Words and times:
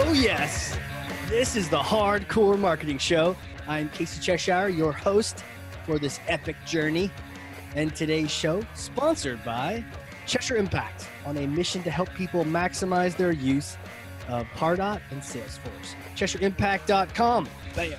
Oh, 0.00 0.12
yes. 0.12 0.78
This 1.26 1.56
is 1.56 1.68
the 1.68 1.82
Hard 1.82 2.28
Corps 2.28 2.56
Marketing 2.56 2.98
Show. 2.98 3.36
I'm 3.66 3.88
Casey 3.88 4.20
Cheshire, 4.20 4.68
your 4.68 4.92
host 4.92 5.42
for 5.84 5.98
this 5.98 6.20
epic 6.28 6.54
journey. 6.64 7.10
And 7.74 7.92
today's 7.96 8.30
show, 8.30 8.64
sponsored 8.74 9.44
by 9.44 9.84
Cheshire 10.24 10.54
Impact, 10.56 11.08
on 11.26 11.36
a 11.36 11.48
mission 11.48 11.82
to 11.82 11.90
help 11.90 12.14
people 12.14 12.44
maximize 12.44 13.16
their 13.16 13.32
use 13.32 13.76
of 14.28 14.46
Pardot 14.54 15.00
and 15.10 15.20
Salesforce. 15.20 15.96
CheshireImpact.com. 16.14 17.48
Bam. 17.74 17.98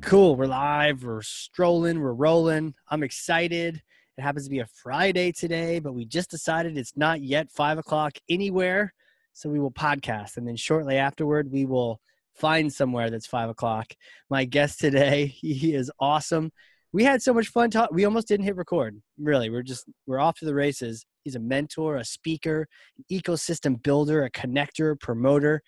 Cool. 0.00 0.36
We're 0.36 0.46
live. 0.46 1.04
We're 1.04 1.20
strolling. 1.20 2.00
We're 2.00 2.14
rolling. 2.14 2.72
I'm 2.88 3.02
excited. 3.02 3.82
It 4.16 4.22
happens 4.22 4.44
to 4.44 4.50
be 4.50 4.60
a 4.60 4.66
Friday 4.66 5.32
today, 5.32 5.80
but 5.80 5.92
we 5.92 6.06
just 6.06 6.30
decided 6.30 6.78
it's 6.78 6.96
not 6.96 7.20
yet 7.20 7.50
five 7.50 7.76
o'clock 7.76 8.16
anywhere. 8.30 8.94
So 9.32 9.48
we 9.48 9.60
will 9.60 9.70
podcast. 9.70 10.36
And 10.36 10.46
then 10.46 10.56
shortly 10.56 10.96
afterward, 10.96 11.50
we 11.50 11.64
will 11.64 12.00
find 12.34 12.72
somewhere 12.72 13.10
that's 13.10 13.26
five 13.26 13.48
o'clock. 13.48 13.92
My 14.28 14.44
guest 14.44 14.80
today, 14.80 15.26
he 15.40 15.74
is 15.74 15.90
awesome. 16.00 16.50
We 16.92 17.04
had 17.04 17.22
so 17.22 17.32
much 17.32 17.48
fun 17.48 17.70
talking. 17.70 17.94
We 17.94 18.04
almost 18.04 18.26
didn't 18.26 18.46
hit 18.46 18.56
record. 18.56 19.00
Really, 19.18 19.48
we're 19.48 19.62
just 19.62 19.84
we're 20.06 20.18
off 20.18 20.38
to 20.40 20.44
the 20.44 20.54
races. 20.54 21.04
He's 21.22 21.36
a 21.36 21.40
mentor, 21.40 21.96
a 21.96 22.04
speaker, 22.04 22.66
an 22.98 23.04
ecosystem 23.12 23.80
builder, 23.80 24.24
a 24.24 24.30
connector, 24.30 24.98
promoter, 24.98 25.62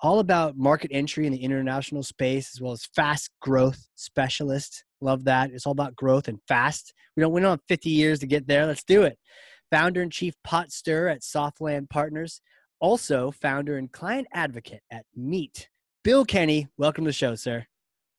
all 0.00 0.18
about 0.18 0.56
market 0.56 0.90
entry 0.92 1.26
in 1.26 1.32
the 1.32 1.42
international 1.42 2.02
space 2.02 2.50
as 2.54 2.60
well 2.60 2.72
as 2.72 2.88
fast 2.94 3.30
growth 3.40 3.86
specialist. 3.94 4.84
Love 5.00 5.24
that. 5.24 5.50
It's 5.50 5.66
all 5.66 5.72
about 5.72 5.96
growth 5.96 6.28
and 6.28 6.38
fast. 6.48 6.92
We 7.16 7.22
don't 7.22 7.32
we 7.32 7.40
don't 7.40 7.50
have 7.50 7.60
50 7.68 7.90
years 7.90 8.20
to 8.20 8.26
get 8.26 8.46
there. 8.46 8.66
Let's 8.66 8.84
do 8.84 9.02
it. 9.02 9.18
Founder 9.70 10.02
and 10.02 10.12
chief 10.12 10.34
pot 10.44 10.70
stir 10.70 11.08
at 11.08 11.24
Soft 11.24 11.60
Land 11.60 11.90
Partners, 11.90 12.40
also 12.80 13.30
founder 13.30 13.76
and 13.76 13.90
client 13.90 14.26
advocate 14.32 14.82
at 14.90 15.04
Meet. 15.14 15.68
Bill 16.04 16.24
Kenney, 16.24 16.68
welcome 16.76 17.04
to 17.04 17.08
the 17.08 17.12
show, 17.12 17.34
sir. 17.34 17.66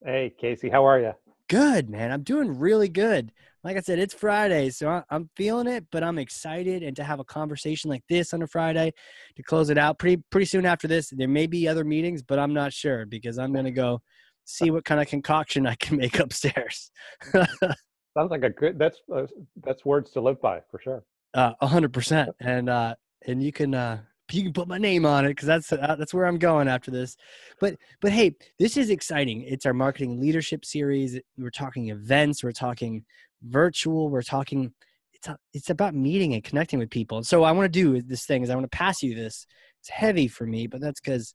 Hey, 0.04 0.34
Casey, 0.40 0.70
how 0.70 0.86
are 0.86 1.00
you? 1.00 1.14
Good, 1.50 1.90
man. 1.90 2.12
I'm 2.12 2.24
doing 2.24 2.60
really 2.60 2.90
good. 2.90 3.32
Like 3.64 3.78
I 3.78 3.82
said, 3.82 4.00
it's 4.00 4.14
Friday, 4.14 4.70
so 4.70 5.04
I'm 5.10 5.30
feeling 5.36 5.68
it, 5.68 5.86
but 5.92 6.04
I'm 6.04 6.20
excited. 6.20 6.84
And 6.84 6.96
to 6.98 7.04
have 7.04 7.20
a 7.20 7.26
conversation 7.26 7.90
like 7.90 8.04
this 8.10 8.34
on 8.34 8.42
a 8.42 8.48
Friday 8.48 8.94
to 9.36 9.44
close 9.44 9.70
it 9.70 9.78
out 9.78 10.00
pretty 10.00 10.24
pretty 10.30 10.46
soon 10.46 10.66
after 10.66 10.88
this, 10.88 11.10
there 11.10 11.28
may 11.28 11.48
be 11.48 11.68
other 11.68 11.84
meetings, 11.84 12.22
but 12.22 12.40
I'm 12.40 12.54
not 12.54 12.74
sure 12.74 13.06
because 13.06 13.38
I'm 13.38 13.54
gonna 13.54 13.72
go 13.72 14.02
see 14.46 14.72
what 14.72 14.86
kind 14.86 15.02
of 15.02 15.08
concoction 15.08 15.68
I 15.68 15.76
can 15.76 15.98
make 15.98 16.20
upstairs. 16.20 16.92
Sounds 17.34 18.32
like 18.32 18.44
a 18.44 18.50
good. 18.50 18.80
That's 18.80 19.00
uh, 19.14 19.28
that's 19.64 19.86
words 19.86 20.12
to 20.12 20.22
live 20.22 20.42
by 20.42 20.62
for 20.72 20.80
sure. 20.80 21.04
Uh, 21.34 21.54
a 21.62 21.68
hundred 21.68 21.94
percent, 21.94 22.30
and 22.40 22.70
uh, 22.70 22.96
and 23.26 23.44
you 23.44 23.52
can 23.52 23.74
uh, 23.74 24.00
you 24.32 24.44
can 24.44 24.54
put 24.54 24.68
my 24.68 24.78
name 24.78 25.06
on 25.06 25.26
it 25.26 25.30
because 25.30 25.48
that's 25.48 25.72
uh, 25.72 25.96
that's 25.98 26.14
where 26.14 26.26
I'm 26.26 26.38
going 26.38 26.68
after 26.68 26.92
this. 26.92 27.16
But 27.60 27.78
but 28.02 28.12
hey, 28.12 28.36
this 28.60 28.78
is 28.78 28.90
exciting. 28.90 29.42
It's 29.42 29.66
our 29.66 29.74
marketing 29.74 30.20
leadership 30.20 30.66
series. 30.66 31.20
We're 31.38 31.50
talking 31.50 31.90
events. 31.90 32.44
We're 32.44 32.52
talking 32.52 33.06
virtual. 33.42 34.10
We're 34.10 34.22
talking. 34.22 34.74
It's 35.14 35.28
a, 35.28 35.38
it's 35.54 35.70
about 35.70 35.96
meeting 35.96 36.34
and 36.34 36.44
connecting 36.44 36.80
with 36.80 36.90
people. 36.90 37.24
So 37.24 37.44
I 37.44 37.52
want 37.52 37.66
to 37.66 37.84
do 37.84 38.02
this 38.02 38.26
thing 38.26 38.44
is 38.44 38.50
I 38.50 38.56
want 38.56 38.70
to 38.70 38.78
pass 38.78 39.02
you 39.02 39.16
this. 39.16 39.48
It's 39.82 39.90
heavy 39.90 40.28
for 40.28 40.46
me, 40.46 40.68
but 40.68 40.82
that's 40.82 41.00
because 41.00 41.34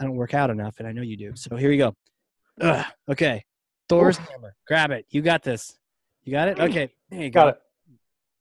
I 0.00 0.04
don't 0.04 0.16
work 0.16 0.34
out 0.34 0.50
enough, 0.50 0.76
and 0.78 0.88
I 0.88 0.92
know 0.92 1.02
you 1.02 1.16
do. 1.16 1.32
So 1.34 1.56
here 1.56 1.70
we 1.70 1.76
go. 1.76 1.94
Ugh, 2.60 2.84
okay, 3.10 3.44
Thor's 3.88 4.16
hammer. 4.16 4.54
Grab 4.66 4.90
it. 4.90 5.06
You 5.10 5.22
got 5.22 5.42
this. 5.42 5.78
You 6.24 6.32
got 6.32 6.48
it. 6.48 6.58
Okay, 6.68 6.90
there 7.10 7.22
you 7.22 7.30
go. 7.30 7.40
Got 7.40 7.48
it. 7.48 7.60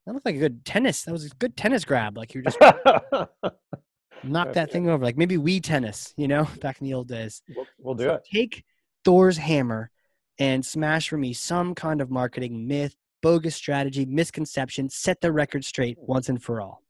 That 0.08 0.14
looked 0.14 0.26
like 0.26 0.36
a 0.36 0.40
good 0.40 0.64
tennis. 0.64 1.04
That 1.04 1.12
was 1.12 1.26
a 1.26 1.30
good 1.36 1.58
tennis 1.58 1.84
grab. 1.84 2.16
Like 2.18 2.34
you 2.34 2.42
just 2.42 2.58
knocked 4.24 4.54
that 4.54 4.72
thing 4.72 4.90
over. 4.90 5.04
Like 5.04 5.18
maybe 5.18 5.36
we 5.36 5.60
tennis, 5.60 6.14
you 6.16 6.30
know, 6.30 6.48
back 6.62 6.80
in 6.80 6.88
the 6.88 6.94
old 6.94 7.10
days. 7.10 7.42
We'll, 7.54 7.68
we'll 7.78 7.96
do 7.96 8.06
So 8.06 8.14
it. 8.14 8.28
Take 8.32 8.64
Thor's 9.04 9.36
hammer 9.36 9.92
and 10.40 10.66
smash 10.66 11.10
for 11.10 11.18
me 11.18 11.34
some 11.34 11.76
kind 11.76 12.00
of 12.00 12.10
marketing 12.10 12.70
myth, 12.70 12.96
bogus 13.22 13.58
strategy, 13.58 14.06
misconception. 14.06 14.90
Set 14.90 15.20
the 15.20 15.34
record 15.34 15.66
straight 15.66 15.98
once 16.00 16.30
and 16.30 16.42
for 16.42 16.62
all. 16.62 16.84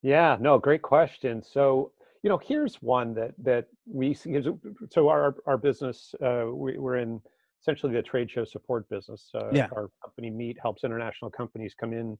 Yeah, 0.00 0.38
no, 0.40 0.58
great 0.58 0.80
question. 0.80 1.42
So, 1.42 1.92
you 2.22 2.30
know, 2.30 2.38
here's 2.38 2.76
one 2.76 3.12
that 3.16 3.34
that 3.42 3.66
we 3.86 4.14
see. 4.14 4.34
So 4.90 5.08
our 5.10 5.36
our 5.44 5.58
business, 5.58 6.14
uh, 6.24 6.46
we, 6.50 6.78
we're 6.78 6.96
in 6.96 7.20
essentially 7.60 7.92
the 7.92 8.02
trade 8.02 8.30
show 8.30 8.46
support 8.46 8.88
business. 8.88 9.28
Uh, 9.34 9.50
Yeah. 9.52 9.68
Our 9.76 9.90
company 10.02 10.30
Meet 10.30 10.56
helps 10.62 10.84
international 10.84 11.30
companies 11.30 11.74
come 11.78 11.92
in 11.92 12.16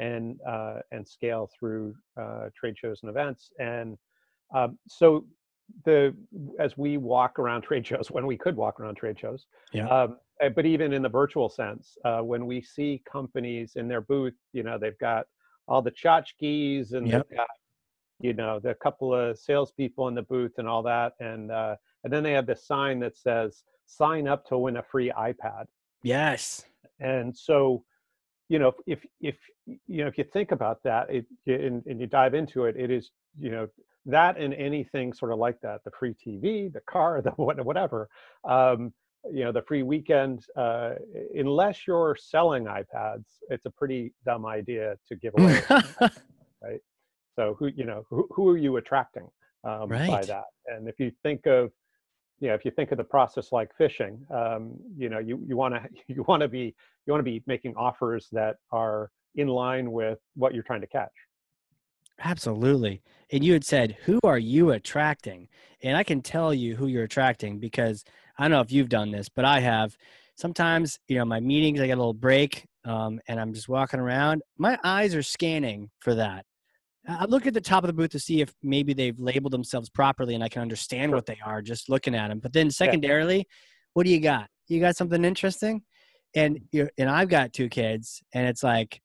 and 0.00 0.40
uh, 0.46 0.78
and 0.90 1.06
scale 1.06 1.50
through 1.56 1.94
uh, 2.20 2.48
trade 2.58 2.76
shows 2.78 3.00
and 3.02 3.10
events. 3.10 3.42
And 3.60 3.98
um, 4.54 4.78
so 4.88 5.26
the 5.84 6.14
as 6.58 6.76
we 6.76 6.96
walk 6.96 7.38
around 7.38 7.62
trade 7.68 7.86
shows 7.86 8.10
when 8.10 8.26
we 8.26 8.36
could 8.36 8.56
walk 8.56 8.80
around 8.80 8.96
trade 8.96 9.18
shows 9.18 9.46
Yeah. 9.72 9.86
um, 9.88 10.16
uh, 10.42 10.48
but 10.48 10.66
even 10.66 10.92
in 10.92 11.02
the 11.02 11.08
virtual 11.08 11.48
sense 11.48 11.96
uh, 12.04 12.20
when 12.22 12.44
we 12.46 12.60
see 12.60 13.02
companies 13.10 13.76
in 13.76 13.86
their 13.86 14.00
booth 14.00 14.34
you 14.52 14.64
know 14.64 14.78
they've 14.78 14.98
got 14.98 15.26
all 15.68 15.80
the 15.80 15.92
tchotchkes 15.92 16.92
and 16.94 17.06
Yep. 17.06 17.26
they've 17.28 17.38
got 17.38 17.46
you 18.20 18.34
know 18.34 18.58
the 18.58 18.74
couple 18.86 19.14
of 19.14 19.38
salespeople 19.38 20.08
in 20.08 20.14
the 20.16 20.22
booth 20.22 20.54
and 20.58 20.66
all 20.66 20.82
that 20.82 21.12
and 21.20 21.52
uh, 21.52 21.76
and 22.02 22.12
then 22.12 22.24
they 22.24 22.32
have 22.32 22.46
this 22.46 22.66
sign 22.66 22.98
that 22.98 23.16
says 23.16 23.62
sign 23.86 24.26
up 24.26 24.44
to 24.48 24.58
win 24.58 24.76
a 24.78 24.82
free 24.82 25.12
ipad 25.16 25.66
Yes. 26.02 26.64
and 26.98 27.36
so 27.36 27.84
you 28.50 28.58
know 28.58 28.72
if 28.86 28.98
if 29.20 29.36
you 29.64 30.02
know 30.02 30.08
if 30.08 30.18
you 30.18 30.24
think 30.24 30.50
about 30.50 30.82
that 30.82 31.06
it 31.08 31.24
and, 31.46 31.82
and 31.86 32.00
you 32.00 32.06
dive 32.06 32.34
into 32.34 32.64
it 32.64 32.76
it 32.76 32.90
is 32.90 33.10
you 33.38 33.50
know 33.50 33.66
that 34.04 34.36
and 34.36 34.52
anything 34.54 35.12
sort 35.12 35.32
of 35.32 35.38
like 35.38 35.58
that 35.62 35.80
the 35.84 35.90
free 35.98 36.14
tv 36.14 36.70
the 36.70 36.80
car 36.80 37.22
the 37.24 37.30
whatever 37.30 38.08
um, 38.46 38.92
you 39.32 39.44
know 39.44 39.52
the 39.52 39.62
free 39.62 39.82
weekend 39.82 40.44
uh, 40.56 40.90
unless 41.34 41.86
you're 41.86 42.16
selling 42.20 42.64
ipads 42.64 43.24
it's 43.48 43.66
a 43.66 43.70
pretty 43.70 44.12
dumb 44.26 44.44
idea 44.44 44.96
to 45.06 45.14
give 45.14 45.32
away 45.38 45.62
right? 46.62 46.80
so 47.36 47.54
who 47.58 47.68
you 47.68 47.84
know 47.84 48.02
who, 48.10 48.26
who 48.32 48.48
are 48.48 48.58
you 48.58 48.76
attracting 48.78 49.28
um, 49.62 49.88
by 49.88 50.24
that 50.26 50.44
and 50.66 50.88
if 50.88 50.98
you 50.98 51.12
think 51.22 51.46
of 51.46 51.70
you 52.40 52.48
know 52.48 52.54
if 52.54 52.64
you 52.64 52.70
think 52.70 52.90
of 52.90 52.98
the 52.98 53.04
process 53.04 53.52
like 53.52 53.70
fishing 53.76 54.20
um, 54.34 54.72
you 54.96 55.08
know 55.08 55.18
you 55.18 55.42
you 55.46 55.56
want 55.56 55.74
to 55.74 55.80
you 56.08 56.24
want 56.26 56.40
to 56.40 56.48
be 56.48 56.74
you 57.06 57.12
want 57.12 57.20
to 57.20 57.30
be 57.30 57.42
making 57.46 57.74
offers 57.76 58.28
that 58.32 58.56
are 58.72 59.10
in 59.36 59.48
line 59.48 59.92
with 59.92 60.18
what 60.34 60.54
you're 60.54 60.64
trying 60.64 60.80
to 60.80 60.86
catch 60.86 61.12
Absolutely. 62.22 63.02
And 63.32 63.44
you 63.44 63.52
had 63.52 63.64
said, 63.64 63.96
Who 64.04 64.20
are 64.24 64.38
you 64.38 64.70
attracting? 64.70 65.48
And 65.82 65.96
I 65.96 66.04
can 66.04 66.20
tell 66.20 66.52
you 66.52 66.76
who 66.76 66.86
you're 66.86 67.04
attracting 67.04 67.58
because 67.58 68.04
I 68.38 68.44
don't 68.44 68.50
know 68.50 68.60
if 68.60 68.72
you've 68.72 68.88
done 68.88 69.10
this, 69.10 69.28
but 69.28 69.44
I 69.44 69.60
have. 69.60 69.96
Sometimes, 70.36 70.98
you 71.06 71.18
know, 71.18 71.26
my 71.26 71.40
meetings, 71.40 71.80
I 71.80 71.86
get 71.86 71.98
a 71.98 72.00
little 72.00 72.14
break 72.14 72.64
um, 72.86 73.20
and 73.28 73.38
I'm 73.38 73.52
just 73.52 73.68
walking 73.68 74.00
around. 74.00 74.40
My 74.56 74.78
eyes 74.82 75.14
are 75.14 75.22
scanning 75.22 75.90
for 76.00 76.14
that. 76.14 76.46
I 77.08 77.24
look 77.24 77.46
at 77.46 77.54
the 77.54 77.60
top 77.60 77.82
of 77.82 77.88
the 77.88 77.92
booth 77.94 78.10
to 78.10 78.18
see 78.20 78.40
if 78.40 78.52
maybe 78.62 78.92
they've 78.92 79.18
labeled 79.18 79.52
themselves 79.52 79.88
properly 79.88 80.34
and 80.34 80.44
I 80.44 80.48
can 80.48 80.62
understand 80.62 81.12
what 81.12 81.26
they 81.26 81.38
are 81.44 81.62
just 81.62 81.88
looking 81.88 82.14
at 82.14 82.28
them. 82.28 82.38
But 82.40 82.52
then, 82.52 82.70
secondarily, 82.70 83.46
what 83.94 84.04
do 84.04 84.10
you 84.10 84.20
got? 84.20 84.48
You 84.68 84.80
got 84.80 84.96
something 84.96 85.24
interesting? 85.24 85.82
And 86.34 86.60
you 86.70 86.88
and 86.96 87.08
I've 87.10 87.28
got 87.28 87.52
two 87.52 87.68
kids, 87.68 88.22
and 88.32 88.46
it's 88.46 88.62
like 88.62 89.00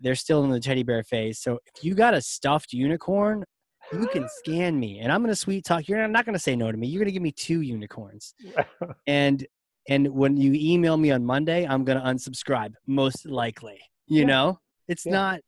they're 0.00 0.16
still 0.16 0.42
in 0.42 0.50
the 0.50 0.58
teddy 0.58 0.82
bear 0.82 1.04
phase. 1.04 1.38
So 1.38 1.60
if 1.66 1.84
you 1.84 1.94
got 1.94 2.14
a 2.14 2.20
stuffed 2.20 2.72
unicorn, 2.72 3.44
you 3.92 4.08
can 4.08 4.26
scan 4.40 4.80
me, 4.80 4.98
and 4.98 5.12
I'm 5.12 5.22
gonna 5.22 5.36
sweet 5.36 5.64
talk. 5.64 5.86
You're 5.86 6.08
not 6.08 6.24
gonna 6.26 6.38
say 6.38 6.56
no 6.56 6.72
to 6.72 6.76
me. 6.76 6.88
You're 6.88 7.00
gonna 7.00 7.12
give 7.12 7.22
me 7.22 7.30
two 7.30 7.60
unicorns, 7.60 8.34
and 9.06 9.46
and 9.88 10.08
when 10.08 10.36
you 10.36 10.52
email 10.54 10.96
me 10.96 11.12
on 11.12 11.24
Monday, 11.24 11.64
I'm 11.64 11.84
gonna 11.84 12.02
unsubscribe 12.02 12.72
most 12.88 13.26
likely. 13.26 13.78
You 14.08 14.20
Yeah. 14.22 14.26
know, 14.26 14.58
it's 14.88 15.06
Yeah. 15.06 15.12
not. 15.12 15.40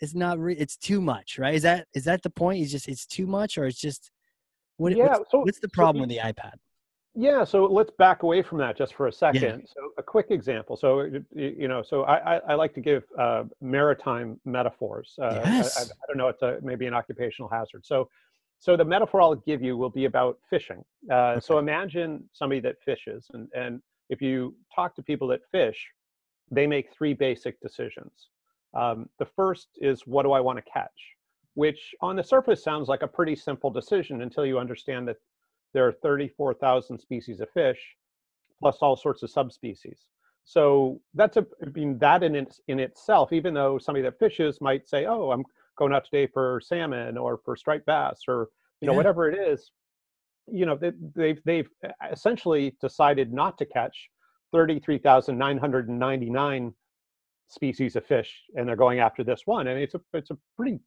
It's 0.00 0.14
not. 0.14 0.38
Re- 0.38 0.54
it's 0.56 0.76
too 0.76 1.00
much, 1.00 1.38
right? 1.38 1.54
Is 1.54 1.62
that 1.62 1.86
is 1.94 2.04
that 2.04 2.22
the 2.22 2.30
point? 2.30 2.62
Is 2.62 2.70
just 2.70 2.88
it's 2.88 3.06
too 3.06 3.26
much, 3.26 3.58
or 3.58 3.66
it's 3.66 3.80
just 3.80 4.10
what? 4.76 4.94
yeah 4.96 5.16
what's, 5.18 5.30
so 5.30 5.40
what's 5.40 5.58
the 5.60 5.68
problem 5.68 5.96
the- 6.08 6.14
with 6.16 6.22
the 6.22 6.32
iPad? 6.32 6.54
Yeah, 7.14 7.42
so 7.42 7.64
let's 7.64 7.90
back 7.98 8.22
away 8.22 8.42
from 8.42 8.58
that 8.58 8.76
just 8.76 8.94
for 8.94 9.08
a 9.08 9.12
second. 9.12 9.66
So 9.66 9.80
a 9.98 10.02
quick 10.04 10.26
example. 10.30 10.76
So 10.76 11.08
you 11.34 11.66
know, 11.66 11.82
so 11.82 12.02
I 12.04 12.36
I, 12.36 12.40
I 12.50 12.54
like 12.54 12.74
to 12.74 12.80
give 12.80 13.02
uh, 13.18 13.44
maritime 13.60 14.38
metaphors. 14.44 15.14
Uh, 15.20 15.24
I- 15.24 15.28
I, 15.28 15.42
Yes. 15.42 15.90
I, 15.90 16.06
don't 16.06 16.16
know, 16.16 16.28
it's 16.28 16.42
a 16.42 16.58
maybe 16.62 16.86
an 16.86 16.94
occupational 16.94 17.48
hazard. 17.48 17.84
So 17.84 18.08
so 18.60 18.76
the 18.76 18.84
metaphor 18.84 19.20
I'll 19.20 19.34
give 19.34 19.62
you 19.62 19.76
will 19.76 19.90
be 19.90 20.04
about 20.04 20.38
fishing. 20.48 20.84
Uh, 21.10 21.40
So 21.40 21.58
imagine 21.58 22.28
somebody 22.32 22.60
that 22.60 22.76
fishes, 22.84 23.26
and 23.32 23.48
and 23.52 23.82
if 24.10 24.22
you 24.22 24.54
talk 24.72 24.94
to 24.96 25.02
people 25.02 25.26
that 25.28 25.40
fish, 25.50 25.78
they 26.52 26.66
make 26.68 26.86
three 26.96 27.14
basic 27.14 27.60
decisions. 27.60 28.28
Um, 28.74 29.08
the 29.18 29.26
first 29.26 29.68
is 29.76 30.06
what 30.06 30.22
do 30.24 30.32
I 30.32 30.40
want 30.40 30.58
to 30.58 30.70
catch, 30.70 31.14
which 31.54 31.94
on 32.00 32.16
the 32.16 32.24
surface 32.24 32.62
sounds 32.62 32.88
like 32.88 33.02
a 33.02 33.08
pretty 33.08 33.36
simple 33.36 33.70
decision 33.70 34.22
until 34.22 34.46
you 34.46 34.58
understand 34.58 35.08
that 35.08 35.16
there 35.74 35.86
are 35.86 35.92
34,000 35.92 36.98
species 36.98 37.40
of 37.40 37.50
fish, 37.50 37.78
plus 38.60 38.78
all 38.80 38.96
sorts 38.96 39.22
of 39.22 39.30
subspecies. 39.30 40.06
So 40.44 41.00
that's 41.14 41.36
a, 41.36 41.46
I 41.62 41.66
mean, 41.70 41.98
that 41.98 42.22
in, 42.22 42.34
its, 42.34 42.60
in 42.68 42.80
itself, 42.80 43.32
even 43.32 43.54
though 43.54 43.78
somebody 43.78 44.02
that 44.04 44.18
fishes 44.18 44.60
might 44.60 44.88
say, 44.88 45.06
oh, 45.06 45.30
I'm 45.30 45.44
going 45.76 45.92
out 45.92 46.04
today 46.04 46.26
for 46.26 46.60
salmon 46.62 47.16
or 47.16 47.38
for 47.44 47.54
striped 47.56 47.86
bass 47.86 48.22
or 48.26 48.48
you 48.80 48.86
know 48.86 48.92
Yeah. 48.92 48.94
whatever 48.94 49.28
it 49.28 49.38
is 49.38 49.70
you 50.50 50.66
know 50.66 50.76
they, 50.76 50.92
they've 51.14 51.40
they've 51.44 51.68
essentially 52.10 52.74
decided 52.80 53.32
not 53.32 53.58
to 53.58 53.66
catch 53.66 54.08
33,999 54.52 56.74
species 57.48 57.96
of 57.96 58.04
fish 58.04 58.42
and 58.54 58.68
they're 58.68 58.76
going 58.76 59.00
after 59.00 59.24
this 59.24 59.42
one 59.46 59.68
and 59.68 59.80
it's 59.80 59.94
a 59.94 60.00
it's 60.12 60.30
a 60.30 60.38
pretty 60.56 60.78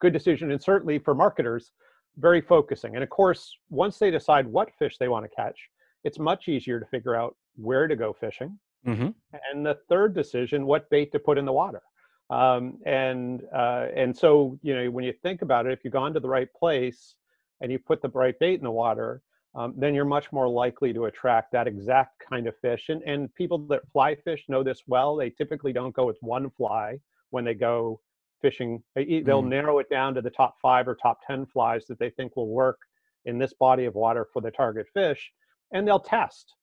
good 0.00 0.12
decision 0.12 0.50
and 0.50 0.62
certainly 0.62 0.98
for 0.98 1.14
marketers 1.14 1.72
very 2.18 2.42
focusing. 2.42 2.94
And 2.94 3.02
of 3.02 3.10
course 3.10 3.56
once 3.70 3.98
they 3.98 4.10
decide 4.10 4.46
what 4.46 4.70
fish 4.78 4.98
they 4.98 5.08
want 5.08 5.24
to 5.24 5.34
catch 5.34 5.58
it's 6.04 6.18
much 6.18 6.48
easier 6.48 6.78
to 6.78 6.86
figure 6.86 7.14
out 7.14 7.36
where 7.56 7.86
to 7.86 7.96
go 7.96 8.12
fishing. 8.12 8.58
Hmm 8.84 9.10
and 9.52 9.64
the 9.64 9.78
third 9.88 10.14
decision 10.14 10.66
what 10.66 10.88
bait 10.90 11.12
to 11.12 11.18
put 11.18 11.38
in 11.38 11.44
the 11.44 11.52
water. 11.52 11.82
Um, 12.30 12.78
and 12.86 13.42
uh, 13.54 13.88
and 13.94 14.16
so 14.16 14.58
you 14.62 14.74
know 14.74 14.90
when 14.90 15.04
you 15.04 15.12
think 15.22 15.42
about 15.42 15.66
it 15.66 15.72
if 15.72 15.80
you've 15.84 15.92
gone 15.92 16.14
to 16.14 16.20
the 16.20 16.28
right 16.28 16.52
place 16.54 17.14
and 17.60 17.70
you 17.70 17.78
put 17.78 18.00
the 18.02 18.08
right 18.08 18.38
bait 18.38 18.54
in 18.54 18.64
the 18.64 18.70
water 18.70 19.22
um, 19.54 19.74
then 19.76 19.94
you're 19.94 20.04
much 20.04 20.32
more 20.32 20.48
likely 20.48 20.92
to 20.94 21.04
attract 21.06 21.52
that 21.52 21.66
exact 21.66 22.22
kind 22.28 22.46
of 22.46 22.56
fish. 22.58 22.88
And 22.88 23.02
and 23.02 23.32
people 23.34 23.58
that 23.68 23.82
fly 23.92 24.14
fish 24.14 24.44
know 24.48 24.62
this 24.62 24.82
well. 24.86 25.16
They 25.16 25.30
typically 25.30 25.72
don't 25.72 25.94
go 25.94 26.06
with 26.06 26.18
one 26.20 26.50
fly 26.50 26.98
when 27.30 27.44
they 27.44 27.54
go 27.54 28.00
fishing. 28.40 28.82
They, 28.94 29.20
they'll 29.20 29.42
Mm. 29.42 29.48
narrow 29.48 29.78
it 29.78 29.88
down 29.90 30.14
to 30.14 30.22
the 30.22 30.30
top 30.30 30.54
five 30.60 30.88
or 30.88 30.94
top 30.96 31.18
10 31.26 31.46
flies 31.46 31.86
that 31.86 31.98
they 31.98 32.10
think 32.10 32.34
will 32.36 32.48
work 32.48 32.78
in 33.24 33.38
this 33.38 33.52
body 33.54 33.84
of 33.84 33.94
water 33.94 34.26
for 34.32 34.40
the 34.42 34.50
target 34.50 34.86
fish 34.92 35.32
and 35.72 35.86
they'll 35.86 36.00
test. 36.00 36.54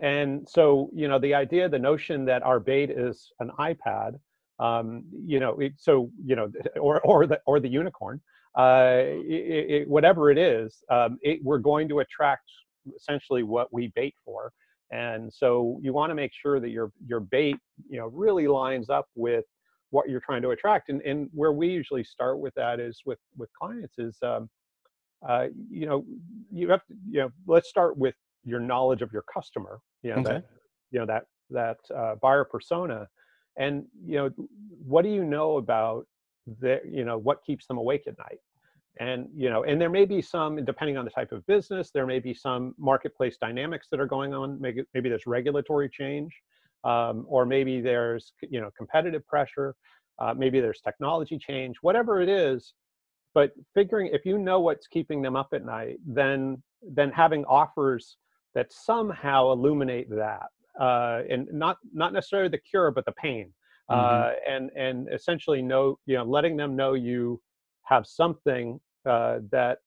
And 0.00 0.46
so, 0.48 0.90
you 0.94 1.08
know, 1.08 1.18
the 1.18 1.34
idea, 1.34 1.68
the 1.68 1.78
notion 1.78 2.24
that 2.26 2.42
our 2.42 2.60
bait 2.60 2.90
is 2.90 3.32
an 3.40 3.50
iPad, 3.58 4.20
um, 4.58 5.04
you 5.12 5.40
know, 5.40 5.58
it, 5.58 5.72
so 5.78 6.10
you 6.24 6.36
know, 6.36 6.50
or 6.80 7.00
or 7.00 7.26
the 7.26 7.40
or 7.46 7.60
the 7.60 7.68
unicorn, 7.68 8.20
uh, 8.56 9.00
it, 9.04 9.70
it, 9.70 9.88
whatever 9.88 10.30
it 10.30 10.38
is, 10.38 10.82
um, 10.90 11.18
it, 11.22 11.40
we're 11.42 11.58
going 11.58 11.88
to 11.88 12.00
attract 12.00 12.50
essentially 12.96 13.42
what 13.42 13.72
we 13.72 13.88
bait 13.94 14.14
for. 14.24 14.52
And 14.92 15.32
so, 15.32 15.78
you 15.82 15.92
want 15.92 16.10
to 16.10 16.14
make 16.14 16.32
sure 16.32 16.60
that 16.60 16.70
your 16.70 16.92
your 17.04 17.20
bait, 17.20 17.56
you 17.88 17.98
know, 17.98 18.06
really 18.06 18.46
lines 18.46 18.88
up 18.88 19.06
with 19.16 19.44
what 19.90 20.08
you're 20.08 20.20
trying 20.20 20.42
to 20.42 20.50
attract. 20.50 20.88
And 20.90 21.02
and 21.02 21.28
where 21.32 21.52
we 21.52 21.68
usually 21.68 22.04
start 22.04 22.38
with 22.38 22.54
that 22.54 22.78
is 22.78 23.02
with 23.04 23.18
with 23.36 23.50
clients 23.60 23.98
is, 23.98 24.16
um, 24.22 24.48
uh, 25.28 25.46
you 25.68 25.86
know, 25.86 26.04
you 26.52 26.70
have 26.70 26.86
to, 26.86 26.94
you 27.10 27.20
know, 27.20 27.30
let's 27.48 27.68
start 27.68 27.96
with 27.98 28.14
your 28.44 28.60
knowledge 28.60 29.02
of 29.02 29.12
your 29.12 29.24
customer 29.32 29.80
you 30.02 30.10
know 30.10 30.20
Okay. 30.20 30.30
that 30.30 30.44
you 30.92 31.00
know 31.00 31.06
that 31.06 31.24
that 31.50 31.78
uh, 31.94 32.14
buyer 32.22 32.44
persona 32.44 33.08
and 33.58 33.84
you 34.04 34.16
know 34.16 34.30
what 34.86 35.02
do 35.02 35.08
you 35.08 35.24
know 35.24 35.56
about 35.56 36.06
the 36.60 36.80
you 36.88 37.04
know 37.04 37.18
what 37.18 37.44
keeps 37.44 37.66
them 37.66 37.76
awake 37.76 38.04
at 38.06 38.16
night 38.18 38.38
and 38.98 39.28
you 39.34 39.50
know 39.50 39.64
and 39.64 39.80
there 39.80 39.90
may 39.90 40.04
be 40.04 40.22
some 40.22 40.64
depending 40.64 40.96
on 40.96 41.04
the 41.04 41.10
type 41.10 41.32
of 41.32 41.46
business 41.46 41.90
there 41.92 42.06
may 42.06 42.18
be 42.18 42.32
some 42.32 42.74
marketplace 42.78 43.36
dynamics 43.38 43.88
that 43.90 44.00
are 44.00 44.06
going 44.06 44.32
on 44.32 44.60
maybe, 44.60 44.82
maybe 44.94 45.08
there's 45.08 45.26
regulatory 45.26 45.88
change 45.88 46.32
um, 46.84 47.24
or 47.28 47.44
maybe 47.44 47.80
there's 47.80 48.32
you 48.48 48.60
know 48.60 48.70
competitive 48.76 49.26
pressure 49.26 49.74
uh, 50.18 50.32
maybe 50.34 50.60
there's 50.60 50.80
technology 50.80 51.38
change 51.38 51.76
whatever 51.82 52.22
it 52.22 52.28
is. 52.28 52.74
But 53.34 53.52
figuring 53.74 54.08
if 54.14 54.24
you 54.24 54.38
know 54.38 54.60
what's 54.60 54.86
keeping 54.86 55.20
them 55.20 55.36
up 55.36 55.48
at 55.52 55.64
night 55.64 55.98
then 56.06 56.62
then 56.82 57.10
having 57.10 57.44
offers 57.44 58.16
that 58.54 58.72
somehow 58.72 59.52
illuminate 59.52 60.08
that 60.08 60.46
uh, 60.80 61.20
and 61.28 61.46
not 61.52 61.76
not 61.92 62.14
necessarily 62.14 62.48
the 62.48 62.58
cure 62.58 62.90
but 62.90 63.04
the 63.04 63.12
pain 63.12 63.52
uh, 63.90 64.32
and 64.48 64.70
and 64.74 65.08
essentially 65.12 65.60
know 65.60 65.98
you 66.06 66.16
know 66.16 66.24
letting 66.24 66.56
them 66.56 66.74
know 66.74 66.94
you 66.94 67.40
have 67.82 68.06
something 68.06 68.80
uh, 69.06 69.38
that 69.50 69.78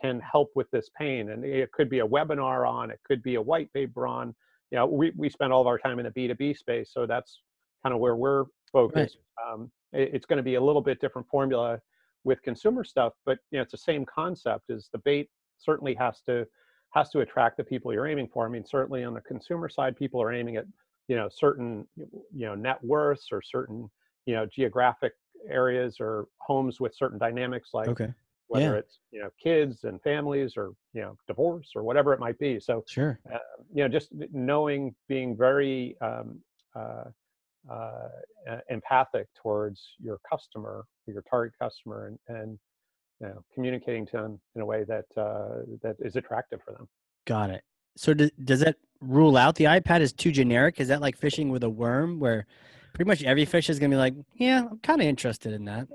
can 0.00 0.20
help 0.20 0.50
with 0.56 0.68
this 0.72 0.90
pain 0.98 1.30
and 1.30 1.44
it 1.44 1.70
could 1.70 1.88
be 1.88 2.00
a 2.00 2.06
webinar 2.06 2.68
on 2.68 2.90
it 2.90 2.98
could 3.04 3.22
be 3.22 3.36
a 3.36 3.40
white 3.40 3.72
paper 3.72 4.08
on 4.08 4.34
you 4.72 4.76
know 4.76 4.86
we, 4.86 5.12
we 5.16 5.30
spend 5.30 5.52
all 5.52 5.60
of 5.60 5.68
our 5.68 5.78
time 5.78 6.00
in 6.00 6.04
the 6.04 6.10
b2b 6.10 6.56
space 6.58 6.90
so 6.92 7.06
that's 7.06 7.42
kind 7.84 7.94
of 7.94 8.00
where 8.00 8.16
we're 8.16 8.44
focused. 8.72 9.18
Um, 9.46 9.70
it- 9.92 10.10
it's 10.14 10.26
going 10.26 10.38
to 10.38 10.42
be 10.42 10.56
a 10.56 10.60
little 10.60 10.82
bit 10.82 11.00
different 11.00 11.28
formula 11.28 11.78
with 12.24 12.42
consumer 12.42 12.82
stuff 12.82 13.12
but 13.24 13.38
you 13.52 13.58
know 13.58 13.62
it's 13.62 13.70
the 13.70 13.78
same 13.78 14.04
concept 14.04 14.64
is 14.68 14.88
the 14.92 14.98
bait 14.98 15.30
certainly 15.58 15.94
has 15.94 16.20
to 16.22 16.44
has 16.90 17.08
to 17.10 17.20
attract 17.20 17.56
the 17.56 17.64
people 17.64 17.90
you're 17.92 18.06
aiming 18.08 18.28
for. 18.32 18.44
I 18.44 18.48
mean 18.50 18.64
certainly 18.66 19.04
on 19.04 19.14
the 19.14 19.20
consumer 19.22 19.68
side 19.68 19.96
people 19.96 20.20
are 20.20 20.32
aiming 20.32 20.56
at 20.56 20.64
you 21.06 21.14
know 21.16 21.28
certain 21.30 21.86
you 21.96 22.46
know 22.46 22.56
net 22.56 22.82
worths 22.82 23.28
or 23.30 23.40
certain 23.42 23.88
you 24.26 24.34
know 24.34 24.44
geographic 24.46 25.12
areas 25.48 25.98
or 26.00 26.26
homes 26.40 26.80
with 26.80 26.94
certain 26.96 27.18
dynamics 27.18 27.70
like 27.72 27.88
Okay. 27.88 28.12
Whether 28.52 28.74
Yeah. 28.74 28.80
it's 28.80 29.00
you 29.10 29.20
know 29.22 29.30
kids 29.42 29.84
and 29.84 30.00
families 30.02 30.56
or 30.58 30.72
you 30.92 31.00
know 31.00 31.16
divorce 31.26 31.70
or 31.74 31.82
whatever 31.82 32.12
it 32.12 32.20
might 32.20 32.38
be 32.38 32.60
so 32.60 32.84
Sure. 32.86 33.18
uh, 33.32 33.38
you 33.72 33.82
know 33.82 33.88
just 33.88 34.08
knowing 34.32 34.94
being 35.08 35.34
very 35.36 35.96
um, 36.02 36.38
uh, 36.76 37.04
uh, 37.70 38.08
empathic 38.68 39.26
towards 39.40 39.80
your 39.98 40.18
customer 40.30 40.84
your 41.06 41.22
target 41.30 41.54
customer 41.58 42.08
and, 42.08 42.18
and 42.36 42.58
you 43.20 43.28
know 43.28 43.42
communicating 43.54 44.04
to 44.04 44.16
them 44.18 44.40
in 44.54 44.60
a 44.60 44.66
way 44.66 44.84
that 44.84 45.06
uh, 45.16 45.62
that 45.82 45.96
is 46.00 46.16
attractive 46.16 46.60
for 46.62 46.72
them 46.72 46.86
Got 47.24 47.50
it. 47.50 47.62
So 47.96 48.14
d- 48.14 48.32
does 48.42 48.60
that 48.60 48.76
rule 49.00 49.36
out 49.36 49.54
the 49.54 49.64
iPad 49.64 50.00
is 50.00 50.12
too 50.12 50.32
generic? 50.32 50.80
Is 50.80 50.88
that 50.88 51.00
like 51.00 51.16
fishing 51.16 51.50
with 51.50 51.62
a 51.62 51.70
worm 51.70 52.18
where 52.18 52.46
pretty 52.94 53.08
much 53.08 53.22
every 53.22 53.44
fish 53.44 53.70
is 53.70 53.78
going 53.78 53.90
to 53.92 53.94
be 53.94 53.98
like, 53.98 54.14
yeah, 54.34 54.66
I'm 54.70 54.78
kind 54.80 55.00
of 55.00 55.06
interested 55.06 55.52
in 55.52 55.64
that. 55.66 55.86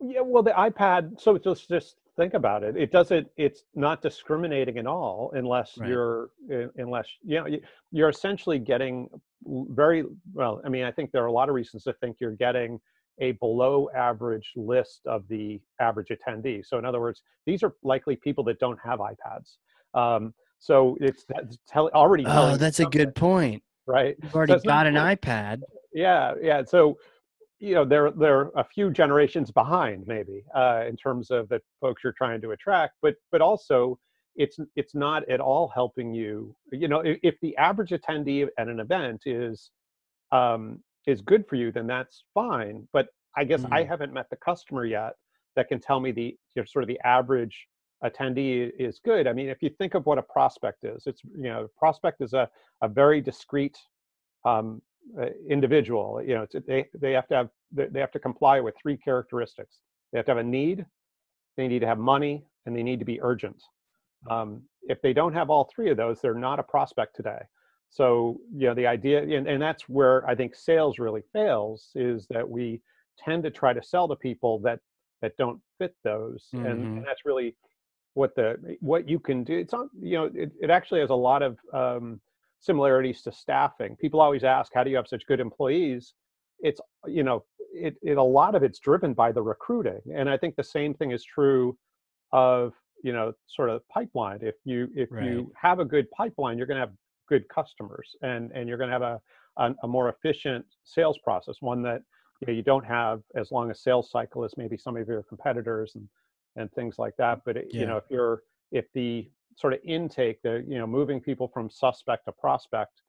Yeah, 0.00 0.20
well, 0.20 0.42
the 0.42 0.52
iPad. 0.52 1.20
So 1.20 1.38
just 1.38 1.68
just 1.68 1.96
think 2.16 2.34
about 2.34 2.62
it. 2.62 2.76
It 2.76 2.90
doesn't. 2.92 3.28
It's 3.36 3.64
not 3.74 4.02
discriminating 4.02 4.78
at 4.78 4.86
all, 4.86 5.30
unless 5.34 5.78
Right. 5.78 5.90
you're 5.90 6.30
uh, 6.52 6.66
unless 6.76 7.08
you 7.22 7.40
know 7.40 7.46
you- 7.46 7.62
you're 7.90 8.08
essentially 8.08 8.58
getting 8.58 9.08
very 9.46 10.04
well. 10.32 10.60
I 10.64 10.68
mean, 10.68 10.84
I 10.84 10.90
think 10.90 11.10
there 11.12 11.22
are 11.22 11.26
a 11.26 11.32
lot 11.32 11.48
of 11.48 11.54
reasons 11.54 11.84
to 11.84 11.92
think 11.94 12.16
you're 12.20 12.32
getting 12.32 12.80
a 13.20 13.32
below 13.32 13.88
average 13.94 14.52
list 14.56 15.06
of 15.06 15.26
the 15.28 15.60
average 15.78 16.08
attendee. 16.08 16.64
So 16.66 16.78
in 16.78 16.84
other 16.84 17.00
words, 17.00 17.22
these 17.46 17.62
are 17.62 17.74
likely 17.84 18.16
people 18.16 18.42
that 18.44 18.58
don't 18.58 18.78
have 18.82 18.98
iPads. 18.98 19.56
Um, 19.94 20.34
so 20.58 20.96
it's 21.00 21.24
that's 21.28 21.58
tell, 21.68 21.88
already 21.90 22.24
Oh, 22.26 22.56
that's 22.56 22.80
a 22.80 22.86
good 22.86 23.14
point. 23.14 23.62
right. 23.86 24.16
You've 24.20 24.34
already 24.34 24.54
not 24.54 24.64
got 24.64 24.86
an 24.88 24.94
iPad. 24.94 25.62
Yeah, 25.92 26.34
yeah. 26.40 26.64
So, 26.64 26.98
you 27.64 27.74
know, 27.74 27.84
they're 27.84 28.10
they're 28.12 28.50
a 28.56 28.64
few 28.64 28.90
generations 28.90 29.50
behind, 29.50 30.06
maybe, 30.06 30.44
uh, 30.54 30.84
in 30.88 30.96
terms 30.96 31.30
of 31.30 31.48
the 31.48 31.60
folks 31.80 32.02
you're 32.04 32.12
trying 32.12 32.40
to 32.42 32.50
attract. 32.52 32.94
But 33.02 33.16
but 33.32 33.40
also, 33.40 33.98
it's 34.36 34.58
it's 34.76 34.94
not 34.94 35.28
at 35.28 35.40
all 35.40 35.68
helping 35.68 36.12
you. 36.14 36.54
You 36.72 36.88
know, 36.88 37.00
if, 37.00 37.18
if 37.22 37.36
the 37.40 37.56
average 37.56 37.90
attendee 37.90 38.48
at 38.58 38.68
an 38.68 38.80
event 38.80 39.22
is 39.26 39.70
um, 40.32 40.82
is 41.06 41.20
good 41.22 41.46
for 41.48 41.56
you, 41.56 41.72
then 41.72 41.86
that's 41.86 42.24
fine. 42.34 42.88
But 42.92 43.08
I 43.36 43.44
guess 43.44 43.64
I 43.72 43.82
Mm. 43.82 43.88
haven't 43.92 44.12
met 44.12 44.28
the 44.30 44.36
customer 44.36 44.84
yet 44.86 45.14
that 45.56 45.68
can 45.68 45.80
tell 45.80 46.00
me 46.00 46.12
the 46.12 46.36
you 46.54 46.62
know, 46.62 46.64
sort 46.64 46.82
of 46.84 46.88
the 46.88 47.00
average 47.04 47.68
attendee 48.04 48.70
is 48.78 49.00
good. 49.04 49.26
I 49.26 49.32
mean, 49.32 49.48
if 49.48 49.62
you 49.62 49.70
think 49.70 49.94
of 49.94 50.06
what 50.06 50.18
a 50.18 50.22
prospect 50.22 50.84
is, 50.84 51.04
it's 51.06 51.22
you 51.24 51.44
know, 51.52 51.68
prospect 51.78 52.20
is 52.22 52.34
a 52.34 52.48
a 52.82 52.88
very 52.88 53.20
discrete 53.20 53.78
um, 54.44 54.82
individual. 55.48 56.22
You 56.22 56.34
know, 56.34 56.42
it's, 56.42 56.54
they 56.66 56.88
they 56.94 57.12
have 57.12 57.28
to 57.28 57.34
have 57.34 57.50
they 57.72 58.00
have 58.00 58.12
to 58.12 58.18
comply 58.18 58.60
with 58.60 58.74
three 58.80 58.96
characteristics. 58.96 59.80
They 60.12 60.18
have 60.18 60.26
to 60.26 60.32
have 60.32 60.38
a 60.38 60.42
need, 60.44 60.86
they 61.56 61.68
need 61.68 61.80
to 61.80 61.86
have 61.86 61.98
money, 61.98 62.46
and 62.66 62.74
they 62.76 62.82
need 62.82 62.98
to 63.00 63.04
be 63.04 63.20
urgent. 63.22 63.62
Um, 64.30 64.62
if 64.82 65.02
they 65.02 65.12
don't 65.12 65.34
have 65.34 65.50
all 65.50 65.64
three 65.74 65.90
of 65.90 65.96
those, 65.96 66.20
they're 66.20 66.34
not 66.34 66.58
a 66.58 66.62
prospect 66.62 67.16
today. 67.16 67.42
So 67.90 68.40
you 68.52 68.66
know, 68.68 68.74
the 68.74 68.86
idea, 68.86 69.22
and, 69.22 69.46
and 69.46 69.60
that's 69.62 69.88
where 69.88 70.26
I 70.28 70.34
think 70.34 70.54
sales 70.54 70.98
really 70.98 71.22
fails, 71.32 71.90
is 71.94 72.26
that 72.30 72.48
we 72.48 72.82
tend 73.18 73.42
to 73.44 73.50
try 73.50 73.72
to 73.72 73.82
sell 73.82 74.08
to 74.08 74.16
people 74.16 74.58
that 74.60 74.80
that 75.22 75.36
don't 75.36 75.60
fit 75.78 75.94
those, 76.02 76.48
and, 76.52 76.64
Mhm. 76.64 76.96
and 76.96 77.06
that's 77.06 77.24
really 77.24 77.56
what 78.14 78.34
the 78.36 78.76
what 78.80 79.08
you 79.08 79.18
can 79.20 79.44
do. 79.44 79.58
It's 79.58 79.74
on 79.74 79.90
you 80.00 80.16
know, 80.18 80.24
it, 80.34 80.52
it 80.60 80.70
actually 80.70 81.00
has 81.00 81.10
a 81.10 81.14
lot 81.14 81.42
of 81.42 81.58
um, 81.72 82.20
similarities 82.64 83.22
to 83.22 83.32
staffing. 83.32 83.96
People 83.96 84.20
always 84.20 84.44
ask, 84.44 84.72
how 84.74 84.82
do 84.84 84.90
you 84.90 84.96
have 84.96 85.08
such 85.08 85.26
good 85.26 85.40
employees? 85.40 86.14
It's, 86.60 86.80
you 87.06 87.22
know, 87.22 87.44
it, 87.72 87.96
it 88.02 88.16
a 88.16 88.22
lot 88.22 88.54
of 88.54 88.62
it's 88.62 88.78
driven 88.78 89.12
by 89.14 89.32
the 89.32 89.42
recruiting. 89.42 90.00
And 90.14 90.28
I 90.30 90.36
think 90.38 90.56
the 90.56 90.64
same 90.64 90.94
thing 90.94 91.10
is 91.10 91.24
true 91.24 91.76
of, 92.32 92.72
you 93.02 93.12
know, 93.12 93.32
sort 93.46 93.70
of 93.70 93.86
pipeline. 93.88 94.38
If 94.42 94.54
you 94.64 94.88
if 94.94 95.10
Right. 95.10 95.24
you 95.24 95.52
have 95.60 95.78
a 95.80 95.84
good 95.84 96.10
pipeline, 96.10 96.56
you're 96.56 96.66
going 96.66 96.80
to 96.80 96.86
have 96.86 96.94
good 97.28 97.48
customers 97.48 98.14
and 98.22 98.50
and 98.52 98.68
you're 98.68 98.78
going 98.78 98.88
to 98.90 98.92
have 98.98 99.02
a, 99.02 99.20
a 99.58 99.74
a 99.82 99.88
more 99.88 100.08
efficient 100.08 100.64
sales 100.84 101.18
process, 101.22 101.56
one 101.60 101.82
that 101.82 102.00
you 102.40 102.46
know 102.46 102.52
you 102.52 102.62
don't 102.62 102.86
have 102.86 103.20
as 103.36 103.50
long 103.50 103.70
a 103.70 103.74
sales 103.74 104.10
cycle 104.10 104.44
as 104.44 104.54
maybe 104.56 104.76
some 104.76 104.96
of 104.96 105.06
your 105.08 105.22
competitors 105.24 105.92
and 105.96 106.08
and 106.56 106.70
things 106.72 106.98
like 106.98 107.14
that. 107.18 107.40
But 107.44 107.56
eh, 107.56 107.60
it, 107.60 107.68
Yeah. 107.72 107.80
you 107.80 107.86
know, 107.86 107.96
if 107.98 108.04
you're 108.10 108.42
if 108.72 108.86
the 108.94 109.30
sort 109.56 109.72
of 109.72 109.80
intake, 109.84 110.42
the 110.42 110.64
you 110.66 110.78
know, 110.78 110.86
moving 110.86 111.20
people 111.20 111.48
from 111.48 111.70
suspect 111.70 112.26
to 112.26 112.32
prospect 112.32 113.02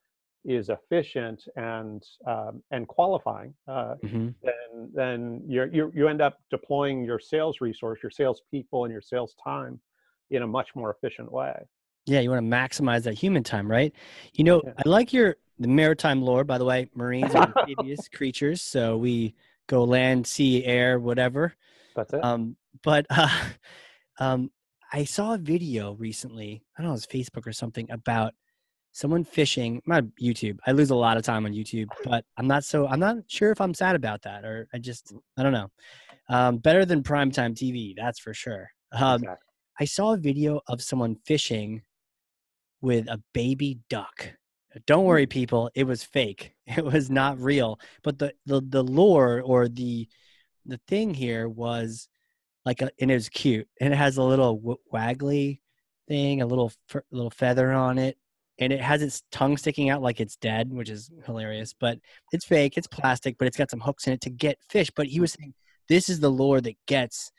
is 0.43 0.69
efficient 0.69 1.47
and 1.55 2.03
um, 2.27 2.61
and 2.71 2.87
qualifying, 2.87 3.53
uh, 3.67 3.95
hmm 4.01 4.29
then 4.43 4.91
then 4.93 5.41
you're, 5.47 5.67
you 5.73 5.91
you 5.95 6.07
end 6.07 6.21
up 6.21 6.39
deploying 6.51 7.03
your 7.03 7.19
sales 7.19 7.61
resource, 7.61 7.99
your 8.03 8.11
sales 8.11 8.41
people, 8.51 8.85
and 8.85 8.91
your 8.91 9.01
sales 9.01 9.35
time 9.43 9.79
in 10.31 10.43
a 10.43 10.47
much 10.47 10.75
more 10.75 10.91
efficient 10.91 11.31
way. 11.31 11.55
Yeah, 12.05 12.19
you 12.19 12.29
want 12.29 12.43
to 12.45 12.55
maximize 12.55 13.03
that 13.03 13.15
human 13.15 13.43
time, 13.43 13.69
right? 13.69 13.93
You 14.33 14.43
know, 14.43 14.61
Yeah. 14.63 14.73
I 14.85 14.87
like 14.87 15.11
your 15.13 15.37
the 15.57 15.67
maritime 15.67 16.21
lore. 16.21 16.43
By 16.43 16.57
the 16.59 16.65
way, 16.65 16.89
Marines 16.93 17.33
are 17.33 17.43
amphibious 17.43 18.07
creatures, 18.13 18.61
so 18.61 18.97
we 18.97 19.33
go 19.67 19.83
land, 19.83 20.27
sea, 20.27 20.63
air, 20.63 20.99
whatever. 20.99 21.55
That's 21.95 22.13
it. 22.13 22.23
Um, 22.23 22.55
but 22.83 23.07
uh, 23.09 23.29
um, 24.19 24.51
I 24.95 25.03
saw 25.03 25.33
a 25.33 25.37
video 25.37 25.95
recently. 25.95 26.63
I 26.77 26.81
don't 26.81 26.87
know, 26.87 26.93
it 26.93 27.03
was 27.03 27.05
Facebook 27.05 27.45
or 27.45 27.51
something 27.51 27.91
about 27.91 28.33
someone 28.93 29.25
fishing. 29.25 29.81
my 29.85 29.99
YouTube. 30.21 30.57
I 30.65 30.71
lose 30.71 30.89
a 30.89 30.95
lot 30.95 31.17
of 31.17 31.23
time 31.23 31.45
on 31.45 31.51
YouTube, 31.51 31.87
but 32.05 32.23
I'm 32.37 32.47
not 32.47 32.63
so. 32.63 32.87
I'm 32.87 33.01
not 33.01 33.17
sure 33.27 33.51
if 33.51 33.59
I'm 33.59 33.73
sad 33.73 33.97
about 33.97 34.21
that, 34.21 34.45
or 34.45 34.69
I 34.73 34.77
just 34.77 35.13
I 35.37 35.43
don't 35.43 35.51
know. 35.51 35.67
Um, 36.29 36.59
better 36.59 36.85
than 36.85 37.03
primetime 37.03 37.53
TV, 37.53 37.93
that's 37.93 38.19
for 38.19 38.33
sure. 38.33 38.69
Um, 38.93 39.15
exactly. 39.15 39.47
I 39.81 39.83
saw 39.83 40.13
a 40.13 40.17
video 40.17 40.61
of 40.67 40.81
someone 40.81 41.17
fishing 41.25 41.81
with 42.79 43.09
a 43.09 43.21
baby 43.33 43.79
duck. 43.89 44.29
Don't 44.87 45.01
Hmm. 45.01 45.07
worry, 45.07 45.27
people. 45.27 45.69
It 45.75 45.83
was 45.83 46.05
fake. 46.05 46.53
It 46.77 46.85
was 46.85 47.09
not 47.09 47.37
real. 47.37 47.81
But 48.01 48.17
the 48.17 48.33
the 48.45 48.61
the 48.61 48.81
lure 48.81 49.41
or 49.43 49.67
the 49.67 50.07
the 50.65 50.79
thing 50.87 51.13
here 51.13 51.49
was 51.49 52.07
like 52.65 52.81
a, 52.81 52.89
and 52.99 53.11
it 53.11 53.15
was 53.15 53.29
cute. 53.29 53.67
And 53.79 53.93
it 53.93 53.97
has 53.97 54.17
a 54.17 54.23
little 54.23 54.55
w- 54.57 54.77
waggly 54.93 55.59
thing, 56.07 56.41
a 56.41 56.45
little 56.45 56.71
f- 56.93 57.03
little 57.11 57.29
feather 57.29 57.71
on 57.71 57.97
it, 57.97 58.17
and 58.59 58.71
it 58.73 58.81
has 58.81 59.01
its 59.01 59.23
tongue 59.31 59.57
sticking 59.57 59.89
out 59.89 60.01
like 60.01 60.19
it's 60.19 60.35
dead, 60.37 60.71
which 60.71 60.89
is 60.89 61.11
hilarious. 61.25 61.73
But 61.73 61.99
it's 62.31 62.45
fake. 62.45 62.77
It's 62.77 62.87
plastic, 62.87 63.37
but 63.37 63.47
it's 63.47 63.57
got 63.57 63.69
some 63.71 63.79
hooks 63.81 64.07
in 64.07 64.13
it 64.13 64.21
to 64.21 64.29
get 64.29 64.57
fish. 64.69 64.89
But 64.95 65.07
he 65.07 65.19
was 65.19 65.33
saying 65.33 65.53
this 65.89 66.09
is 66.09 66.19
the 66.19 66.29
lure 66.29 66.61
that 66.61 66.75
gets 66.87 67.31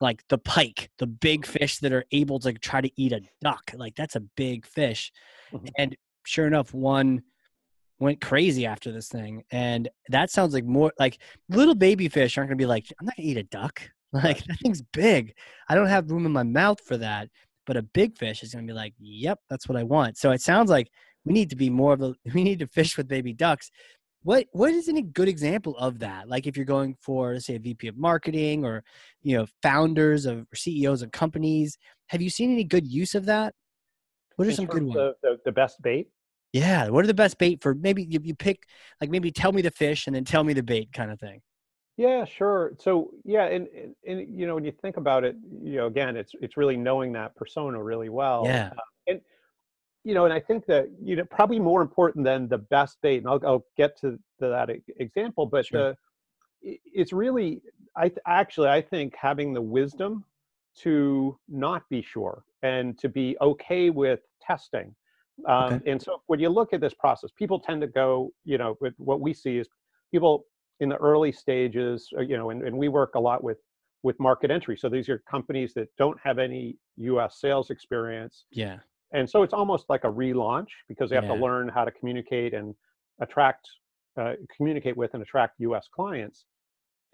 like 0.00 0.22
the 0.28 0.38
pike, 0.38 0.90
the 0.98 1.06
big 1.06 1.44
fish 1.46 1.78
that 1.78 1.92
are 1.92 2.04
able 2.12 2.38
to 2.40 2.52
try 2.52 2.80
to 2.80 2.90
eat 2.96 3.12
a 3.12 3.20
duck. 3.40 3.72
Like 3.74 3.96
that's 3.96 4.16
a 4.16 4.20
big 4.20 4.66
fish. 4.66 5.10
Mhm. 5.52 5.70
And 5.78 5.96
sure 6.24 6.46
enough, 6.46 6.72
one 6.74 7.22
went 7.98 8.20
crazy 8.20 8.64
after 8.64 8.92
this 8.92 9.08
thing. 9.08 9.42
And 9.50 9.88
that 10.10 10.30
sounds 10.30 10.54
like 10.54 10.64
more 10.64 10.92
like 11.00 11.18
little 11.48 11.74
baby 11.74 12.08
fish 12.08 12.38
aren't 12.38 12.48
gonna 12.48 12.56
be 12.56 12.66
like, 12.66 12.86
I'm 13.00 13.06
not 13.06 13.16
gonna 13.16 13.28
eat 13.28 13.38
a 13.38 13.42
duck. 13.42 13.90
Like 14.12 14.42
that 14.44 14.58
thing's 14.62 14.80
big. 14.80 15.34
I 15.68 15.74
don't 15.74 15.86
have 15.86 16.10
room 16.10 16.24
in 16.24 16.32
my 16.32 16.42
mouth 16.42 16.80
for 16.80 16.96
that. 16.96 17.28
But 17.66 17.76
a 17.76 17.82
big 17.82 18.16
fish 18.16 18.42
is 18.42 18.54
gonna 18.54 18.66
be 18.66 18.72
like, 18.72 18.94
Yep, 18.98 19.40
that's 19.50 19.68
what 19.68 19.76
I 19.76 19.82
want. 19.82 20.16
So 20.16 20.30
it 20.30 20.40
sounds 20.40 20.70
like 20.70 20.88
we 21.24 21.34
need 21.34 21.50
to 21.50 21.56
be 21.56 21.68
more 21.68 21.92
of 21.92 22.02
a 22.02 22.14
we 22.34 22.42
need 22.42 22.60
to 22.60 22.66
fish 22.66 22.96
with 22.96 23.08
baby 23.08 23.32
ducks. 23.32 23.70
What 24.22 24.46
what 24.52 24.72
is 24.72 24.88
any 24.88 25.02
good 25.02 25.28
example 25.28 25.76
of 25.76 25.98
that? 26.00 26.28
Like 26.28 26.46
if 26.46 26.56
you're 26.56 26.66
going 26.66 26.96
for 27.00 27.38
say 27.38 27.56
a 27.56 27.58
VP 27.58 27.88
of 27.88 27.96
marketing 27.96 28.64
or 28.64 28.82
you 29.22 29.36
know 29.36 29.46
founders 29.62 30.26
of 30.26 30.46
or 30.52 30.56
CEOs 30.56 31.02
of 31.02 31.12
companies, 31.12 31.76
have 32.08 32.22
you 32.22 32.30
seen 32.30 32.50
any 32.50 32.64
good 32.64 32.86
use 32.86 33.14
of 33.14 33.26
that? 33.26 33.54
What 34.36 34.48
are 34.48 34.52
some 34.52 34.66
good 34.66 34.84
ones? 34.84 34.96
of 34.96 35.14
the, 35.22 35.36
the 35.44 35.52
best 35.52 35.82
bait. 35.82 36.08
Yeah, 36.52 36.88
what 36.88 37.04
are 37.04 37.08
the 37.08 37.14
best 37.14 37.38
bait 37.38 37.62
for? 37.62 37.74
Maybe 37.74 38.04
you, 38.04 38.20
you 38.22 38.34
pick 38.34 38.62
like 39.00 39.10
maybe 39.10 39.30
tell 39.30 39.52
me 39.52 39.62
the 39.62 39.70
fish 39.70 40.06
and 40.06 40.16
then 40.16 40.24
tell 40.24 40.44
me 40.44 40.54
the 40.54 40.62
bait 40.62 40.92
kind 40.92 41.10
of 41.10 41.20
thing. 41.20 41.40
Yeah, 41.98 42.24
sure. 42.24 42.74
So 42.78 43.10
yeah, 43.24 43.46
and, 43.46 43.66
and 43.76 43.94
and 44.06 44.38
you 44.38 44.46
know 44.46 44.54
when 44.54 44.64
you 44.64 44.70
think 44.70 44.96
about 44.96 45.24
it, 45.24 45.36
you 45.60 45.76
know 45.78 45.88
again, 45.88 46.16
it's 46.16 46.32
it's 46.40 46.56
really 46.56 46.76
knowing 46.76 47.12
that 47.14 47.34
persona 47.34 47.82
really 47.82 48.08
well. 48.08 48.44
Yeah. 48.46 48.70
Uh, 48.76 48.80
and 49.08 49.20
you 50.04 50.14
know, 50.14 50.24
and 50.24 50.32
I 50.32 50.38
think 50.38 50.64
that 50.66 50.88
you 51.02 51.16
know 51.16 51.24
probably 51.24 51.58
more 51.58 51.82
important 51.82 52.24
than 52.24 52.46
the 52.48 52.58
best 52.58 53.02
date, 53.02 53.18
and 53.18 53.28
I'll 53.28 53.40
I'll 53.44 53.66
get 53.76 53.98
to, 54.02 54.12
to 54.38 54.48
that 54.48 54.70
example, 54.98 55.44
but 55.44 55.66
Sure. 55.66 55.96
the 56.62 56.78
it's 56.84 57.12
really 57.12 57.62
I 57.96 58.08
th- 58.08 58.20
actually 58.26 58.68
I 58.68 58.80
think 58.80 59.16
having 59.16 59.52
the 59.52 59.62
wisdom 59.62 60.24
to 60.76 61.36
not 61.48 61.88
be 61.88 62.00
sure 62.00 62.44
and 62.62 62.96
to 62.98 63.08
be 63.08 63.36
okay 63.40 63.90
with 63.90 64.20
testing. 64.40 64.94
Um, 65.48 65.74
Okay. 65.74 65.90
And 65.90 66.00
so 66.00 66.22
when 66.26 66.38
you 66.38 66.48
look 66.48 66.72
at 66.72 66.80
this 66.80 66.94
process, 66.94 67.30
people 67.32 67.58
tend 67.58 67.80
to 67.80 67.88
go, 67.88 68.32
you 68.44 68.56
know, 68.56 68.76
with 68.80 68.94
what 68.98 69.20
we 69.20 69.34
see 69.34 69.58
is 69.58 69.68
people 70.12 70.46
in 70.80 70.88
the 70.88 70.96
early 70.96 71.32
stages, 71.32 72.08
uh, 72.16 72.20
you 72.20 72.36
know, 72.36 72.50
and, 72.50 72.62
and 72.62 72.76
we 72.76 72.88
work 72.88 73.14
a 73.14 73.20
lot 73.20 73.42
with 73.42 73.58
with 74.04 74.18
market 74.20 74.48
entry. 74.50 74.76
So 74.76 74.88
these 74.88 75.08
are 75.08 75.18
companies 75.28 75.74
that 75.74 75.88
don't 75.98 76.18
have 76.22 76.38
any 76.38 76.76
U.S. 76.98 77.40
sales 77.40 77.70
experience, 77.70 78.44
Yeah. 78.52 78.78
and 79.12 79.28
so 79.28 79.42
it's 79.42 79.52
almost 79.52 79.86
like 79.90 80.04
a 80.04 80.12
relaunch 80.12 80.68
because 80.86 81.10
they 81.10 81.16
have 81.16 81.24
Yeah. 81.24 81.34
to 81.34 81.40
learn 81.42 81.68
how 81.68 81.84
to 81.84 81.90
communicate 81.90 82.54
and 82.54 82.76
attract, 83.20 83.68
uh, 84.16 84.34
communicate 84.56 84.96
with 84.96 85.14
and 85.14 85.22
attract 85.22 85.58
U.S. 85.58 85.88
clients. 85.92 86.44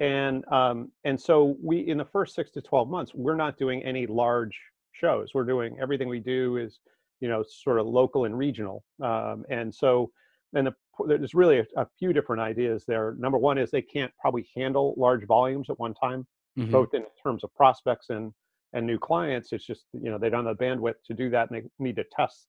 And 0.00 0.44
um, 0.52 0.90
and 1.04 1.18
so 1.21 1.56
we 1.62 1.78
in 1.88 1.97
the 1.99 2.04
first 2.04 2.35
six 2.35 2.50
to 2.52 2.61
twelve 2.61 2.88
months, 2.90 3.12
we're 3.14 3.37
not 3.37 3.56
doing 3.56 3.83
any 3.83 4.06
large 4.06 4.59
shows. 4.92 5.30
We're 5.35 5.44
doing 5.44 5.78
everything 5.80 6.09
we 6.09 6.21
do 6.21 6.59
is 6.59 6.80
you 7.21 7.28
know 7.28 7.42
sort 7.49 7.78
of 7.80 7.87
local 7.87 8.25
and 8.26 8.37
regional. 8.37 8.85
Um, 9.02 9.44
and 9.49 9.75
so 9.75 10.11
and 10.52 10.66
the, 10.66 10.75
there's 11.06 11.34
really 11.34 11.58
a, 11.60 11.66
a 11.76 11.86
few 11.98 12.12
different 12.12 12.40
ideas 12.42 12.84
there. 12.86 13.14
Number 13.18 13.38
one 13.38 13.58
is 13.58 13.70
they 13.70 13.82
can't 13.82 14.12
probably 14.18 14.48
handle 14.56 14.94
large 14.96 15.26
volumes 15.26 15.70
at 15.70 15.78
one 15.78 15.94
time 15.94 16.26
Mhm. 16.56 16.70
both 16.70 16.94
in 16.94 17.04
terms 17.20 17.42
of 17.42 17.52
prospects 17.54 18.10
and 18.10 18.32
and 18.74 18.86
new 18.86 18.98
clients 18.98 19.52
it's 19.52 19.64
just 19.66 19.86
you 19.92 20.10
know 20.10 20.18
they 20.18 20.30
don't 20.30 20.46
have 20.46 20.56
the 20.56 20.64
bandwidth 20.64 21.02
to 21.04 21.12
do 21.14 21.28
that 21.30 21.50
and 21.50 21.62
they 21.62 21.68
need 21.84 21.96
to 21.96 22.04
test 22.12 22.46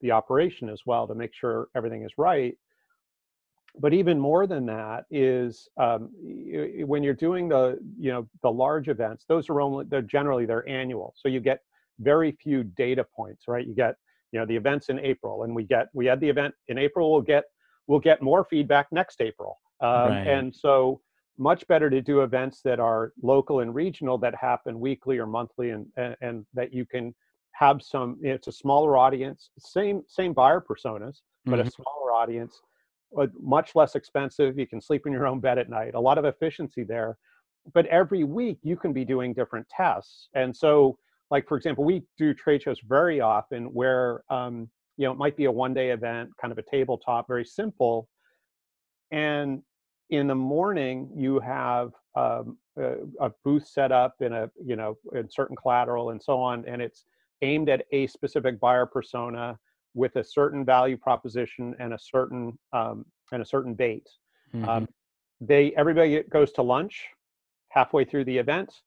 the 0.00 0.12
operation 0.12 0.68
as 0.68 0.82
well 0.86 1.08
to 1.08 1.14
make 1.14 1.34
sure 1.34 1.68
everything 1.74 2.04
is 2.04 2.12
right 2.18 2.56
but 3.80 3.92
even 3.92 4.18
more 4.18 4.46
than 4.46 4.66
that 4.66 5.04
is 5.10 5.68
um, 5.76 6.10
when 6.86 7.02
you're 7.02 7.14
doing 7.14 7.48
the 7.48 7.78
you 7.98 8.10
know 8.10 8.28
the 8.42 8.50
large 8.50 8.88
events 8.88 9.24
those 9.28 9.48
are 9.48 9.60
only 9.60 9.84
they're 9.88 10.02
generally 10.02 10.46
they're 10.46 10.68
annual 10.68 11.12
so 11.16 11.28
you 11.28 11.40
get 11.40 11.60
very 12.00 12.32
few 12.32 12.64
data 12.64 13.04
points 13.04 13.46
right 13.48 13.66
you 13.66 13.74
get 13.74 13.96
you 14.32 14.38
know 14.38 14.46
the 14.46 14.56
events 14.56 14.88
in 14.88 14.98
april 15.00 15.42
and 15.44 15.54
we 15.54 15.64
get 15.64 15.88
we 15.94 16.06
had 16.06 16.20
the 16.20 16.28
event 16.28 16.54
in 16.68 16.78
april 16.78 17.12
we'll 17.12 17.20
get 17.20 17.44
we'll 17.88 17.98
get 17.98 18.22
more 18.22 18.44
feedback 18.44 18.86
next 18.92 19.20
april 19.20 19.58
um, 19.80 20.06
Right. 20.08 20.28
and 20.28 20.54
so 20.54 21.00
much 21.38 21.66
better 21.68 21.88
to 21.90 22.00
do 22.00 22.22
events 22.22 22.62
that 22.62 22.80
are 22.80 23.12
local 23.22 23.60
and 23.60 23.74
regional 23.74 24.18
that 24.18 24.34
happen 24.34 24.78
weekly 24.80 25.18
or 25.18 25.26
monthly 25.26 25.70
and 25.70 25.86
and, 25.96 26.16
and 26.20 26.46
that 26.54 26.72
you 26.72 26.86
can 26.86 27.14
have 27.52 27.82
some 27.82 28.16
it's 28.22 28.46
a 28.46 28.52
smaller 28.52 28.96
audience 28.96 29.50
same 29.58 30.02
same 30.06 30.32
buyer 30.32 30.60
personas 30.60 31.22
but 31.46 31.58
a 31.60 31.64
Mhm. 31.64 31.70
smaller 31.70 32.12
audience 32.12 32.60
but 33.12 33.30
much 33.40 33.74
less 33.74 33.94
expensive 33.94 34.58
you 34.58 34.66
can 34.66 34.80
sleep 34.80 35.06
in 35.06 35.12
your 35.12 35.26
own 35.26 35.40
bed 35.40 35.58
at 35.58 35.68
night 35.70 35.94
a 35.94 36.00
lot 36.00 36.18
of 36.18 36.24
efficiency 36.24 36.84
there 36.84 37.16
but 37.74 37.86
every 37.86 38.24
week 38.24 38.58
you 38.62 38.76
can 38.76 38.92
be 38.92 39.04
doing 39.04 39.32
different 39.32 39.66
tests 39.68 40.28
and 40.34 40.54
so 40.56 40.98
like 41.30 41.46
for 41.48 41.56
example 41.56 41.84
we 41.84 42.02
do 42.16 42.34
trade 42.34 42.62
shows 42.62 42.80
very 42.86 43.20
often 43.20 43.64
where 43.72 44.22
um, 44.30 44.68
you 44.98 45.06
know 45.06 45.12
it 45.12 45.18
might 45.18 45.36
be 45.36 45.46
a 45.46 45.52
one 45.52 45.72
day 45.72 45.90
event 45.90 46.30
kind 46.40 46.52
of 46.52 46.58
a 46.58 46.62
tabletop 46.62 47.26
very 47.26 47.44
simple. 47.44 48.08
And 49.10 49.62
in 50.10 50.26
the 50.26 50.34
morning 50.34 51.10
you 51.16 51.40
have 51.40 51.92
um, 52.14 52.58
a, 52.76 52.96
a 53.20 53.30
booth 53.44 53.66
set 53.66 53.92
up 53.92 54.16
in 54.20 54.32
a 54.32 54.50
you 54.62 54.76
know 54.76 54.96
in 55.14 55.30
certain 55.30 55.56
collateral 55.56 56.10
and 56.10 56.22
so 56.22 56.38
on 56.38 56.64
and 56.66 56.82
it's 56.82 57.04
aimed 57.42 57.68
at 57.68 57.84
a 57.92 58.06
specific 58.08 58.58
buyer 58.58 58.86
persona 58.86 59.58
with 59.94 60.16
a 60.16 60.24
certain 60.24 60.64
value 60.64 60.96
proposition 60.96 61.74
and 61.78 61.92
a 61.92 61.98
certain 61.98 62.58
um, 62.72 63.04
and 63.32 63.42
a 63.42 63.44
certain 63.44 63.74
bait 63.74 64.08
Mhm. 64.54 64.68
um, 64.68 64.88
they 65.40 65.72
everybody 65.76 66.22
goes 66.22 66.52
to 66.52 66.62
lunch 66.62 67.08
halfway 67.68 68.04
through 68.04 68.24
the 68.24 68.36
event 68.36 68.82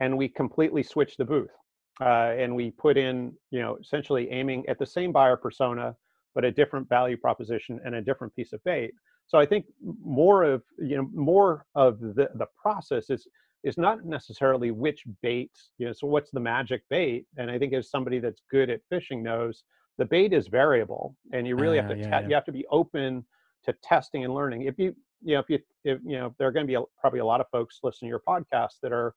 and 0.00 0.16
we 0.16 0.28
completely 0.28 0.82
switch 0.82 1.16
the 1.16 1.24
booth 1.24 1.54
uh, 2.00 2.32
and 2.38 2.54
we 2.54 2.70
put 2.70 2.96
in 2.96 3.32
you 3.50 3.60
know 3.60 3.76
essentially 3.80 4.28
aiming 4.30 4.66
at 4.68 4.78
the 4.78 4.86
same 4.86 5.12
buyer 5.12 5.36
persona 5.36 5.94
but 6.34 6.44
a 6.44 6.50
different 6.50 6.88
value 6.88 7.16
proposition 7.16 7.78
and 7.84 7.94
a 7.94 8.02
different 8.02 8.34
piece 8.34 8.52
of 8.52 8.62
bait. 8.64 8.92
So 9.26 9.38
i 9.38 9.46
think 9.46 9.66
more 10.04 10.42
of 10.44 10.62
you 10.78 10.96
know 10.96 11.08
more 11.14 11.66
of 11.74 12.00
the 12.00 12.28
the 12.34 12.46
process 12.60 13.10
is 13.10 13.26
is 13.62 13.78
not 13.78 14.04
necessarily 14.04 14.70
which 14.70 15.04
bait 15.22 15.52
you 15.78 15.86
know 15.86 15.92
so 15.92 16.06
what's 16.06 16.30
the 16.30 16.40
magic 16.40 16.82
bait? 16.90 17.26
And 17.36 17.50
i 17.50 17.58
think 17.58 17.72
as 17.72 17.90
somebody 17.90 18.18
that's 18.18 18.42
good 18.50 18.68
at 18.70 18.80
fishing 18.90 19.22
knows 19.22 19.64
the 19.98 20.04
bait 20.04 20.32
is 20.32 20.48
variable 20.48 21.16
and 21.32 21.46
you 21.46 21.54
really 21.56 21.76
have 21.76 21.86
Ah, 21.86 21.94
to 21.94 21.96
yeah, 21.96 22.02
te- 22.20 22.22
yeah. 22.22 22.28
you 22.28 22.34
have 22.34 22.44
to 22.46 22.52
be 22.52 22.66
open 22.70 23.24
to 23.64 23.72
testing 23.82 24.24
and 24.24 24.34
learning. 24.34 24.62
If 24.62 24.78
you 24.78 24.94
you 25.22 25.34
know 25.34 25.40
if 25.40 25.48
you 25.48 25.58
if 25.84 26.00
you 26.04 26.16
know 26.18 26.34
there 26.38 26.48
are 26.48 26.52
going 26.52 26.66
to 26.66 26.70
be 26.70 26.74
a, 26.74 26.82
probably 27.00 27.20
a 27.20 27.24
lot 27.24 27.40
of 27.40 27.46
folks 27.50 27.78
listening 27.82 28.08
to 28.08 28.10
your 28.10 28.22
podcast 28.28 28.80
that 28.82 28.92
are 28.92 29.14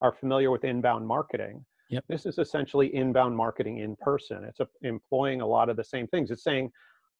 are 0.00 0.12
familiar 0.12 0.50
with 0.50 0.64
inbound 0.64 1.06
marketing 1.06 1.64
Yep. 1.90 2.04
this 2.08 2.24
is 2.26 2.38
essentially 2.38 2.94
inbound 2.94 3.36
marketing 3.36 3.78
in 3.78 3.96
person. 3.96 4.44
It's 4.44 4.60
a, 4.60 4.68
employing 4.82 5.40
a 5.40 5.46
lot 5.46 5.68
of 5.68 5.76
the 5.76 5.84
same 5.84 6.06
things. 6.06 6.30
It's 6.30 6.44
saying 6.44 6.70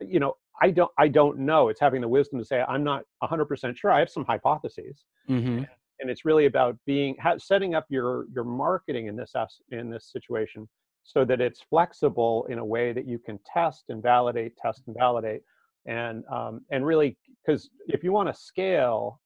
you 0.00 0.18
know 0.18 0.34
i 0.62 0.70
don't 0.70 0.90
i 0.98 1.08
don't 1.08 1.38
know. 1.38 1.68
It's 1.68 1.80
having 1.80 2.00
the 2.00 2.08
wisdom 2.08 2.38
to 2.38 2.44
say 2.44 2.62
i'm 2.68 2.82
not 2.84 3.04
100% 3.22 3.76
sure. 3.76 3.90
I 3.92 3.98
have 3.98 4.10
some 4.10 4.24
hypotheses. 4.24 5.04
Mhm. 5.28 5.66
and 6.00 6.08
it's 6.10 6.24
really 6.24 6.46
about 6.46 6.76
being 6.86 7.14
setting 7.38 7.74
up 7.74 7.86
your 7.90 8.26
your 8.34 8.44
marketing 8.44 9.06
in 9.06 9.16
this 9.16 9.34
in 9.70 9.90
this 9.90 10.06
situation 10.10 10.68
so 11.02 11.24
that 11.24 11.40
it's 11.40 11.60
flexible 11.60 12.46
in 12.48 12.58
a 12.58 12.64
way 12.64 12.92
that 12.92 13.06
you 13.06 13.18
can 13.18 13.38
test 13.52 13.84
and 13.88 14.02
validate 14.02 14.56
test 14.56 14.82
and 14.86 14.96
validate. 14.96 15.42
And 15.86 16.24
um, 16.30 16.60
and 16.70 16.84
really 16.86 17.16
because 17.44 17.70
if 17.88 18.04
you 18.04 18.12
want 18.12 18.28
to 18.28 18.34
scale 18.34 19.20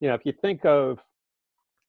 you 0.00 0.08
know 0.08 0.14
if 0.14 0.24
you 0.24 0.32
think 0.32 0.64
of 0.64 0.98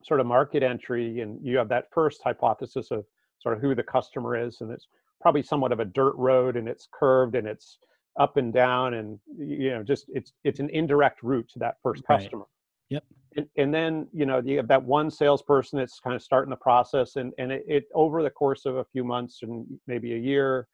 sort 0.04 0.20
of 0.20 0.26
market 0.26 0.64
entry 0.64 1.22
and 1.22 1.40
you 1.46 1.58
have 1.58 1.70
that 1.70 1.86
first 1.92 2.22
hypothesis 2.24 2.92
of 2.92 3.06
sort 3.40 3.56
of 3.56 3.62
who 3.62 3.76
the 3.76 3.84
customer 3.84 4.36
is 4.38 4.62
and 4.62 4.72
it's 4.72 4.88
probably 5.22 5.44
somewhat 5.44 5.72
of 5.72 5.80
a 5.80 5.86
dirt 5.86 6.16
road 6.16 6.56
and 6.58 6.68
it's 6.68 6.88
curved 6.92 7.36
and 7.36 7.48
it's 7.48 7.78
up 8.20 8.38
and 8.38 8.54
down 8.54 8.96
and 8.96 9.20
you 9.38 9.70
know 9.70 9.84
just 9.84 10.06
it's 10.10 10.34
it's 10.44 10.60
an 10.60 10.70
indirect 10.72 11.24
route 11.24 11.48
to 11.50 11.60
that 11.60 11.76
first 11.82 12.04
Right. 12.10 12.20
customer 12.20 12.46
Yep. 12.90 13.04
and, 13.38 13.48
and 13.58 13.74
then 13.74 14.08
you 14.12 14.26
know 14.26 14.42
you 14.44 14.58
have 14.58 14.68
that 14.68 14.84
one 14.84 15.10
salesperson 15.10 15.80
that's 15.80 16.00
kind 16.00 16.16
of 16.16 16.22
starting 16.22 16.50
the 16.50 16.58
process 16.58 17.16
and 17.16 17.32
and 17.38 17.52
it, 17.52 17.64
it 17.68 17.86
over 17.94 18.22
the 18.22 18.30
course 18.30 18.66
of 18.66 18.78
a 18.78 18.86
few 18.86 19.04
months 19.04 19.40
and 19.44 19.66
maybe 19.88 20.14
a 20.14 20.18
year 20.18 20.68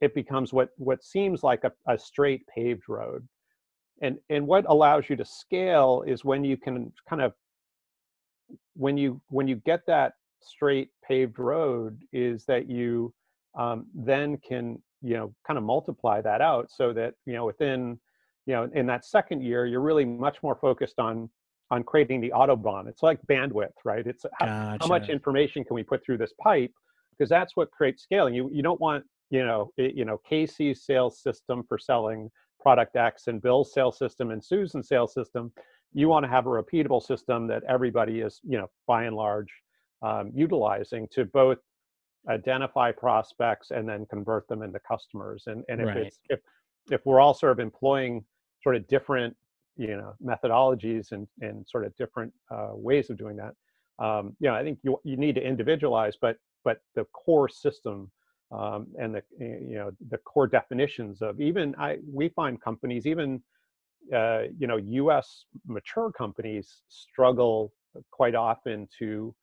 it 0.00 0.14
becomes 0.14 0.52
what 0.52 0.70
what 0.78 1.04
seems 1.04 1.44
like 1.44 1.62
a, 1.64 1.72
a 1.86 1.96
straight 1.96 2.44
paved 2.48 2.88
road 2.88 3.26
and 4.02 4.18
and 4.30 4.46
what 4.46 4.64
allows 4.68 5.08
you 5.08 5.14
to 5.16 5.24
scale 5.24 6.02
is 6.06 6.24
when 6.24 6.42
you 6.42 6.56
can 6.56 6.92
kind 7.08 7.22
of 7.22 7.32
when 8.74 8.96
you 8.96 9.20
when 9.28 9.48
you 9.48 9.56
get 9.56 9.80
that 9.86 10.14
straight 10.40 10.88
paved 11.06 11.38
road 11.38 11.98
is 12.12 12.44
that 12.46 12.68
you 12.68 13.12
um, 13.58 13.86
then 13.94 14.38
can 14.38 14.80
you 15.02 15.14
know 15.16 15.34
kind 15.46 15.58
of 15.58 15.64
multiply 15.64 16.20
that 16.20 16.40
out 16.40 16.70
so 16.70 16.92
that 16.92 17.14
you 17.26 17.34
know 17.34 17.44
within 17.44 17.98
you 18.46 18.54
know 18.54 18.68
in 18.74 18.86
that 18.86 19.04
second 19.04 19.42
year 19.42 19.66
you're 19.66 19.80
really 19.80 20.04
much 20.04 20.42
more 20.42 20.54
focused 20.54 20.98
on 20.98 21.28
on 21.72 21.84
creating 21.84 22.20
the 22.20 22.30
autobahn. 22.30 22.88
It's 22.88 23.02
like 23.02 23.20
bandwidth 23.30 23.72
right? 23.84 24.06
It's 24.06 24.24
how, 24.40 24.76
how 24.80 24.86
much 24.86 25.08
information 25.08 25.64
can 25.64 25.74
we 25.74 25.82
put 25.82 26.04
through 26.04 26.18
this 26.18 26.32
pipe? 26.42 26.72
Because 27.12 27.28
that's 27.28 27.54
what 27.56 27.70
creates 27.70 28.02
scaling 28.02 28.34
you 28.34 28.50
you 28.52 28.62
don't 28.62 28.80
want 28.80 29.04
you 29.30 29.44
know 29.44 29.72
it, 29.76 29.94
you 29.94 30.04
know 30.04 30.18
casey's 30.28 30.84
sales 30.84 31.22
system 31.22 31.64
for 31.68 31.78
selling 31.78 32.30
product 32.60 32.96
x 32.96 33.28
and 33.28 33.40
bill's 33.40 33.72
sales 33.72 33.96
system 33.96 34.30
and 34.30 34.44
susan's 34.44 34.88
sales 34.88 35.14
system 35.14 35.50
you 35.92 36.08
want 36.08 36.24
to 36.24 36.28
have 36.28 36.46
a 36.46 36.50
repeatable 36.50 37.02
system 37.02 37.46
that 37.48 37.62
everybody 37.68 38.20
is 38.20 38.40
you 38.44 38.58
know 38.58 38.68
by 38.86 39.04
and 39.04 39.16
large 39.16 39.52
um, 40.02 40.30
utilizing 40.34 41.06
to 41.12 41.24
both 41.24 41.58
identify 42.28 42.92
prospects 42.92 43.70
and 43.70 43.88
then 43.88 44.06
convert 44.10 44.46
them 44.48 44.62
into 44.62 44.78
customers 44.80 45.44
and 45.46 45.64
and 45.68 45.80
if 45.80 45.88
Right. 45.88 45.96
it's 45.96 46.18
if 46.28 46.40
if 46.90 47.00
we're 47.04 47.20
all 47.20 47.34
sort 47.34 47.52
of 47.52 47.58
employing 47.58 48.24
sort 48.62 48.76
of 48.76 48.86
different 48.88 49.36
you 49.76 49.96
know 49.96 50.14
methodologies 50.22 51.12
and 51.12 51.26
and 51.40 51.66
sort 51.68 51.84
of 51.84 51.94
different 51.96 52.32
uh, 52.50 52.70
ways 52.72 53.10
of 53.10 53.16
doing 53.16 53.36
that 53.36 53.54
um, 54.04 54.36
you 54.40 54.48
know 54.48 54.54
i 54.54 54.62
think 54.62 54.78
you 54.82 54.98
you 55.04 55.16
need 55.16 55.34
to 55.34 55.42
individualize 55.42 56.16
but 56.20 56.36
but 56.64 56.78
the 56.94 57.04
core 57.12 57.48
system 57.48 58.10
um, 58.52 58.86
and 59.00 59.14
the 59.14 59.22
eh, 59.40 59.58
you 59.66 59.76
know 59.76 59.90
the 60.10 60.18
core 60.18 60.46
definitions 60.46 61.22
of 61.22 61.40
even 61.40 61.74
i 61.78 61.96
we 62.12 62.28
find 62.30 62.60
companies 62.60 63.06
even 63.06 63.42
uh, 64.14 64.42
you 64.58 64.66
know 64.66 64.78
us 65.10 65.46
mature 65.66 66.10
companies 66.12 66.82
struggle 66.88 67.72
quite 68.10 68.34
often 68.34 68.88
to 68.98 69.34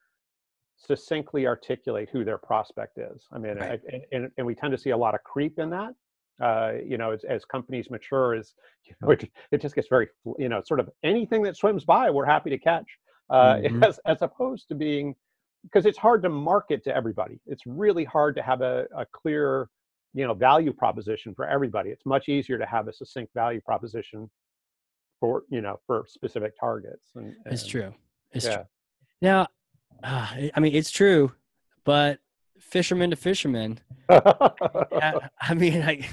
succinctly 0.78 1.48
articulate 1.48 2.10
who 2.12 2.24
their 2.24 2.38
prospect 2.38 2.98
is 2.98 3.26
i 3.32 3.38
mean 3.38 3.58
Right. 3.58 3.82
I, 3.92 4.02
and, 4.12 4.30
and 4.38 4.46
we 4.46 4.54
tend 4.56 4.72
to 4.72 4.78
see 4.78 4.92
a 4.92 4.98
lot 4.98 5.16
of 5.16 5.24
creep 5.24 5.58
in 5.60 5.70
that 5.72 5.94
uh, 6.42 6.74
you 6.86 6.98
know 7.00 7.12
as, 7.12 7.24
as 7.24 7.46
companies 7.46 7.90
mature 7.90 8.36
is 8.36 8.54
you 8.86 8.94
know 9.02 9.10
it, 9.12 9.30
it 9.52 9.62
just 9.62 9.74
gets 9.76 9.88
very 9.88 10.08
you 10.38 10.50
know 10.50 10.62
sort 10.62 10.80
of 10.80 10.90
anything 11.04 11.42
that 11.44 11.56
swims 11.58 11.84
by 11.84 12.10
we're 12.10 12.26
happy 12.26 12.50
to 12.50 12.58
catch 12.58 12.86
uh, 13.30 13.58
Mhm. 13.64 13.84
as, 13.84 14.00
as 14.06 14.22
opposed 14.22 14.68
to 14.68 14.76
being 14.76 15.16
because 15.64 15.86
it's 15.86 15.98
hard 15.98 16.22
to 16.24 16.30
market 16.30 16.84
to 16.84 16.96
everybody 16.96 17.40
it's 17.48 17.66
really 17.66 18.04
hard 18.04 18.36
to 18.36 18.42
have 18.44 18.62
a, 18.62 18.86
a 18.96 19.06
clear 19.14 19.70
you 20.14 20.26
know 20.28 20.34
value 20.34 20.72
proposition 20.72 21.34
for 21.34 21.48
everybody 21.48 21.90
it's 21.90 22.06
much 22.06 22.30
easier 22.30 22.58
to 22.58 22.66
have 22.66 22.88
a 22.88 22.94
succinct 22.94 23.34
value 23.34 23.60
proposition 23.62 24.30
for 25.20 25.44
you 25.50 25.62
know 25.62 25.80
for 25.86 26.06
specific 26.08 26.54
targets 26.60 27.10
and, 27.16 27.36
It's 27.46 27.66
true. 27.66 27.94
It's 28.32 28.46
yeah 28.46 28.56
true. 28.58 28.66
Now, 29.22 29.48
uh, 30.04 30.28
I 30.56 30.60
mean, 30.60 30.76
it's 30.76 30.92
true, 30.92 31.32
but 31.86 32.20
fisherman 32.60 33.10
to 33.10 33.16
fisherman. 33.16 33.80
ha- 34.10 35.30
I 35.42 35.54
mean, 35.56 35.82
like, 35.82 36.08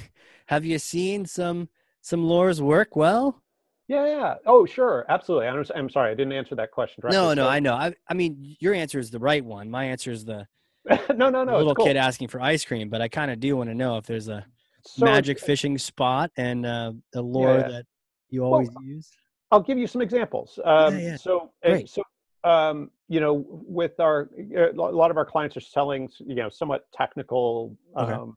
have 0.46 0.64
you 0.64 0.78
seen 0.78 1.26
some 1.26 1.68
some 2.00 2.24
lures 2.26 2.60
work 2.62 2.96
well? 2.96 3.40
yeah 3.86 4.06
yeah 4.06 4.34
oh 4.46 4.64
sure 4.64 5.04
absolutely 5.10 5.46
i'm, 5.46 5.62
I'm 5.76 5.90
sorry 5.90 6.10
i 6.10 6.14
didn't 6.14 6.32
answer 6.32 6.54
that 6.54 6.70
question 6.70 7.02
directly. 7.02 7.18
No, 7.20 7.34
no, 7.34 7.46
I 7.46 7.60
know. 7.60 7.74
I, 7.74 7.92
I 8.08 8.14
mean, 8.14 8.56
your 8.58 8.72
answer 8.72 8.98
is 8.98 9.10
the 9.10 9.18
right 9.18 9.44
one. 9.44 9.70
My 9.70 9.84
answer 9.84 10.10
is 10.10 10.24
the 10.24 10.46
no 11.14 11.28
no 11.28 11.44
no 11.44 11.58
little 11.58 11.74
cool. 11.74 11.84
kid 11.84 11.96
asking 11.98 12.28
for 12.28 12.40
ice 12.40 12.64
cream. 12.64 12.88
But 12.88 13.02
I 13.02 13.08
kind 13.08 13.30
of 13.30 13.40
do 13.40 13.54
want 13.58 13.68
to 13.68 13.74
know 13.74 13.98
if 13.98 14.06
there's 14.06 14.28
a 14.28 14.46
So 14.86 15.04
magic 15.04 15.38
fishing 15.38 15.76
spot 15.76 16.30
and 16.38 16.64
uh, 16.64 16.92
a 17.14 17.20
lure 17.20 17.58
Yeah. 17.58 17.68
that 17.68 17.86
you 18.30 18.44
always 18.44 18.70
use. 18.82 19.10
I'll 19.50 19.62
give 19.62 19.78
you 19.78 19.86
some 19.86 20.02
examples. 20.02 20.58
Um, 20.64 20.98
yeah. 20.98 21.16
So, 21.16 21.52
uh, 21.64 21.68
Great. 21.70 21.88
so 21.88 22.02
um, 22.44 22.90
you 23.08 23.20
know, 23.20 23.44
with 23.48 23.98
our 24.00 24.28
uh, 24.56 24.72
a 24.72 24.74
lot 24.74 25.10
of 25.10 25.16
our 25.16 25.24
clients 25.24 25.56
are 25.56 25.60
selling, 25.60 26.10
you 26.18 26.34
know, 26.34 26.50
somewhat 26.50 26.86
technical 26.92 27.76
Okay. 27.96 28.12
um, 28.12 28.36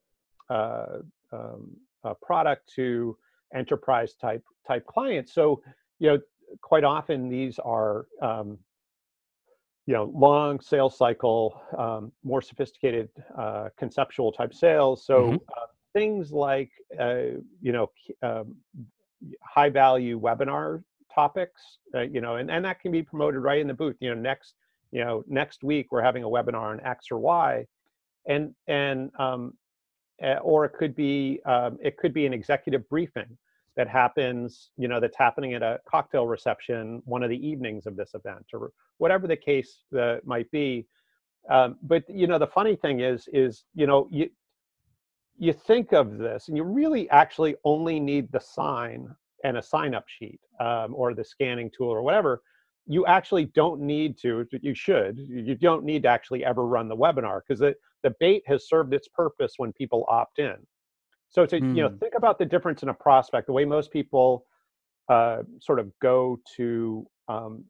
uh, 0.49 0.85
um, 1.31 1.75
uh, 2.03 2.13
product 2.21 2.71
to 2.75 3.17
enterprise 3.53 4.13
type 4.13 4.43
type 4.67 4.85
clients. 4.85 5.33
So, 5.33 5.61
you 5.99 6.09
know, 6.09 6.19
quite 6.61 6.83
often 6.83 7.27
these 7.29 7.59
are 7.59 8.05
um, 8.21 8.57
you 9.87 9.93
know 9.93 10.11
long 10.13 10.59
sales 10.59 10.97
cycle, 10.97 11.61
um, 11.77 12.11
more 12.23 12.41
sophisticated 12.41 13.09
uh, 13.37 13.69
conceptual 13.77 14.31
type 14.31 14.53
sales. 14.53 15.05
So 15.05 15.31
Mhm. 15.31 15.41
uh, 15.57 15.65
things 15.93 16.31
like 16.31 16.71
uh, 16.99 17.39
you 17.61 17.71
know 17.71 17.91
um, 18.21 18.55
high 19.43 19.69
value 19.69 20.19
webinar 20.19 20.83
topics 21.13 21.79
uh, 21.95 22.01
you 22.01 22.21
know 22.21 22.35
and, 22.35 22.51
and 22.51 22.63
that 22.63 22.79
can 22.79 22.91
be 22.91 23.01
promoted 23.01 23.41
right 23.41 23.59
in 23.59 23.67
the 23.67 23.73
booth 23.73 23.95
you 23.99 24.13
know 24.13 24.19
next 24.19 24.55
you 24.91 25.03
know 25.03 25.23
next 25.27 25.63
week 25.63 25.87
we're 25.91 26.01
having 26.01 26.23
a 26.23 26.27
webinar 26.27 26.71
on 26.71 26.79
x 26.81 27.07
or 27.11 27.19
y 27.19 27.65
and 28.27 28.53
and 28.67 29.09
um, 29.19 29.53
uh, 30.23 30.35
or 30.41 30.65
it 30.65 30.73
could 30.73 30.95
be 30.95 31.39
um, 31.45 31.77
it 31.81 31.97
could 31.97 32.13
be 32.13 32.25
an 32.25 32.33
executive 32.33 32.87
briefing 32.89 33.37
that 33.75 33.87
happens 33.87 34.71
you 34.77 34.87
know 34.87 34.99
that's 34.99 35.17
happening 35.17 35.53
at 35.53 35.61
a 35.61 35.79
cocktail 35.89 36.27
reception 36.27 37.01
one 37.05 37.23
of 37.23 37.29
the 37.29 37.47
evenings 37.47 37.85
of 37.85 37.95
this 37.95 38.11
event 38.13 38.45
or 38.53 38.71
whatever 38.97 39.27
the 39.27 39.35
case 39.35 39.83
uh, 39.97 40.17
might 40.25 40.49
be. 40.51 40.85
Um, 41.49 41.77
but 41.83 42.03
you 42.09 42.27
know 42.27 42.37
the 42.39 42.47
funny 42.47 42.75
thing 42.75 42.99
is 42.99 43.29
is 43.31 43.63
you 43.73 43.87
know 43.87 44.07
you 44.11 44.29
you 45.37 45.53
think 45.53 45.93
of 45.93 46.17
this 46.17 46.47
and 46.47 46.57
you 46.57 46.63
really 46.63 47.09
actually 47.09 47.55
only 47.63 47.99
need 47.99 48.31
the 48.31 48.39
sign 48.39 49.07
and 49.43 49.57
a 49.57 49.61
sign 49.61 49.93
up 49.93 50.05
sheet 50.07 50.39
um, 50.59 50.93
or 50.95 51.13
the 51.13 51.23
scanning 51.23 51.69
tool 51.75 51.89
or 51.89 52.01
whatever 52.01 52.41
you 52.87 53.05
actually 53.05 53.45
don't 53.45 53.81
need 53.81 54.17
to 54.17 54.45
you 54.61 54.73
should 54.73 55.17
you 55.19 55.55
don't 55.55 55.83
need 55.83 56.03
to 56.03 56.09
actually 56.09 56.43
ever 56.43 56.65
run 56.65 56.87
the 56.87 56.95
webinar 56.95 57.41
because 57.45 57.59
the, 57.59 57.75
the 58.03 58.13
bait 58.19 58.43
has 58.47 58.67
served 58.67 58.93
its 58.93 59.07
purpose 59.07 59.53
when 59.57 59.71
people 59.73 60.05
opt 60.09 60.39
in 60.39 60.55
so 61.29 61.45
to 61.45 61.61
you 61.71 61.83
know 61.83 61.89
Hmm. 61.89 61.97
think 61.99 62.13
about 62.15 62.39
the 62.39 62.45
difference 62.45 62.83
in 62.83 62.89
a 62.89 62.93
prospect 62.93 63.47
the 63.47 63.53
way 63.53 63.65
most 63.65 63.91
people 63.91 64.45
uh, 65.09 65.43
sort 65.59 65.79
of 65.79 65.91
go 66.01 66.39
to 66.55 67.05
um, 67.29 67.63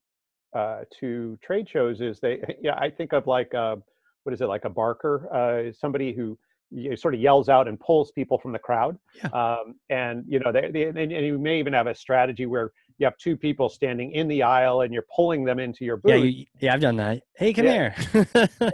uh, 0.55 0.81
to 0.99 1.37
trade 1.43 1.67
shows 1.67 2.01
is 2.01 2.19
they 2.19 2.39
yeah 2.61 2.75
i 2.75 2.89
think 2.89 3.13
of 3.13 3.27
like 3.27 3.53
uh 3.53 3.75
what 4.23 4.33
is 4.33 4.41
it 4.41 4.47
like 4.47 4.65
a 4.65 4.69
barker 4.69 5.27
uh, 5.33 5.71
somebody 5.71 6.13
who 6.13 6.37
you 6.71 6.89
know, 6.89 6.95
sort 6.95 7.13
of 7.13 7.19
yells 7.21 7.49
out 7.49 7.67
and 7.67 7.79
pulls 7.79 8.11
people 8.11 8.37
from 8.37 8.51
the 8.51 8.59
crowd 8.59 8.97
Yeah. 9.15 9.29
um, 9.29 9.75
and 9.89 10.23
you 10.27 10.39
know 10.39 10.51
they, 10.51 10.69
they 10.71 10.83
and, 10.85 11.11
you 11.11 11.37
may 11.39 11.59
even 11.59 11.73
have 11.73 11.87
a 11.87 11.95
strategy 11.95 12.45
where 12.45 12.71
you 12.97 13.05
have 13.05 13.17
two 13.17 13.37
people 13.37 13.69
standing 13.69 14.11
in 14.11 14.27
the 14.27 14.43
aisle 14.43 14.81
and 14.81 14.93
you're 14.93 15.05
pulling 15.15 15.43
them 15.45 15.59
into 15.59 15.85
your 15.85 15.97
booth 15.97 16.11
Yeah, 16.11 16.23
you, 16.23 16.45
yeah, 16.59 16.73
I've 16.73 16.81
done 16.81 16.97
that. 16.97 17.21
Hey, 17.35 17.53
come 17.53 17.65
Yeah. 17.65 17.91
here. 17.91 18.27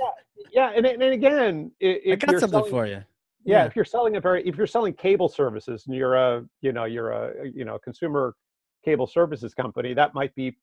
yeah 0.51 0.71
and, 0.75 0.85
and 0.85 1.01
again 1.03 1.71
i- 1.81 1.99
I 2.11 2.15
got 2.15 2.39
something 2.39 2.49
selling, 2.49 2.69
for 2.71 2.85
you. 2.87 3.03
yeah, 3.45 3.65
if 3.65 3.75
you're 3.75 3.85
selling 3.85 4.15
a 4.17 4.21
very 4.21 4.47
if 4.47 4.55
you're 4.57 4.67
selling 4.67 4.93
cable 4.93 5.29
services 5.29 5.85
and 5.87 5.95
you're 5.95 6.15
a 6.15 6.45
you 6.61 6.71
know 6.71 6.85
you're 6.85 7.11
a 7.11 7.49
you 7.53 7.65
know 7.65 7.77
consumer 7.79 8.35
cable 8.85 9.07
services 9.07 9.53
company 9.53 9.93
that 9.93 10.13
might 10.13 10.33
be 10.35 10.55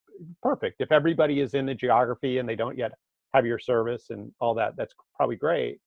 perfect 0.42 0.80
if 0.80 0.92
everybody 0.92 1.40
is 1.40 1.54
in 1.54 1.66
the 1.66 1.74
geography 1.74 2.38
and 2.38 2.48
they 2.48 2.54
don't 2.56 2.76
yet 2.76 2.92
have 3.34 3.46
your 3.46 3.58
service 3.58 4.10
and 4.10 4.30
all 4.40 4.54
that 4.54 4.76
that's 4.76 4.94
probably 5.16 5.36
great 5.36 5.78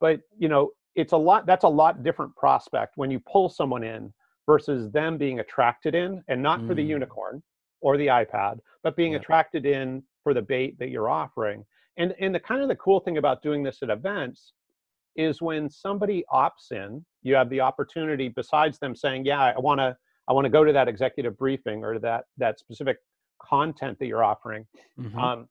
but 0.00 0.20
you 0.38 0.48
know 0.48 0.70
it's 0.94 1.12
a 1.12 1.16
lot 1.16 1.46
that's 1.46 1.64
a 1.64 1.68
lot 1.68 2.02
different 2.02 2.34
prospect 2.36 2.96
when 2.96 3.10
you 3.10 3.20
pull 3.20 3.48
someone 3.48 3.82
in 3.84 4.12
versus 4.46 4.90
them 4.92 5.18
being 5.18 5.40
attracted 5.40 5.94
in 5.94 6.22
and 6.28 6.42
not 6.42 6.66
for 6.66 6.74
the 6.74 6.82
Mm. 6.82 6.88
unicorn 6.88 7.42
or 7.80 7.96
the 7.96 8.06
ipad 8.06 8.58
but 8.82 8.96
being 8.96 9.12
Yep. 9.12 9.20
attracted 9.22 9.66
in 9.66 10.02
for 10.24 10.34
the 10.34 10.42
bait 10.42 10.78
that 10.78 10.88
you're 10.88 11.08
offering 11.10 11.64
and 11.96 12.14
and 12.20 12.34
the 12.34 12.40
kind 12.40 12.62
of 12.62 12.68
the 12.68 12.76
cool 12.76 13.00
thing 13.00 13.18
about 13.18 13.42
doing 13.42 13.62
this 13.62 13.82
at 13.82 13.90
events 13.90 14.52
is 15.16 15.42
when 15.42 15.68
somebody 15.68 16.24
opts 16.32 16.72
in 16.72 17.04
you 17.22 17.34
have 17.34 17.50
the 17.50 17.60
opportunity 17.60 18.28
besides 18.28 18.78
them 18.78 18.94
saying 18.96 19.24
yeah 19.24 19.52
i 19.56 19.58
want 19.58 19.78
to 19.78 19.96
i 20.28 20.32
want 20.32 20.44
to 20.44 20.50
go 20.50 20.64
to 20.64 20.72
that 20.72 20.88
executive 20.88 21.36
briefing 21.36 21.84
or 21.84 21.98
that 21.98 22.24
that 22.38 22.58
specific 22.58 22.98
content 23.42 23.98
that 23.98 24.06
you're 24.06 24.24
offering 24.24 24.66
Mhm. 24.98 25.18
um, 25.20 25.48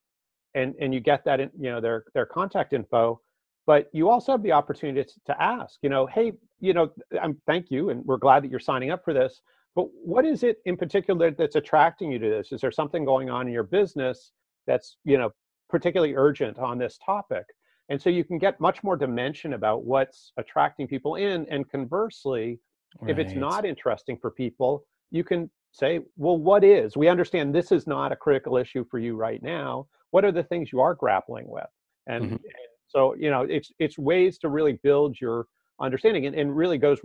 and 0.55 0.75
and 0.81 0.93
you 0.93 0.99
get 0.99 1.23
that 1.25 1.39
in, 1.39 1.49
you 1.57 1.69
know 1.69 1.79
their 1.79 2.05
their 2.13 2.25
contact 2.25 2.73
info 2.73 3.21
but 3.67 3.89
you 3.93 4.09
also 4.09 4.31
have 4.31 4.41
the 4.41 4.51
opportunity 4.51 5.03
to, 5.03 5.19
to 5.25 5.41
ask 5.41 5.77
you 5.83 5.89
know 5.89 6.07
hey 6.07 6.33
you 6.59 6.73
know 6.73 6.89
i'm 7.21 7.39
thank 7.45 7.69
you 7.69 7.91
and 7.91 8.03
we're 8.05 8.17
glad 8.17 8.43
that 8.43 8.49
you're 8.49 8.59
signing 8.59 8.89
up 8.89 9.03
for 9.05 9.13
this 9.13 9.41
but 9.77 9.89
what 10.03 10.25
is 10.25 10.41
it 10.41 10.57
in 10.65 10.75
particular 10.75 11.29
that's 11.29 11.55
attracting 11.55 12.11
you 12.11 12.17
to 12.17 12.27
this? 12.27 12.51
Is 12.51 12.61
there 12.61 12.71
something 12.71 13.05
going 13.05 13.29
on 13.29 13.45
in 13.45 13.53
your 13.53 13.61
business 13.61 14.31
that's 14.65 14.97
you 15.03 15.19
know 15.19 15.29
particularly 15.69 16.15
urgent 16.15 16.57
on 16.57 16.79
this 16.79 16.97
topic? 16.97 17.45
And 17.89 18.01
so 18.01 18.09
you 18.09 18.23
can 18.23 18.39
get 18.39 18.59
much 18.59 18.83
more 18.83 18.97
dimension 18.97 19.53
about 19.53 19.85
what's 19.85 20.33
attracting 20.37 20.87
people 20.87 21.13
in. 21.15 21.45
And 21.51 21.69
conversely, 21.69 22.59
right. 22.99 23.11
if 23.11 23.19
it's 23.19 23.33
not 23.33 23.65
interesting 23.65 24.17
for 24.19 24.31
people, 24.31 24.83
you 25.11 25.23
can 25.23 25.47
say, 25.71 25.99
well, 26.17 26.39
what 26.39 26.63
is? 26.63 26.97
We 26.97 27.07
understand 27.07 27.53
this 27.53 27.71
is 27.71 27.85
not 27.85 28.11
a 28.11 28.15
critical 28.15 28.57
issue 28.57 28.83
for 28.89 28.97
you 28.97 29.15
right 29.15 29.43
now. 29.43 29.87
What 30.09 30.25
are 30.25 30.31
the 30.31 30.43
things 30.43 30.73
you 30.73 30.81
are 30.81 30.95
grappling 30.95 31.47
with? 31.47 31.69
And, 32.07 32.23
mm-hmm. 32.23 32.33
and 32.33 32.43
so, 32.87 33.15
you 33.15 33.29
know, 33.29 33.41
it's 33.41 33.71
it's 33.79 33.97
ways 33.97 34.37
to 34.39 34.49
really 34.49 34.73
build 34.83 35.19
your 35.19 35.47
understanding 35.79 36.25
and, 36.25 36.35
and 36.35 36.55
really 36.55 36.77
goes 36.77 36.99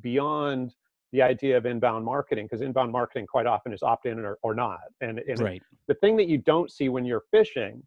beyond 0.00 0.74
the 1.12 1.22
idea 1.22 1.56
of 1.56 1.64
inbound 1.64 2.04
marketing 2.04 2.44
because 2.44 2.60
inbound 2.60 2.92
marketing 2.92 3.26
quite 3.26 3.46
often 3.46 3.72
is 3.72 3.82
opt-in 3.82 4.18
or, 4.18 4.38
or 4.42 4.54
not. 4.54 4.80
And, 5.00 5.20
and 5.20 5.40
right. 5.40 5.62
the 5.86 5.94
thing 5.94 6.16
that 6.18 6.28
you 6.28 6.36
don't 6.36 6.70
see 6.70 6.90
when 6.90 7.06
you're 7.06 7.24
fishing, 7.30 7.82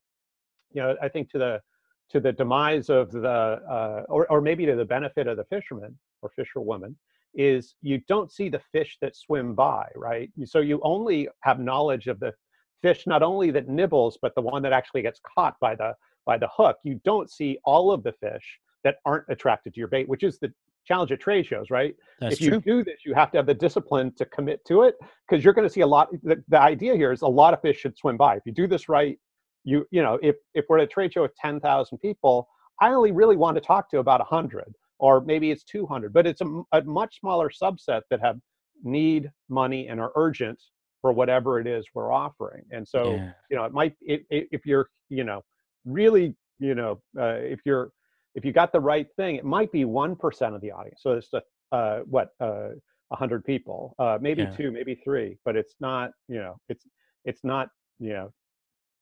you 0.74 0.82
know, 0.82 0.96
I 1.02 1.08
think 1.08 1.30
to 1.32 1.38
the 1.38 1.62
to 2.10 2.20
the 2.20 2.32
demise 2.32 2.90
of 2.90 3.12
the 3.12 3.30
uh, 3.30 4.04
or, 4.10 4.30
or 4.32 4.42
maybe 4.42 4.66
to 4.66 4.76
the 4.76 4.86
benefit 4.86 5.28
of 5.28 5.38
the 5.38 5.46
fisherman 5.46 5.98
or 6.22 6.30
fisherwoman 6.36 6.96
is 7.34 7.76
you 7.82 8.02
don't 8.10 8.32
see 8.32 8.50
the 8.50 8.62
fish 8.72 8.98
that 9.02 9.16
swim 9.16 9.56
by, 9.56 9.88
right? 9.96 10.30
So 10.44 10.60
you 10.60 10.82
only 10.84 11.30
have 11.42 11.60
knowledge 11.60 12.08
of 12.08 12.20
the 12.20 12.34
fish 12.82 13.08
not 13.08 13.24
only 13.24 13.52
that 13.52 13.70
nibbles, 13.70 14.18
but 14.22 14.36
the 14.36 14.42
one 14.42 14.62
that 14.64 14.74
actually 14.74 15.04
gets 15.04 15.22
caught 15.36 15.56
by 15.62 15.76
the 15.76 15.94
by 16.26 16.38
the 16.38 16.50
hook. 16.56 16.78
You 16.84 17.00
don't 17.04 17.30
see 17.30 17.58
all 17.64 17.92
of 17.92 18.04
the 18.04 18.14
fish 18.14 18.60
that 18.84 18.96
aren't 19.06 19.26
attracted 19.30 19.74
to 19.74 19.80
your 19.80 19.88
bait, 19.88 20.08
which 20.08 20.24
is 20.24 20.40
the 20.40 20.52
challenge 20.86 21.12
at 21.12 21.20
trade 21.20 21.46
shows, 21.46 21.70
right? 21.70 21.96
That's 22.20 22.36
if 22.36 22.42
you 22.42 22.50
true. 22.50 22.62
do 22.62 22.84
this, 22.84 23.02
you 23.06 23.14
have 23.14 23.32
to 23.32 23.38
have 23.38 23.46
the 23.46 23.54
discipline 23.54 24.12
to 24.18 24.26
commit 24.26 24.64
to 24.66 24.84
it 24.84 24.96
because 25.28 25.44
you're 25.44 25.54
going 25.54 25.68
to 25.68 25.74
see 25.74 25.82
a 25.82 25.88
lot. 25.88 26.10
The, 26.24 26.44
the 26.48 26.60
idea 26.60 26.96
here 26.96 27.12
is 27.12 27.22
a 27.22 27.28
lot 27.28 27.54
of 27.54 27.62
fish 27.62 27.80
should 27.80 27.98
swim 27.98 28.18
by. 28.18 28.36
If 28.36 28.44
you 28.46 28.52
do 28.52 28.68
this 28.68 28.90
right, 28.90 29.18
you 29.64 29.86
you 29.92 30.02
know 30.02 30.18
if 30.24 30.36
if 30.54 30.66
we're 30.70 30.80
at 30.80 30.86
a 30.86 30.88
trade 30.88 31.14
show 31.14 31.22
with 31.22 31.36
10,000 31.36 31.98
people, 32.00 32.48
I 32.82 32.90
only 32.90 33.12
really 33.12 33.36
want 33.36 33.56
to 33.56 33.62
talk 33.62 33.90
to 33.92 34.00
about 34.00 34.20
100 34.20 34.74
or 35.02 35.22
maybe 35.22 35.52
it's 35.52 35.64
200 35.64 36.14
but 36.14 36.26
it's 36.26 36.42
a, 36.42 36.62
a 36.72 36.82
much 36.84 37.20
smaller 37.20 37.50
subset 37.50 38.02
that 38.10 38.22
have 38.22 38.38
need 38.84 39.30
money 39.50 39.88
and 39.88 40.00
are 40.00 40.12
urgent 40.16 40.60
for 41.02 41.12
whatever 41.12 41.60
it 41.60 41.68
is 41.68 41.86
we're 41.94 42.12
offering 42.12 42.64
and 42.72 42.88
so 42.88 43.16
yeah. 43.16 43.32
you 43.50 43.58
know 43.58 43.66
it 43.66 43.74
might 43.74 43.96
it, 44.02 44.24
it, 44.30 44.48
if 44.52 44.66
you're 44.66 44.90
you 45.10 45.24
know 45.24 45.44
really 45.86 46.36
you 46.60 46.76
know 46.76 47.02
uh, 47.20 47.38
if 47.40 47.60
you're 47.66 47.92
if 48.36 48.46
you 48.46 48.52
got 48.52 48.72
the 48.72 48.80
right 48.80 49.08
thing 49.18 49.36
it 49.36 49.46
might 49.46 49.72
be 49.72 49.84
1% 49.84 50.56
of 50.56 50.62
the 50.62 50.72
audience. 50.72 51.02
So 51.02 51.14
it's 51.14 51.34
a 51.34 51.42
uh, 51.76 52.00
what 52.02 52.30
uh, 52.40 52.70
100 53.10 53.44
people 53.46 53.96
uh, 54.00 54.18
maybe 54.22 54.44
yeah. 54.44 54.52
two 54.52 54.72
maybe 54.72 54.96
three 54.96 55.38
but 55.46 55.56
it's 55.56 55.76
not 55.80 56.12
you 56.28 56.40
know 56.40 56.58
it's 56.70 56.86
it's 57.26 57.44
not 57.44 57.70
you 58.00 58.14
know 58.14 58.32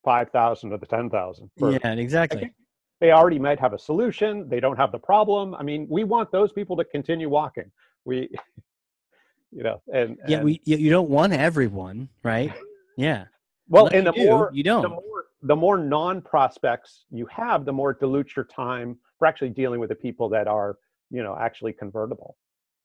5000 0.03 0.73
of 0.73 0.79
the 0.79 0.85
10000 0.85 1.51
yeah 1.57 1.91
exactly. 1.93 2.51
they 3.01 3.11
already 3.11 3.39
might 3.39 3.59
have 3.59 3.73
a 3.73 3.79
solution 3.79 4.47
they 4.49 4.59
don't 4.59 4.77
have 4.77 4.91
the 4.91 4.99
problem. 4.99 5.55
I 5.55 5.63
mean 5.63 5.87
we 5.89 6.03
want 6.03 6.31
those 6.31 6.51
people 6.51 6.75
to 6.77 6.85
continue 6.85 7.29
walking. 7.29 7.71
We 8.05 8.29
you 9.51 9.63
know 9.63 9.81
and, 9.93 10.17
yeah 10.27 10.37
and, 10.37 10.45
we 10.45 10.61
you 10.65 10.89
don't 10.89 11.09
want 11.09 11.33
everyone 11.33 12.09
right? 12.23 12.53
Yeah. 12.97 13.25
Well 13.67 13.87
and 13.87 14.07
the 14.07 14.11
do, 14.11 14.25
more 14.25 14.51
you 14.53 14.63
don't 14.63 14.83
the 14.83 14.89
more, 14.89 15.18
the 15.41 15.55
more 15.55 15.77
non-prospects 15.77 17.05
you 17.11 17.25
have 17.27 17.65
the 17.65 17.73
more 17.73 17.91
it 17.91 17.99
dilutes 17.99 18.35
your 18.35 18.45
time 18.45 18.97
for 19.17 19.27
actually 19.27 19.49
dealing 19.49 19.79
with 19.79 19.89
the 19.89 19.95
people 19.95 20.29
that 20.29 20.47
are 20.47 20.77
you 21.09 21.23
know 21.23 21.37
actually 21.39 21.73
convertible 21.73 22.35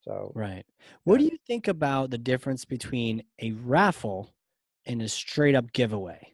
so 0.02 0.32
right 0.34 0.64
what 1.04 1.20
yeah. 1.20 1.28
do 1.28 1.32
you 1.32 1.38
think 1.46 1.68
about 1.68 2.10
the 2.10 2.18
difference 2.18 2.64
between 2.64 3.22
a 3.40 3.52
raffle 3.64 4.34
and 4.86 5.02
a 5.02 5.08
straight 5.08 5.54
up 5.54 5.72
giveaway 5.72 6.32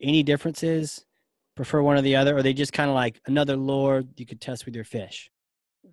any 0.00 0.22
differences 0.22 1.04
prefer 1.58 1.82
one 1.82 1.98
or 1.98 2.02
the 2.02 2.14
other, 2.14 2.36
or 2.36 2.42
they 2.42 2.54
just 2.54 2.72
kind 2.72 2.88
of 2.88 2.94
like 2.94 3.20
another 3.26 3.56
lure 3.56 4.04
you 4.16 4.24
could 4.24 4.40
test 4.40 4.64
with 4.64 4.76
your 4.76 4.84
fish? 4.84 5.28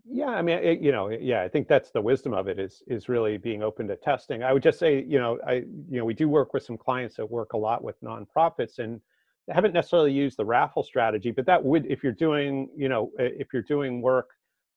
Yeah, 0.08 0.28
I 0.28 0.44
mean, 0.44 0.60
it, 0.60 0.80
you 0.80 0.92
know, 0.92 1.10
yeah, 1.10 1.42
I 1.42 1.50
think 1.50 1.68
that's 1.68 1.90
the 1.90 2.02
wisdom 2.02 2.34
of 2.34 2.48
it 2.48 2.60
is 2.60 2.84
is 2.88 3.10
really 3.10 3.38
being 3.38 3.64
open 3.64 3.88
to 3.88 3.96
testing. 3.96 4.44
I 4.44 4.54
would 4.54 4.62
just 4.62 4.78
say, 4.78 5.04
you 5.08 5.18
know, 5.18 5.40
I 5.46 5.54
you 5.54 5.98
know, 5.98 6.06
we 6.06 6.14
do 6.14 6.30
work 6.30 6.54
with 6.54 6.62
some 6.64 6.78
clients 6.78 7.16
that 7.16 7.26
work 7.26 7.54
a 7.54 7.58
lot 7.58 7.84
with 7.84 8.00
nonprofits 8.02 8.78
and 8.78 9.02
haven't 9.50 9.74
necessarily 9.74 10.12
used 10.12 10.38
the 10.38 10.46
raffle 10.46 10.84
strategy, 10.84 11.32
but 11.32 11.46
that 11.46 11.64
would 11.64 11.86
if 11.86 12.04
you're 12.04 12.12
doing, 12.12 12.70
you 12.76 12.90
know, 12.90 13.12
if 13.18 13.48
you're 13.54 13.62
doing 13.64 14.02
work 14.02 14.30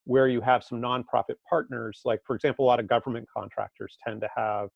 where 0.04 0.28
you 0.28 0.40
have 0.40 0.64
some 0.64 0.81
nonprofit 0.81 1.37
partners, 1.48 2.00
like 2.04 2.20
for 2.26 2.35
example, 2.35 2.64
a 2.64 2.68
lot 2.68 2.81
of 2.81 2.87
government 2.87 3.26
contractors 3.35 3.96
tend 4.07 4.20
to 4.20 4.28
have 4.35 4.68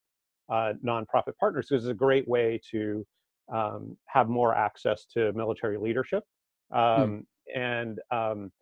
uh, 0.51 0.75
nonprofit 0.85 1.37
partners. 1.39 1.69
This 1.71 1.83
is 1.83 1.89
a 1.89 1.95
great 1.95 2.27
way 2.29 2.61
to 2.71 3.07
um, 3.53 3.97
have 4.07 4.29
more 4.29 4.55
access 4.55 5.07
to 5.15 5.33
military 5.33 5.79
leadership. 5.79 6.25
Hmm. 6.71 6.79
Um, 6.79 7.11
hmm. 7.11 7.59
And 7.61 8.01
um, 8.11 8.53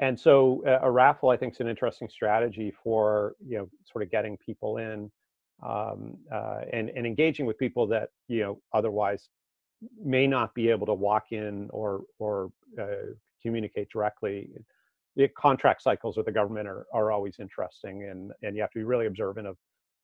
and 0.00 0.18
so 0.18 0.62
a, 0.66 0.86
a, 0.86 0.90
raffle, 0.90 1.30
I 1.30 1.36
think, 1.36 1.54
is 1.54 1.60
an 1.60 1.68
interesting 1.68 2.08
strategy 2.08 2.72
for 2.84 3.34
you 3.44 3.58
know 3.58 3.68
sort 3.90 4.04
of 4.04 4.10
getting 4.10 4.36
people 4.36 4.76
in 4.76 5.10
um, 5.66 6.16
uh, 6.32 6.60
and 6.72 6.90
and 6.90 7.06
engaging 7.06 7.46
with 7.46 7.58
people 7.58 7.86
that 7.88 8.10
you 8.28 8.40
know 8.40 8.60
otherwise 8.72 9.28
may 10.02 10.26
not 10.26 10.54
be 10.54 10.68
able 10.70 10.86
to 10.86 10.94
walk 10.94 11.26
in 11.32 11.68
or 11.70 12.02
or 12.18 12.50
uh, 12.80 13.12
communicate 13.42 13.88
directly. 13.90 14.50
The 15.16 15.28
contract 15.28 15.82
cycles 15.82 16.16
with 16.16 16.26
the 16.26 16.32
government 16.32 16.68
are, 16.68 16.86
are 16.92 17.10
always 17.10 17.36
interesting, 17.38 18.04
and 18.04 18.32
and 18.42 18.54
you 18.54 18.62
have 18.62 18.70
to 18.72 18.78
be 18.78 18.84
really 18.84 19.06
observant 19.06 19.46
of 19.46 19.56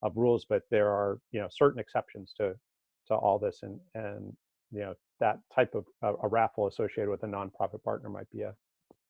of 0.03 0.17
rules. 0.17 0.45
But 0.49 0.63
there 0.71 0.91
are 0.91 1.19
you 1.33 1.41
know 1.41 1.49
certain 1.51 1.81
exceptions 1.81 2.35
to 2.39 2.55
to 3.09 3.15
all 3.15 3.39
this 3.39 3.61
and 3.63 3.79
and 3.95 4.35
you 4.71 4.81
know 4.81 4.95
that 5.21 5.39
type 5.55 5.75
of 5.75 5.85
uh, 6.03 6.15
a 6.23 6.29
raffle 6.29 6.67
associated 6.67 7.09
with 7.09 7.23
a 7.23 7.27
nonprofit 7.27 7.83
partner 7.83 8.09
might 8.09 8.29
be 8.31 8.43
a 8.43 8.55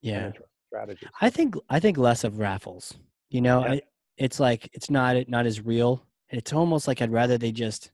yeah 0.03 0.31
strategy 0.69 1.07
i 1.21 1.31
think 1.31 1.55
i 1.71 1.81
think 1.81 1.97
less 1.97 2.25
of 2.25 2.39
raffles 2.39 2.95
you 3.31 3.41
know 3.41 3.61
yeah. 3.61 3.73
I, 3.73 3.83
it's 4.17 4.39
like 4.39 4.69
it's 4.73 4.91
not 4.91 5.29
not 5.29 5.47
as 5.47 5.61
real 5.61 6.05
it's 6.29 6.53
almost 6.53 6.87
like 6.87 7.01
i'd 7.01 7.13
rather 7.13 7.39
they 7.39 7.53
just 7.53 7.91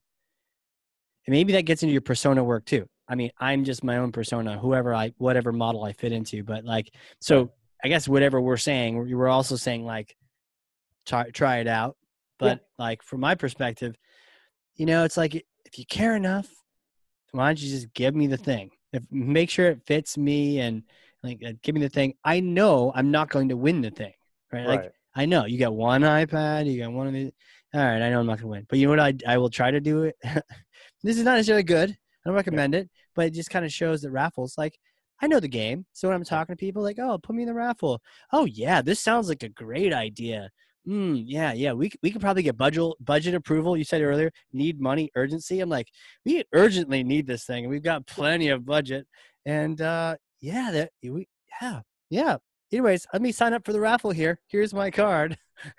maybe 1.31 1.53
that 1.53 1.63
gets 1.63 1.83
into 1.83 1.93
your 1.93 2.01
persona 2.01 2.43
work 2.43 2.65
too 2.65 2.87
i 3.09 3.15
mean 3.15 3.31
i'm 3.39 3.65
just 3.65 3.85
my 3.85 3.97
own 3.99 4.13
persona 4.13 4.59
whoever 4.59 4.95
i 4.95 5.13
whatever 5.19 5.53
model 5.53 5.85
i 5.85 5.93
fit 5.93 6.13
into 6.13 6.43
but 6.43 6.65
like 6.65 6.91
so 7.21 7.51
i 7.85 7.89
guess 7.89 8.09
whatever 8.09 8.41
we're 8.41 8.57
saying 8.57 8.97
we're 8.97 9.29
also 9.29 9.57
saying 9.57 9.85
like 9.85 10.17
try 11.07 11.29
try 11.31 11.59
it 11.59 11.69
out 11.69 11.97
but 12.39 12.59
yeah. 12.59 12.85
like 12.85 13.03
from 13.03 13.21
my 13.21 13.35
perspective 13.35 13.97
you 14.77 14.87
know 14.87 15.05
it's 15.05 15.17
like 15.17 15.45
if 15.73 15.79
you 15.79 15.85
care 15.87 16.17
enough, 16.17 16.49
why 17.33 17.49
don't 17.49 17.63
you 17.63 17.71
just 17.71 17.93
give 17.95 18.15
me 18.15 18.27
the 18.27 18.37
thing? 18.37 18.71
If 18.93 19.03
make 19.11 19.51
sure 19.51 19.69
it 19.69 19.83
fits 19.87 20.19
me 20.19 20.59
and 20.61 20.83
like 21.23 21.41
give 21.63 21.75
me 21.75 21.81
the 21.81 21.89
thing. 21.89 22.15
I 22.25 22.41
know 22.41 22.93
I'm 22.95 23.11
not 23.11 23.31
going 23.31 23.51
to 23.51 23.57
win 23.57 23.83
the 23.83 23.91
thing, 23.91 24.13
right? 24.53 24.67
right. 24.67 24.69
Like 24.69 24.93
I 25.15 25.27
know 25.27 25.45
you 25.45 25.59
got 25.59 25.75
one 25.75 26.03
iPad, 26.03 26.71
you 26.71 26.83
got 26.83 26.93
one 26.93 27.07
of 27.07 27.13
these. 27.13 27.31
All 27.73 27.81
right, 27.81 28.03
I 28.03 28.11
know 28.11 28.19
I'm 28.19 28.27
not 28.27 28.39
going 28.39 28.43
to 28.43 28.49
win, 28.49 28.67
but 28.69 28.81
you 28.81 28.87
know 28.87 28.91
what? 28.91 29.01
I 29.01 29.35
I 29.35 29.39
will 29.39 29.51
try 29.51 29.71
to 29.71 29.81
do 29.81 30.05
it. 30.05 30.17
this 31.03 31.19
is 31.19 31.25
not 31.25 31.35
necessarily 31.35 31.63
good. 31.63 31.91
I 31.91 32.29
don't 32.29 32.35
recommend 32.35 32.75
yeah. 32.75 32.81
it, 32.81 32.91
but 33.15 33.27
it 33.27 33.35
just 33.35 33.51
kind 33.51 33.65
of 33.65 33.73
shows 33.73 34.03
that 34.03 34.11
raffles 34.11 34.57
like 34.59 34.79
I 35.23 35.27
know 35.27 35.41
the 35.41 35.49
game. 35.49 35.85
So 35.93 36.09
when 36.09 36.17
I'm 36.17 36.25
talking 36.25 36.55
to 36.55 36.61
people, 36.61 36.83
like, 36.83 36.99
oh, 36.99 37.19
put 37.19 37.37
me 37.37 37.43
in 37.43 37.49
the 37.49 37.55
raffle. 37.55 38.01
Oh 38.33 38.47
yeah, 38.47 38.83
this 38.83 39.01
sounds 39.01 39.29
like 39.29 39.43
a 39.43 39.49
great 39.49 39.93
idea. 39.93 40.51
Mm, 40.89 41.25
yeah, 41.27 41.53
yeah. 41.53 41.73
We 41.73 41.91
we 42.03 42.11
could 42.11 42.23
probably 42.23 42.43
get 42.43 42.57
budget 42.57 42.93
budget 43.01 43.35
approval. 43.35 43.77
You 43.77 43.85
said 43.85 44.03
earlier, 44.03 44.31
need 44.53 44.81
money, 44.81 45.11
urgency. 45.15 45.61
I'm 45.61 45.69
like, 45.69 45.89
we 46.25 46.45
urgently 46.55 47.05
need 47.05 47.27
this 47.27 47.45
thing, 47.45 47.65
and 47.65 47.71
we've 47.71 47.83
got 47.83 48.07
plenty 48.07 48.49
of 48.49 48.65
budget. 48.65 49.07
And 49.45 49.81
uh, 49.81 50.17
yeah, 50.41 50.71
that 50.73 50.93
we 51.03 51.29
yeah 51.61 51.81
yeah. 52.09 52.37
Anyways, 52.73 53.07
let 53.13 53.21
me 53.21 53.33
sign 53.33 53.53
up 53.53 53.65
for 53.67 53.73
the 53.73 53.81
raffle 53.81 54.13
here. 54.13 54.39
Here's 54.47 54.73
my 54.73 54.91
card. 54.91 55.37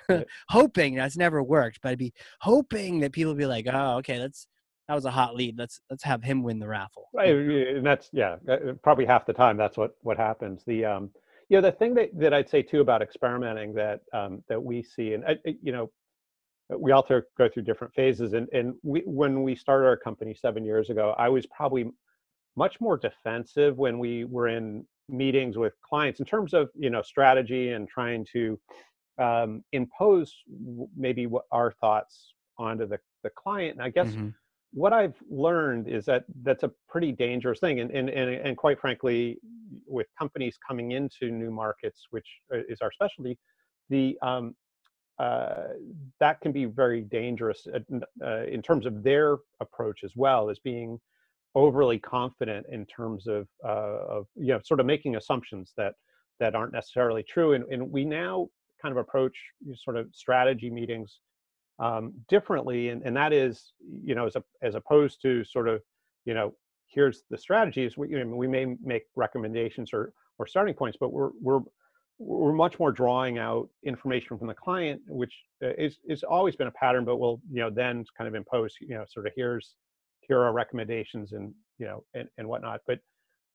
hoping 0.50 0.96
that's 0.96 1.18
never 1.18 1.42
worked, 1.42 1.80
but 1.82 1.90
I'd 1.90 1.98
be 1.98 2.14
hoping 2.42 3.00
that 3.00 3.14
people 3.14 3.34
be 3.34 3.46
like, 3.46 3.66
oh, 3.72 3.98
okay, 3.98 4.20
that's 4.20 4.46
that 4.88 4.96
was 4.96 5.06
a 5.06 5.12
hot 5.12 5.36
lead. 5.36 5.58
Let's 5.58 5.80
let's 5.90 6.04
have 6.04 6.24
him 6.24 6.44
win 6.44 6.60
the 6.60 6.68
raffle. 6.68 7.08
Right, 7.14 7.34
and 7.34 7.86
that's 7.86 8.10
yeah, 8.12 8.38
uh, 8.50 8.74
probably 8.84 9.06
half 9.06 9.26
the 9.26 9.34
time 9.34 9.58
that's 9.58 9.78
what 9.78 9.96
what 10.02 10.18
happens. 10.18 10.64
The 10.66 10.86
um, 10.86 11.12
you 11.52 11.58
know 11.58 11.62
the 11.62 11.74
thing 11.74 11.94
that, 11.96 12.10
that 12.18 12.34
i'd 12.34 12.50
say 12.50 12.62
too 12.62 12.80
about 12.80 13.02
experimenting 13.02 13.74
that 13.74 14.00
um, 14.14 14.42
that 14.48 14.64
we 14.64 14.82
see 14.82 15.14
and 15.14 15.26
I, 15.26 15.38
you 15.62 15.74
know 15.74 15.92
we 16.70 16.94
all 16.94 17.06
go 17.38 17.50
through 17.50 17.64
different 17.64 17.94
phases 17.94 18.32
and 18.34 18.48
and 18.54 18.74
we 18.84 19.02
when 19.06 19.44
we 19.44 19.54
started 19.56 19.86
our 19.86 19.98
company 19.98 20.34
seven 20.34 20.64
years 20.64 20.90
ago 20.90 21.14
i 21.18 21.28
was 21.28 21.46
probably 21.48 21.92
much 22.56 22.80
more 22.80 22.98
defensive 22.98 23.78
when 23.78 24.00
we 24.00 24.24
were 24.24 24.48
in 24.48 24.86
meetings 25.10 25.58
with 25.58 25.74
clients 25.82 26.22
in 26.22 26.26
terms 26.26 26.54
of 26.54 26.70
you 26.74 26.90
know 26.90 27.02
strategy 27.02 27.72
and 27.72 27.90
trying 27.90 28.26
to 28.32 28.58
um, 29.20 29.62
impose 29.74 30.34
maybe 30.96 31.28
what 31.28 31.44
our 31.52 31.74
thoughts 31.82 32.34
onto 32.58 32.88
the, 32.88 32.98
the 33.24 33.30
client 33.32 33.74
and 33.74 33.84
i 33.84 33.90
guess 33.90 34.08
mm-hmm 34.08 34.30
what 34.74 34.94
I've 34.94 35.16
learned 35.30 35.88
is 35.88 36.06
that 36.06 36.24
that's 36.44 36.64
a 36.64 36.72
pretty 36.88 37.12
dangerous 37.12 37.60
thing, 37.60 37.80
and 37.80 37.92
and 37.92 38.10
and, 38.10 38.30
and 38.30 38.58
quite 38.58 38.80
frankly, 38.80 39.38
with 39.86 40.08
companies 40.18 40.58
coming 40.66 40.92
into 40.92 41.30
new 41.30 41.52
markets, 41.52 42.08
which 42.12 42.28
uh, 42.54 42.60
is 42.70 42.80
our 42.82 42.92
specialty, 42.92 43.38
the 43.90 44.18
um, 44.22 44.56
uh, 45.20 45.68
that 46.20 46.40
can 46.42 46.52
be 46.52 46.66
very 46.66 47.02
dangerous 47.02 47.68
uh, 47.68 48.44
in 48.46 48.62
terms 48.62 48.86
of 48.86 49.04
their 49.04 49.38
approach 49.60 50.00
as 50.04 50.14
well 50.16 50.50
as 50.50 50.58
being 50.60 51.00
overly 51.54 52.00
confident 52.00 52.66
in 52.72 52.86
terms 52.86 53.28
of 53.28 53.48
uh, 53.64 54.06
of 54.08 54.26
you 54.36 54.54
know 54.54 54.60
sort 54.64 54.80
of 54.80 54.86
making 54.86 55.18
assumptions 55.18 55.74
that 55.78 55.94
that 56.40 56.56
aren't 56.56 56.74
necessarily 56.74 57.24
true 57.24 57.54
and, 57.54 57.66
and 57.72 57.92
we 57.92 58.06
now 58.06 58.48
kind 58.82 58.92
of 58.92 58.98
approach 58.98 59.38
sort 59.76 59.96
of 59.98 60.08
strategy 60.14 60.70
meetings 60.70 61.20
um, 61.82 62.14
differently 62.30 62.90
and, 62.90 63.02
and 63.04 63.16
that 63.16 63.34
is 63.34 63.74
you 63.82 64.16
know 64.16 64.28
as, 64.28 64.36
a, 64.36 64.44
as 64.62 64.76
opposed 64.76 65.22
to 65.22 65.44
sort 65.44 65.68
of 65.68 65.82
you 66.26 66.34
know 66.34 66.54
here's 66.88 67.24
the 67.30 67.38
strategies 67.38 67.98
we, 67.98 68.10
you 68.10 68.24
know, 68.24 68.36
we 68.36 68.48
may 68.48 68.66
make 68.84 69.04
recommendations 69.16 69.92
or 69.94 70.14
or 70.40 70.48
starting 70.48 70.74
points 70.74 70.98
but 71.00 71.12
we're 71.12 71.32
we're 71.42 71.62
we're 72.20 72.54
much 72.54 72.78
more 72.80 72.92
drawing 72.92 73.40
out 73.40 73.68
information 73.84 74.38
from 74.38 74.48
the 74.48 74.54
client 74.54 75.02
which 75.08 75.34
uh, 75.64 75.74
is 75.78 76.00
is 76.08 76.24
always 76.24 76.56
been 76.56 76.68
a 76.68 76.72
pattern 76.72 77.04
but 77.04 77.18
we'll 77.18 77.42
you 77.52 77.62
know 77.62 77.70
then 77.70 78.06
kind 78.18 78.28
of 78.28 78.36
impose 78.36 78.76
you 78.80 78.96
know 78.96 79.04
sort 79.10 79.26
of 79.26 79.34
here's 79.36 79.76
here 80.32 80.40
are 80.40 80.54
recommendations 80.54 81.34
and 81.34 81.54
you 81.78 81.86
know 81.86 82.04
and, 82.14 82.30
and 82.38 82.48
whatnot. 82.48 82.82
But 82.88 83.00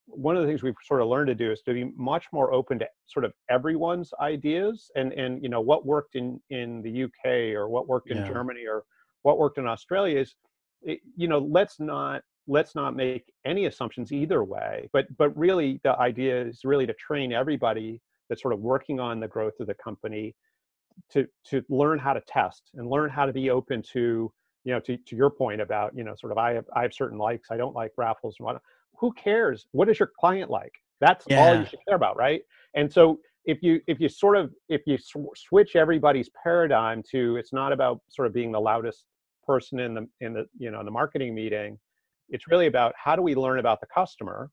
one 0.07 0.37
of 0.37 0.43
the 0.43 0.49
things 0.49 0.63
we've 0.63 0.75
sort 0.85 1.03
of 1.03 1.09
learned 1.09 1.27
to 1.29 1.35
do 1.35 1.51
is 1.51 1.63
to 1.63 1.75
be 1.75 1.93
much 1.97 2.27
more 2.33 2.53
open 2.53 2.79
to 2.79 2.87
sort 3.07 3.25
of 3.25 3.33
everyone's 3.51 4.13
ideas 4.21 4.91
and 4.97 5.13
and 5.13 5.43
you 5.43 5.49
know 5.49 5.61
what 5.61 5.85
worked 5.85 6.15
in 6.15 6.41
in 6.51 6.81
the 6.83 7.05
uk 7.05 7.27
or 7.27 7.69
what 7.69 7.89
worked 7.89 8.11
in 8.11 8.19
yeah. 8.19 8.29
germany 8.29 8.65
or 8.67 8.85
what 9.23 9.39
worked 9.39 9.59
in 9.59 9.67
australia 9.67 10.21
is 10.21 10.35
it, 10.83 11.01
you 11.17 11.29
know 11.29 11.39
let's 11.39 11.81
not 11.81 12.23
let's 12.47 12.75
not 12.75 12.95
make 12.95 13.33
any 13.45 13.67
assumptions 13.67 14.13
either 14.13 14.45
way 14.45 14.89
but 14.93 15.07
but 15.19 15.37
really 15.37 15.81
the 15.83 15.99
idea 15.99 16.43
is 16.43 16.61
really 16.65 16.87
to 16.87 16.95
train 16.95 17.33
everybody 17.33 18.01
that's 18.29 18.43
sort 18.43 18.55
of 18.55 18.61
working 18.61 19.01
on 19.01 19.19
the 19.19 19.29
growth 19.29 19.55
of 19.61 19.67
the 19.67 19.75
company 19.75 20.35
to 21.11 21.27
to 21.45 21.63
learn 21.69 21.99
how 21.99 22.13
to 22.13 22.21
test 22.23 22.71
and 22.75 22.89
learn 22.89 23.11
how 23.11 23.27
to 23.27 23.33
be 23.33 23.51
open 23.51 23.83
to 23.83 24.33
you 24.65 24.73
know 24.73 24.81
to, 24.81 24.97
to 24.99 25.17
your 25.17 25.31
point 25.31 25.61
about 25.61 25.97
you 25.97 26.05
know 26.05 26.15
sort 26.17 26.31
of 26.33 26.39
i 26.39 26.53
have 26.53 26.65
i 26.75 26.83
have 26.83 26.95
certain 26.95 27.19
likes 27.19 27.51
i 27.51 27.57
don't 27.57 27.75
like 27.75 27.91
raffles 27.97 28.37
and 28.39 28.45
whatnot 28.45 28.63
who 28.99 29.13
cares? 29.13 29.67
What 29.73 29.89
is 29.89 29.99
your 29.99 30.11
client 30.19 30.51
like? 30.51 30.73
That's 31.01 31.25
yeah. 31.29 31.41
all 31.41 31.61
you 31.61 31.67
should 31.67 31.81
care 31.87 31.97
about 31.97 32.17
right? 32.17 32.43
And 32.75 32.93
so 32.93 33.19
if 33.45 33.63
you 33.63 33.81
if 33.87 34.01
you 34.01 34.09
sort 34.09 34.37
of 34.37 34.53
if 34.69 34.83
you 34.87 34.99
sw- 34.99 35.35
switch 35.37 35.77
everybody's 35.77 36.29
paradigm 36.43 37.03
to 37.11 37.37
it's 37.37 37.53
not 37.53 37.73
about 37.73 38.01
sort 38.09 38.27
of 38.27 38.35
being 38.35 38.53
the 38.53 38.61
loudest 38.61 39.05
person 39.47 39.79
in 39.79 39.95
the 39.95 40.09
in 40.21 40.33
the 40.35 40.47
you 40.59 40.71
know 40.71 40.81
in 40.81 40.87
the 40.87 40.93
marketing 40.93 41.35
meeting. 41.35 41.79
It's 42.29 42.49
really 42.49 42.67
about 42.67 42.93
how 42.97 43.15
do 43.15 43.23
we 43.23 43.37
learn 43.37 43.61
about 43.61 43.81
the 43.81 43.87
customer 43.87 44.51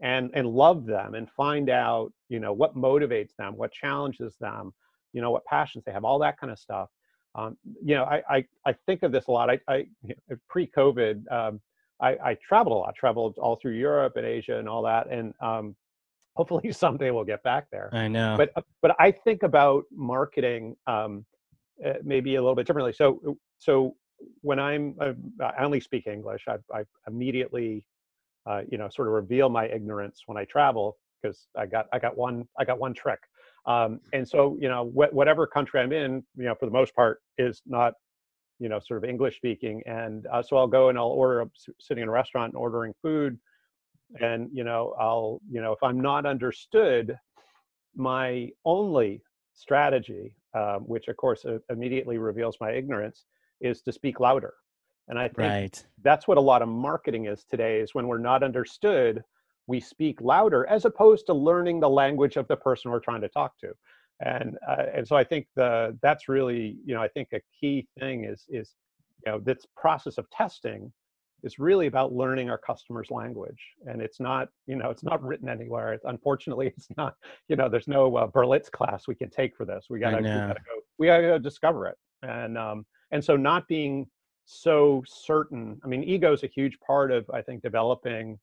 and 0.00 0.30
and 0.34 0.48
love 0.48 0.84
them 0.84 1.14
and 1.14 1.30
find 1.30 1.70
out 1.70 2.12
you 2.28 2.40
know 2.40 2.52
what 2.52 2.76
motivates 2.76 3.36
them 3.38 3.56
what 3.56 3.70
challenges 3.72 4.34
them 4.40 4.72
you 5.12 5.20
know 5.20 5.30
what 5.30 5.44
passions 5.44 5.84
they 5.84 5.92
have 5.92 6.04
all 6.04 6.18
that 6.18 6.38
kind 6.38 6.52
of 6.52 6.58
stuff. 6.58 6.88
Um, 7.36 7.56
you 7.84 7.94
know 7.94 8.04
I, 8.04 8.22
I, 8.28 8.44
I 8.66 8.74
think 8.86 9.02
of 9.04 9.12
this 9.12 9.26
a 9.28 9.30
lot. 9.30 9.48
I, 9.50 9.58
I 9.68 9.86
pre-covid 10.48 11.30
um, 11.32 11.60
I, 12.04 12.30
I 12.30 12.34
traveled 12.48 12.74
a 12.76 12.78
lot 12.78 12.94
traveled 12.94 13.38
all 13.38 13.56
through 13.56 13.76
europe 13.88 14.14
and 14.16 14.26
asia 14.26 14.58
and 14.58 14.68
all 14.68 14.82
that 14.82 15.04
and 15.10 15.32
um, 15.40 15.74
hopefully 16.36 16.72
someday 16.84 17.10
we'll 17.10 17.24
get 17.34 17.42
back 17.42 17.64
there. 17.70 17.90
I 17.92 18.08
know. 18.08 18.34
But 18.38 18.52
but 18.82 18.96
i 18.98 19.10
think 19.10 19.42
about 19.42 19.84
marketing 19.90 20.76
um, 20.86 21.24
uh, 21.84 21.94
maybe 22.02 22.34
a 22.36 22.40
little 22.42 22.54
bit 22.54 22.66
differently. 22.66 22.92
So 22.92 23.36
so 23.58 23.96
when 24.42 24.58
i'm 24.58 24.94
uh, 25.00 25.12
i 25.40 25.64
only 25.64 25.80
speak 25.80 26.06
english. 26.06 26.44
I, 26.48 26.56
I 26.78 26.84
immediately 27.06 27.84
uh, 28.46 28.62
you 28.70 28.78
know 28.78 28.88
sort 28.88 29.08
of 29.08 29.14
reveal 29.14 29.48
my 29.48 29.66
ignorance 29.66 30.22
when 30.26 30.36
I 30.36 30.44
travel 30.44 30.98
because 31.22 31.46
I 31.56 31.66
got 31.66 31.86
I 31.92 31.98
got 31.98 32.16
one 32.16 32.46
I 32.58 32.64
got 32.64 32.78
one 32.78 32.94
trick. 32.94 33.20
Um, 33.66 34.00
and 34.12 34.28
so 34.28 34.58
you 34.60 34.68
know 34.68 34.86
wh- 34.86 35.12
whatever 35.14 35.46
country 35.46 35.80
I'm 35.80 35.92
in, 35.92 36.22
you 36.36 36.44
know 36.44 36.54
for 36.54 36.66
the 36.66 36.72
most 36.72 36.94
part 36.94 37.20
is 37.38 37.62
not 37.66 37.94
you 38.58 38.68
know 38.68 38.78
sort 38.78 39.02
of 39.02 39.08
English 39.08 39.36
speaking, 39.36 39.82
and 39.86 40.26
uh, 40.32 40.42
so 40.42 40.56
I'll 40.56 40.66
go 40.66 40.88
and 40.88 40.98
I'll 40.98 41.06
order 41.06 41.46
sitting 41.80 42.02
in 42.02 42.08
a 42.08 42.12
restaurant 42.12 42.52
and 42.52 42.60
ordering 42.60 42.94
food, 43.02 43.38
and 44.20 44.48
you 44.52 44.64
know 44.64 44.94
I'll 44.98 45.40
you 45.50 45.60
know 45.60 45.72
if 45.72 45.82
I'm 45.82 46.00
not 46.00 46.26
understood, 46.26 47.16
my 47.94 48.50
only 48.64 49.22
strategy, 49.54 50.36
um, 50.54 50.80
which 50.82 51.08
of 51.08 51.16
course 51.16 51.44
uh, 51.44 51.58
immediately 51.70 52.18
reveals 52.18 52.56
my 52.60 52.72
ignorance, 52.72 53.24
is 53.60 53.82
to 53.82 53.92
speak 53.92 54.20
louder 54.20 54.54
and 55.08 55.18
I 55.18 55.28
think 55.28 55.38
right. 55.38 55.86
that's 56.02 56.26
what 56.26 56.38
a 56.38 56.42
lot 56.42 56.62
of 56.62 56.68
marketing 56.68 57.26
is 57.26 57.44
today 57.44 57.80
is 57.80 57.94
when 57.94 58.06
we're 58.06 58.18
not 58.18 58.42
understood, 58.42 59.22
we 59.66 59.80
speak 59.80 60.20
louder 60.20 60.66
as 60.66 60.84
opposed 60.84 61.26
to 61.26 61.34
learning 61.34 61.80
the 61.80 61.88
language 61.88 62.36
of 62.36 62.48
the 62.48 62.56
person 62.56 62.90
we're 62.90 63.00
trying 63.00 63.20
to 63.20 63.28
talk 63.28 63.58
to. 63.60 63.72
And 64.20 64.56
uh, 64.66 64.84
and 64.94 65.06
so 65.06 65.16
I 65.16 65.24
think 65.24 65.46
the 65.56 65.96
that's 66.02 66.28
really, 66.28 66.76
you 66.84 66.94
know, 66.94 67.02
I 67.02 67.08
think 67.08 67.28
a 67.32 67.40
key 67.58 67.86
thing 67.98 68.24
is 68.24 68.44
is 68.48 68.74
you 69.26 69.32
know, 69.32 69.38
this 69.38 69.66
process 69.76 70.18
of 70.18 70.28
testing 70.30 70.92
is 71.42 71.58
really 71.58 71.86
about 71.88 72.12
learning 72.12 72.48
our 72.48 72.56
customers 72.56 73.10
language 73.10 73.60
and 73.86 74.00
it's 74.00 74.18
not 74.18 74.48
you 74.66 74.76
know 74.76 74.88
it's 74.88 75.02
not 75.02 75.22
written 75.22 75.48
anywhere. 75.48 75.92
It's, 75.92 76.04
unfortunately 76.04 76.68
it's 76.76 76.88
not 76.96 77.14
you 77.48 77.56
know 77.56 77.68
there's 77.68 77.88
no 77.88 78.16
uh, 78.16 78.26
berlitz 78.28 78.70
class 78.70 79.08
we 79.08 79.14
can 79.14 79.30
take 79.30 79.56
for 79.56 79.64
this. 79.64 79.86
We 79.90 79.98
gotta, 79.98 80.18
we 80.18 80.22
gotta 80.22 80.54
go 80.54 80.80
we 80.98 81.06
gotta 81.08 81.22
go 81.22 81.38
discover 81.38 81.88
it. 81.88 81.96
And 82.22 82.56
um 82.56 82.86
and 83.10 83.22
so 83.22 83.36
not 83.36 83.68
being 83.68 84.06
so 84.46 85.02
certain. 85.06 85.80
I 85.84 85.88
mean, 85.88 86.04
ego 86.04 86.32
is 86.32 86.42
a 86.42 86.48
huge 86.48 86.78
part 86.80 87.10
of 87.10 87.28
I 87.32 87.42
think 87.42 87.62
developing 87.62 88.38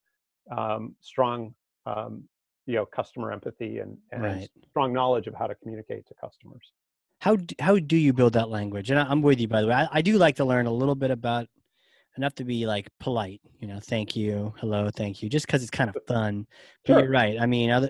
um, 0.56 0.96
strong, 1.02 1.54
um, 1.86 2.24
you 2.72 2.78
know, 2.78 2.86
customer 2.86 3.34
empathy 3.34 3.80
and, 3.80 3.98
and 4.14 4.24
right. 4.24 4.50
strong 4.70 4.94
knowledge 4.94 5.28
of 5.28 5.36
how 5.36 5.46
to 5.46 5.56
communicate 5.56 6.08
to 6.08 6.14
customers. 6.14 6.72
How 7.20 7.36
do, 7.36 7.54
how 7.60 7.78
do 7.78 7.98
you 7.98 8.14
build 8.14 8.34
that 8.34 8.50
language? 8.50 8.90
And 8.90 8.98
I'm 8.98 9.22
with 9.22 9.42
you, 9.42 9.50
by 9.50 9.62
the 9.62 9.68
way. 9.68 9.74
I, 9.74 9.88
I 9.92 10.02
do 10.02 10.18
like 10.18 10.38
to 10.38 10.46
learn 10.46 10.68
a 10.68 10.72
little 10.72 10.96
bit 10.96 11.12
about 11.12 11.48
enough 12.18 12.34
to 12.36 12.46
be 12.46 12.66
like 12.66 12.88
polite, 13.00 13.42
you 13.60 13.68
know, 13.68 13.80
thank 13.82 14.16
you, 14.16 14.54
hello, 14.60 14.90
thank 14.90 15.22
you, 15.22 15.30
just 15.30 15.46
because 15.46 15.62
it's 15.62 15.70
kind 15.70 15.90
of 15.90 15.98
fun. 16.08 16.48
But 16.86 16.94
sure. 16.94 17.02
you're 17.02 17.12
right. 17.12 17.38
I 17.40 17.46
mean, 17.46 17.72
other, 17.72 17.90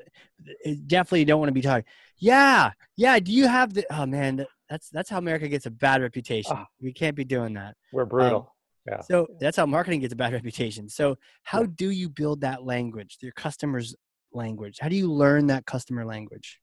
definitely 0.88 1.26
don't 1.26 1.39
want 1.39 1.50
to 1.50 1.54
be 1.54 1.62
talking. 1.62 1.86
Yeah, 2.17 2.72
yeah. 2.98 3.20
Do 3.20 3.32
you 3.32 3.48
have 3.48 3.74
the? 3.74 3.86
Oh 3.91 4.08
man, 4.08 4.46
that's 4.67 4.89
that's 4.89 5.10
how 5.10 5.20
America 5.20 5.48
gets 5.48 5.67
a 5.67 5.72
bad 5.72 6.02
reputation. 6.02 6.56
Oh, 6.56 6.65
we 6.82 6.91
can't 6.91 7.15
be 7.15 7.24
doing 7.24 7.54
that. 7.54 7.76
We're 7.91 8.06
brutal. 8.06 8.39
Um, 8.39 8.48
yeah. 8.88 9.02
So 9.02 9.28
that's 9.39 9.58
how 9.58 9.65
marketing 9.65 10.02
gets 10.02 10.13
a 10.13 10.17
bad 10.17 10.34
reputation. 10.39 10.89
So 10.89 11.17
how 11.44 11.63
do 11.63 11.89
you 11.89 12.10
build 12.10 12.41
that 12.41 12.63
language, 12.63 13.17
your 13.22 13.32
customers' 13.32 13.96
language? 14.34 14.78
How 14.80 14.89
do 14.89 14.96
you 14.96 15.12
learn 15.12 15.48
that 15.48 15.65
customer 15.65 16.06
language? 16.06 16.60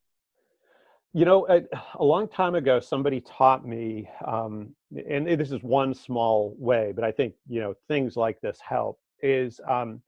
You 1.14 1.24
know, 1.24 1.46
a, 1.48 1.62
a 1.98 2.04
long 2.04 2.28
time 2.28 2.54
ago, 2.54 2.80
somebody 2.80 3.20
taught 3.22 3.66
me, 3.66 4.08
um, 4.26 4.74
and 5.08 5.26
this 5.26 5.50
is 5.50 5.62
one 5.62 5.94
small 5.94 6.54
way, 6.58 6.92
but 6.94 7.02
I 7.02 7.12
think 7.12 7.34
you 7.48 7.60
know 7.60 7.74
things 7.88 8.16
like 8.16 8.40
this 8.40 8.58
help. 8.60 8.98
Is 9.20 9.60
um, 9.68 10.00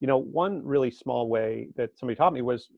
you 0.00 0.06
know, 0.06 0.18
one 0.18 0.62
really 0.64 0.90
small 0.90 1.28
way 1.28 1.68
that 1.76 1.96
somebody 1.98 2.16
taught 2.16 2.32
me 2.32 2.42
was 2.42 2.68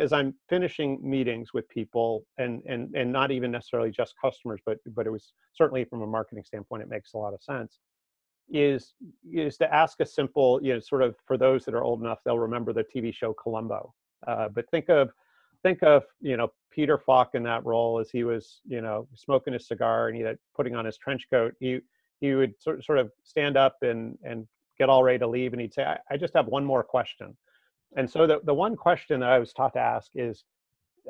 as 0.00 0.12
I'm 0.12 0.34
finishing 0.48 0.98
meetings 1.02 1.52
with 1.52 1.68
people 1.68 2.24
and 2.38 2.62
and 2.66 2.94
and 2.94 3.12
not 3.12 3.30
even 3.30 3.50
necessarily 3.50 3.90
just 3.90 4.14
customers, 4.20 4.60
but 4.64 4.78
but 4.94 5.06
it 5.06 5.10
was 5.10 5.32
certainly 5.54 5.84
from 5.84 6.02
a 6.02 6.06
marketing 6.06 6.44
standpoint, 6.44 6.82
it 6.82 6.88
makes 6.88 7.12
a 7.12 7.18
lot 7.18 7.34
of 7.34 7.42
sense. 7.42 7.78
Is 8.50 8.94
is 9.32 9.56
to 9.58 9.74
ask 9.74 10.00
a 10.00 10.06
simple, 10.06 10.60
you 10.62 10.74
know, 10.74 10.80
sort 10.80 11.02
of 11.02 11.16
for 11.26 11.36
those 11.36 11.64
that 11.64 11.74
are 11.74 11.82
old 11.82 12.00
enough, 12.00 12.18
they'll 12.24 12.38
remember 12.38 12.72
the 12.72 12.84
TV 12.84 13.12
show 13.12 13.32
Columbo. 13.32 13.94
Uh, 14.26 14.48
but 14.48 14.68
think 14.70 14.88
of 14.88 15.10
think 15.62 15.82
of 15.82 16.04
you 16.20 16.36
know 16.36 16.52
Peter 16.70 16.98
Falk 16.98 17.30
in 17.34 17.42
that 17.44 17.64
role 17.64 17.98
as 17.98 18.10
he 18.10 18.22
was 18.22 18.60
you 18.66 18.80
know 18.80 19.08
smoking 19.14 19.54
a 19.54 19.58
cigar 19.58 20.08
and 20.08 20.16
he 20.16 20.22
had 20.22 20.38
putting 20.54 20.76
on 20.76 20.84
his 20.84 20.98
trench 20.98 21.26
coat. 21.30 21.54
He 21.58 21.80
he 22.20 22.34
would 22.34 22.54
sort 22.60 22.84
sort 22.84 22.98
of 22.98 23.10
stand 23.22 23.56
up 23.56 23.76
and 23.82 24.18
and 24.24 24.46
get 24.78 24.88
all 24.88 25.02
ready 25.02 25.18
to 25.18 25.26
leave 25.26 25.52
and 25.52 25.60
he'd 25.60 25.72
say 25.72 25.84
I, 25.84 25.98
I 26.10 26.16
just 26.16 26.34
have 26.34 26.46
one 26.46 26.64
more 26.64 26.82
question 26.82 27.36
and 27.96 28.10
so 28.10 28.26
the, 28.26 28.40
the 28.44 28.54
one 28.54 28.76
question 28.76 29.20
that 29.20 29.30
i 29.30 29.38
was 29.38 29.52
taught 29.52 29.74
to 29.74 29.80
ask 29.80 30.10
is 30.14 30.44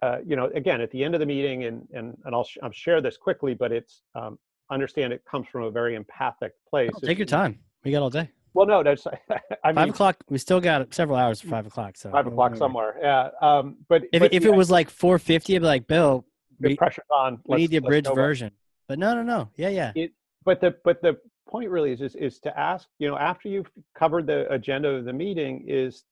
uh, 0.02 0.18
you 0.24 0.36
know 0.36 0.46
again 0.54 0.80
at 0.80 0.90
the 0.90 1.02
end 1.04 1.14
of 1.14 1.20
the 1.20 1.26
meeting 1.26 1.64
and 1.64 1.88
and, 1.94 2.16
and 2.24 2.34
i'll, 2.34 2.44
sh- 2.44 2.58
I'll 2.62 2.72
share 2.72 3.00
this 3.00 3.16
quickly 3.16 3.54
but 3.54 3.72
it's 3.72 4.02
um, 4.14 4.38
understand 4.70 5.12
it 5.12 5.22
comes 5.30 5.46
from 5.48 5.62
a 5.62 5.70
very 5.70 5.94
empathic 5.94 6.52
place. 6.68 6.90
oh, 6.94 7.06
take 7.06 7.18
your 7.18 7.26
time. 7.26 7.58
We 7.84 7.90
got 7.90 8.02
all 8.02 8.10
day. 8.10 8.30
Well 8.54 8.66
no 8.66 8.84
that's 8.84 9.04
I 9.64 9.68
mean, 9.68 9.74
five 9.74 9.88
o'clock 9.88 10.16
we 10.28 10.38
still 10.38 10.60
got 10.60 10.94
several 10.94 11.18
hours 11.18 11.40
for 11.40 11.48
five 11.48 11.66
o'clock 11.66 11.96
so. 11.96 12.10
Five 12.12 12.28
o'clock 12.28 12.54
somewhere 12.54 12.94
yeah 13.02 13.30
um, 13.42 13.78
but 13.88 14.04
if, 14.12 14.20
but, 14.20 14.32
if 14.32 14.44
yeah, 14.44 14.50
it 14.50 14.54
was 14.54 14.70
like 14.70 14.88
450 14.90 15.56
i'd 15.56 15.58
be 15.58 15.66
like 15.66 15.88
bill 15.88 16.24
the 16.60 16.76
pressure's 16.76 17.04
on. 17.10 17.40
we 17.46 17.56
need 17.58 17.70
the 17.70 17.78
abridged 17.78 18.14
version. 18.14 18.50
But 18.88 18.98
no 18.98 19.14
no 19.14 19.22
no. 19.22 19.48
Yeah 19.56 19.70
yeah. 19.70 19.92
It, 19.94 20.12
but 20.44 20.60
the 20.60 20.76
but 20.84 21.00
the 21.02 21.18
point 21.48 21.70
really 21.70 21.92
is, 21.92 22.00
is 22.00 22.14
is 22.16 22.38
to 22.40 22.58
ask 22.58 22.88
you 22.98 23.08
know 23.08 23.16
after 23.16 23.48
you've 23.48 23.70
covered 23.94 24.26
the 24.26 24.50
agenda 24.52 24.88
of 24.88 25.04
the 25.04 25.12
meeting 25.12 25.64
is 25.66 26.04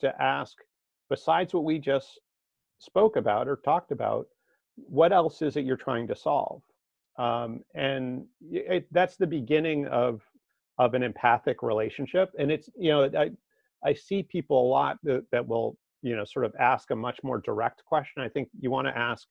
to 0.00 0.22
ask 0.22 0.56
besides 1.10 1.54
what 1.54 1.64
we 1.64 1.78
just 1.78 2.20
spoke 2.78 3.16
about 3.16 3.48
or 3.48 3.56
talked 3.56 3.92
about 3.92 4.26
what 4.76 5.12
else 5.12 5.42
is 5.42 5.56
it 5.56 5.64
you're 5.64 5.76
trying 5.76 6.06
to 6.08 6.16
solve 6.16 6.62
um, 7.18 7.60
and 7.74 8.24
it, 8.50 8.86
that's 8.92 9.16
the 9.16 9.26
beginning 9.26 9.86
of 9.86 10.22
of 10.78 10.94
an 10.94 11.02
empathic 11.04 11.62
relationship 11.62 12.32
and 12.38 12.50
it's 12.50 12.68
you 12.76 12.90
know 12.90 13.08
i 13.16 13.30
i 13.88 13.94
see 13.94 14.24
people 14.24 14.60
a 14.60 14.68
lot 14.68 14.98
that, 15.04 15.24
that 15.30 15.46
will 15.46 15.76
you 16.04 16.14
know 16.14 16.24
sort 16.24 16.44
of 16.44 16.54
ask 16.60 16.90
a 16.90 16.96
much 16.96 17.18
more 17.24 17.40
direct 17.40 17.84
question. 17.84 18.22
I 18.22 18.28
think 18.28 18.48
you 18.60 18.70
want 18.70 18.86
to 18.86 18.96
ask 18.96 19.26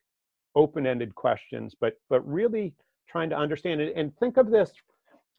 open-ended 0.56 1.16
questions, 1.16 1.76
but 1.80 1.94
but 2.10 2.28
really 2.28 2.74
trying 3.08 3.30
to 3.30 3.38
understand 3.38 3.80
it 3.80 3.94
and 3.96 4.12
think 4.18 4.38
of 4.38 4.50
this, 4.50 4.72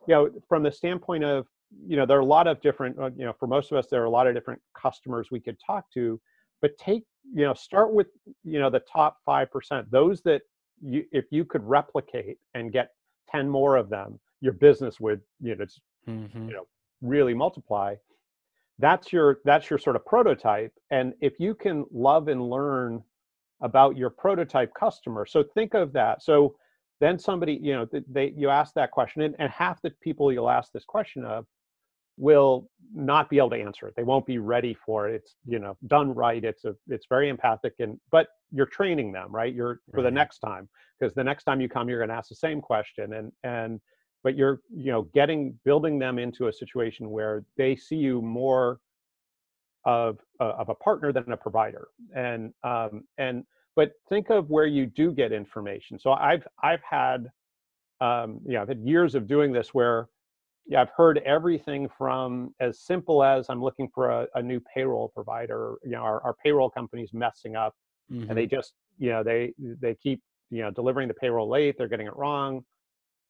you 0.07 0.15
know, 0.15 0.31
from 0.49 0.63
the 0.63 0.73
standpoint 0.73 1.25
of 1.25 1.47
you 1.85 1.97
know 1.97 2.07
there 2.07 2.17
are 2.17 2.21
a 2.21 2.25
lot 2.25 2.47
of 2.47 2.63
different 2.63 2.99
uh, 2.99 3.11
you 3.17 3.25
know 3.25 3.35
for 3.39 3.49
most 3.49 3.73
of 3.73 3.77
us 3.77 3.89
there 3.91 4.01
are 4.01 4.07
a 4.07 4.11
lot 4.11 4.29
of 4.29 4.35
different 4.35 4.63
customers 4.81 5.29
we 5.33 5.41
could 5.41 5.57
talk 5.67 5.85
to 5.93 6.21
but 6.63 6.71
take 6.79 7.03
you 7.35 7.45
know 7.45 7.53
start 7.53 7.93
with 7.93 8.07
you 8.45 8.61
know 8.61 8.71
the 8.71 8.81
top 8.81 9.19
5% 9.29 9.91
those 9.91 10.23
that 10.23 10.43
you 10.81 11.05
if 11.13 11.27
you 11.31 11.45
could 11.45 11.63
replicate 11.65 12.39
and 12.55 12.73
get 12.73 12.91
10 13.31 13.49
more 13.49 13.77
of 13.77 13.89
them 13.89 14.19
your 14.41 14.53
business 14.53 15.01
would 15.01 15.21
you 15.41 15.57
know 15.57 15.65
mm-hmm. 16.09 16.49
you 16.49 16.55
know 16.55 16.67
really 17.03 17.35
multiply 17.35 17.95
that's 18.79 19.13
your 19.13 19.39
that's 19.45 19.71
your 19.71 19.79
sort 19.79 19.97
of 19.97 20.05
prototype 20.05 20.73
and 20.91 21.15
if 21.21 21.35
you 21.39 21.55
can 21.55 21.85
love 21.93 22.29
and 22.29 22.43
learn 22.43 23.03
about 23.63 23.97
your 23.97 24.11
prototype 24.11 24.73
customer 24.79 25.25
so 25.25 25.43
think 25.55 25.75
of 25.75 25.93
that 25.93 26.23
so 26.23 26.55
then 27.01 27.19
somebody 27.19 27.59
you 27.63 27.73
know 27.73 27.87
they 28.09 28.33
you 28.37 28.49
ask 28.49 28.75
that 28.75 28.91
question 28.91 29.23
and, 29.23 29.35
and 29.39 29.51
half 29.51 29.81
the 29.83 29.91
people 30.03 30.33
you'll 30.33 30.51
ask 30.51 30.73
this 30.73 30.85
question 30.85 31.25
of 31.25 31.47
will 32.17 32.69
not 32.95 33.29
be 33.29 33.39
able 33.39 33.51
to 33.51 33.57
answer 33.57 33.89
it. 33.89 33.95
They 33.97 34.05
won't 34.05 34.27
be 34.27 34.39
ready 34.39 34.77
for 34.87 35.09
it. 35.09 35.17
It's 35.17 35.37
you 35.47 35.59
know 35.59 35.77
done 35.89 36.15
right. 36.15 36.45
It's 36.45 36.65
a 36.65 36.75
it's 36.89 37.07
very 37.09 37.29
empathic 37.29 37.75
and 37.79 37.99
but 38.11 38.29
you're 38.53 38.67
training 38.67 39.13
them 39.13 39.35
right? 39.35 39.53
You're 39.53 39.81
for 39.93 40.03
the 40.03 40.11
next 40.11 40.39
time 40.39 40.69
because 40.99 41.15
the 41.15 41.25
next 41.25 41.45
time 41.45 41.61
you 41.61 41.69
come 41.69 41.89
you're 41.89 41.99
going 41.99 42.11
to 42.11 42.15
ask 42.15 42.29
the 42.29 42.37
same 42.37 42.61
question 42.61 43.15
and 43.15 43.33
and 43.43 43.81
but 44.23 44.37
you're 44.37 44.61
you 44.75 44.93
know 44.93 45.03
getting 45.15 45.59
building 45.65 45.99
them 45.99 46.19
into 46.19 46.49
a 46.49 46.53
situation 46.53 47.11
where 47.11 47.45
they 47.57 47.75
see 47.75 47.97
you 47.97 48.23
more 48.23 48.79
of 49.85 50.19
uh, 50.41 50.53
of 50.59 50.69
a 50.69 50.75
partner 50.75 51.13
than 51.13 51.33
a 51.33 51.37
provider. 51.37 51.89
And 52.15 52.53
um 52.63 53.05
and 53.19 53.45
but 53.77 53.91
think 54.09 54.31
of 54.31 54.51
where 54.51 54.67
you 54.67 54.87
do 54.87 55.13
get 55.13 55.33
information. 55.33 55.99
So 55.99 56.13
i've 56.13 56.47
i've 56.63 56.83
had 56.89 57.29
um 58.01 58.41
yeah 58.47 58.63
i've 58.63 58.69
had 58.69 58.81
years 58.81 59.15
of 59.15 59.27
doing 59.27 59.53
this 59.53 59.75
where 59.75 60.09
yeah 60.67 60.81
i've 60.81 60.91
heard 60.97 61.19
everything 61.25 61.89
from 61.97 62.55
as 62.61 62.81
simple 62.81 63.23
as 63.23 63.47
i'm 63.49 63.63
looking 63.63 63.89
for 63.95 64.11
a, 64.11 64.27
a 64.35 64.43
new 64.43 64.61
payroll 64.73 65.09
provider 65.09 65.75
you 65.85 65.91
know 65.91 66.03
our, 66.03 66.23
our 66.23 66.35
payroll 66.43 66.71
company's 66.71 67.13
messing 67.13 67.57
up 67.57 67.75
mm-hmm. 68.11 68.29
and 68.29 68.39
they 68.39 68.47
mm-hmm. 68.47 68.57
just 68.57 68.75
you 68.99 69.11
know 69.11 69.23
they 69.23 69.53
they 69.59 69.95
keep 69.95 70.21
you 70.51 70.63
know 70.63 70.71
delivering 70.71 71.09
the 71.09 71.15
payroll 71.15 71.49
late 71.49 71.77
they're 71.77 71.89
getting 71.89 72.07
it 72.07 72.17
wrong 72.17 72.63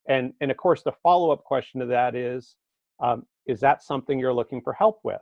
and 0.08 0.32
and 0.40 0.50
of 0.50 0.56
course 0.56 0.82
the 0.82 0.92
follow-up 1.02 1.42
question 1.44 1.80
to 1.80 1.86
that 1.86 2.14
is 2.14 2.56
um, 3.00 3.24
is 3.46 3.60
that 3.60 3.82
something 3.82 4.18
you're 4.18 4.34
looking 4.34 4.60
for 4.60 4.72
help 4.72 5.00
with 5.02 5.20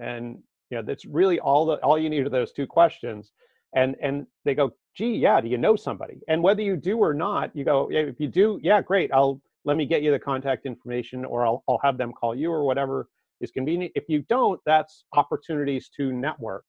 and 0.00 0.38
you 0.70 0.76
know 0.76 0.82
that's 0.82 1.04
really 1.04 1.38
all 1.40 1.66
the 1.66 1.74
all 1.76 1.98
you 1.98 2.10
need 2.10 2.24
are 2.24 2.30
those 2.30 2.52
two 2.52 2.66
questions 2.66 3.32
and 3.74 3.96
and 4.00 4.26
they 4.44 4.54
go 4.54 4.70
gee 4.94 5.14
yeah 5.14 5.40
do 5.40 5.48
you 5.48 5.58
know 5.58 5.76
somebody 5.76 6.20
and 6.28 6.42
whether 6.42 6.62
you 6.62 6.76
do 6.76 6.98
or 6.98 7.14
not 7.14 7.54
you 7.54 7.64
go 7.64 7.88
yeah, 7.90 8.00
if 8.00 8.18
you 8.18 8.28
do 8.28 8.58
yeah 8.62 8.80
great 8.80 9.10
i'll 9.12 9.40
let 9.64 9.76
me 9.76 9.86
get 9.86 10.02
you 10.02 10.10
the 10.10 10.18
contact 10.18 10.66
information 10.66 11.24
or 11.24 11.46
I'll, 11.46 11.62
I'll 11.68 11.80
have 11.82 11.98
them 11.98 12.12
call 12.12 12.34
you 12.34 12.50
or 12.50 12.64
whatever 12.64 13.08
is 13.40 13.50
convenient. 13.50 13.92
If 13.94 14.04
you 14.08 14.22
don't 14.28 14.60
that's 14.66 15.04
opportunities 15.14 15.90
to 15.96 16.12
network 16.12 16.64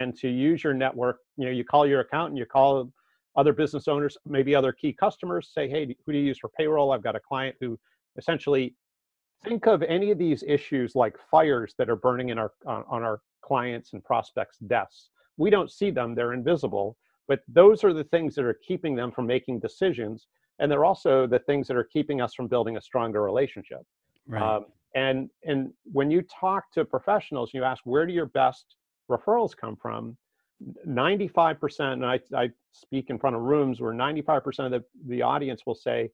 and 0.00 0.16
to 0.18 0.28
use 0.28 0.62
your 0.62 0.74
network. 0.74 1.18
You 1.36 1.46
know 1.46 1.52
you 1.52 1.64
call 1.64 1.86
your 1.86 2.00
accountant 2.00 2.38
you 2.38 2.46
call 2.46 2.92
other 3.36 3.52
business 3.52 3.88
owners 3.88 4.16
maybe 4.26 4.54
other 4.54 4.72
key 4.72 4.92
customers 4.92 5.50
say 5.54 5.68
hey 5.68 5.96
who 6.04 6.12
do 6.12 6.18
you 6.18 6.24
use 6.24 6.38
for 6.38 6.50
payroll? 6.56 6.92
I've 6.92 7.02
got 7.02 7.16
a 7.16 7.20
client 7.20 7.56
who 7.60 7.78
essentially 8.16 8.74
think 9.44 9.66
of 9.66 9.82
any 9.82 10.10
of 10.10 10.18
these 10.18 10.44
issues 10.46 10.94
like 10.94 11.16
fires 11.30 11.74
that 11.78 11.90
are 11.90 11.96
burning 11.96 12.28
in 12.28 12.38
our 12.38 12.52
on, 12.66 12.84
on 12.88 13.02
our 13.02 13.20
clients 13.42 13.92
and 13.92 14.04
prospects 14.04 14.58
desks. 14.58 15.10
We 15.36 15.50
don't 15.50 15.70
see 15.70 15.90
them. 15.90 16.14
They're 16.14 16.32
invisible. 16.32 16.96
But 17.28 17.40
those 17.48 17.84
are 17.84 17.92
the 17.92 18.04
things 18.04 18.34
that 18.34 18.44
are 18.44 18.58
keeping 18.66 18.94
them 18.94 19.10
from 19.12 19.26
making 19.26 19.60
decisions 19.60 20.26
and 20.58 20.70
they're 20.70 20.84
also 20.84 21.26
the 21.26 21.38
things 21.40 21.66
that 21.68 21.76
are 21.76 21.84
keeping 21.84 22.20
us 22.20 22.34
from 22.34 22.46
building 22.46 22.76
a 22.76 22.80
stronger 22.80 23.22
relationship 23.22 23.82
right. 24.26 24.42
Um, 24.42 24.66
and 24.94 25.30
and 25.44 25.72
when 25.84 26.10
you 26.10 26.22
talk 26.22 26.70
to 26.72 26.84
professionals 26.84 27.50
you 27.52 27.64
ask 27.64 27.82
where 27.84 28.06
do 28.06 28.12
your 28.12 28.26
best 28.26 28.76
referrals 29.10 29.56
come 29.56 29.76
from 29.76 30.16
95% 30.86 31.92
and 31.92 32.06
I, 32.06 32.20
I 32.34 32.50
speak 32.72 33.10
in 33.10 33.18
front 33.18 33.36
of 33.36 33.42
rooms 33.42 33.80
where 33.80 33.92
95% 33.92 34.66
of 34.66 34.70
the, 34.70 34.84
the 35.08 35.22
audience 35.22 35.62
will 35.66 35.74
say 35.74 36.10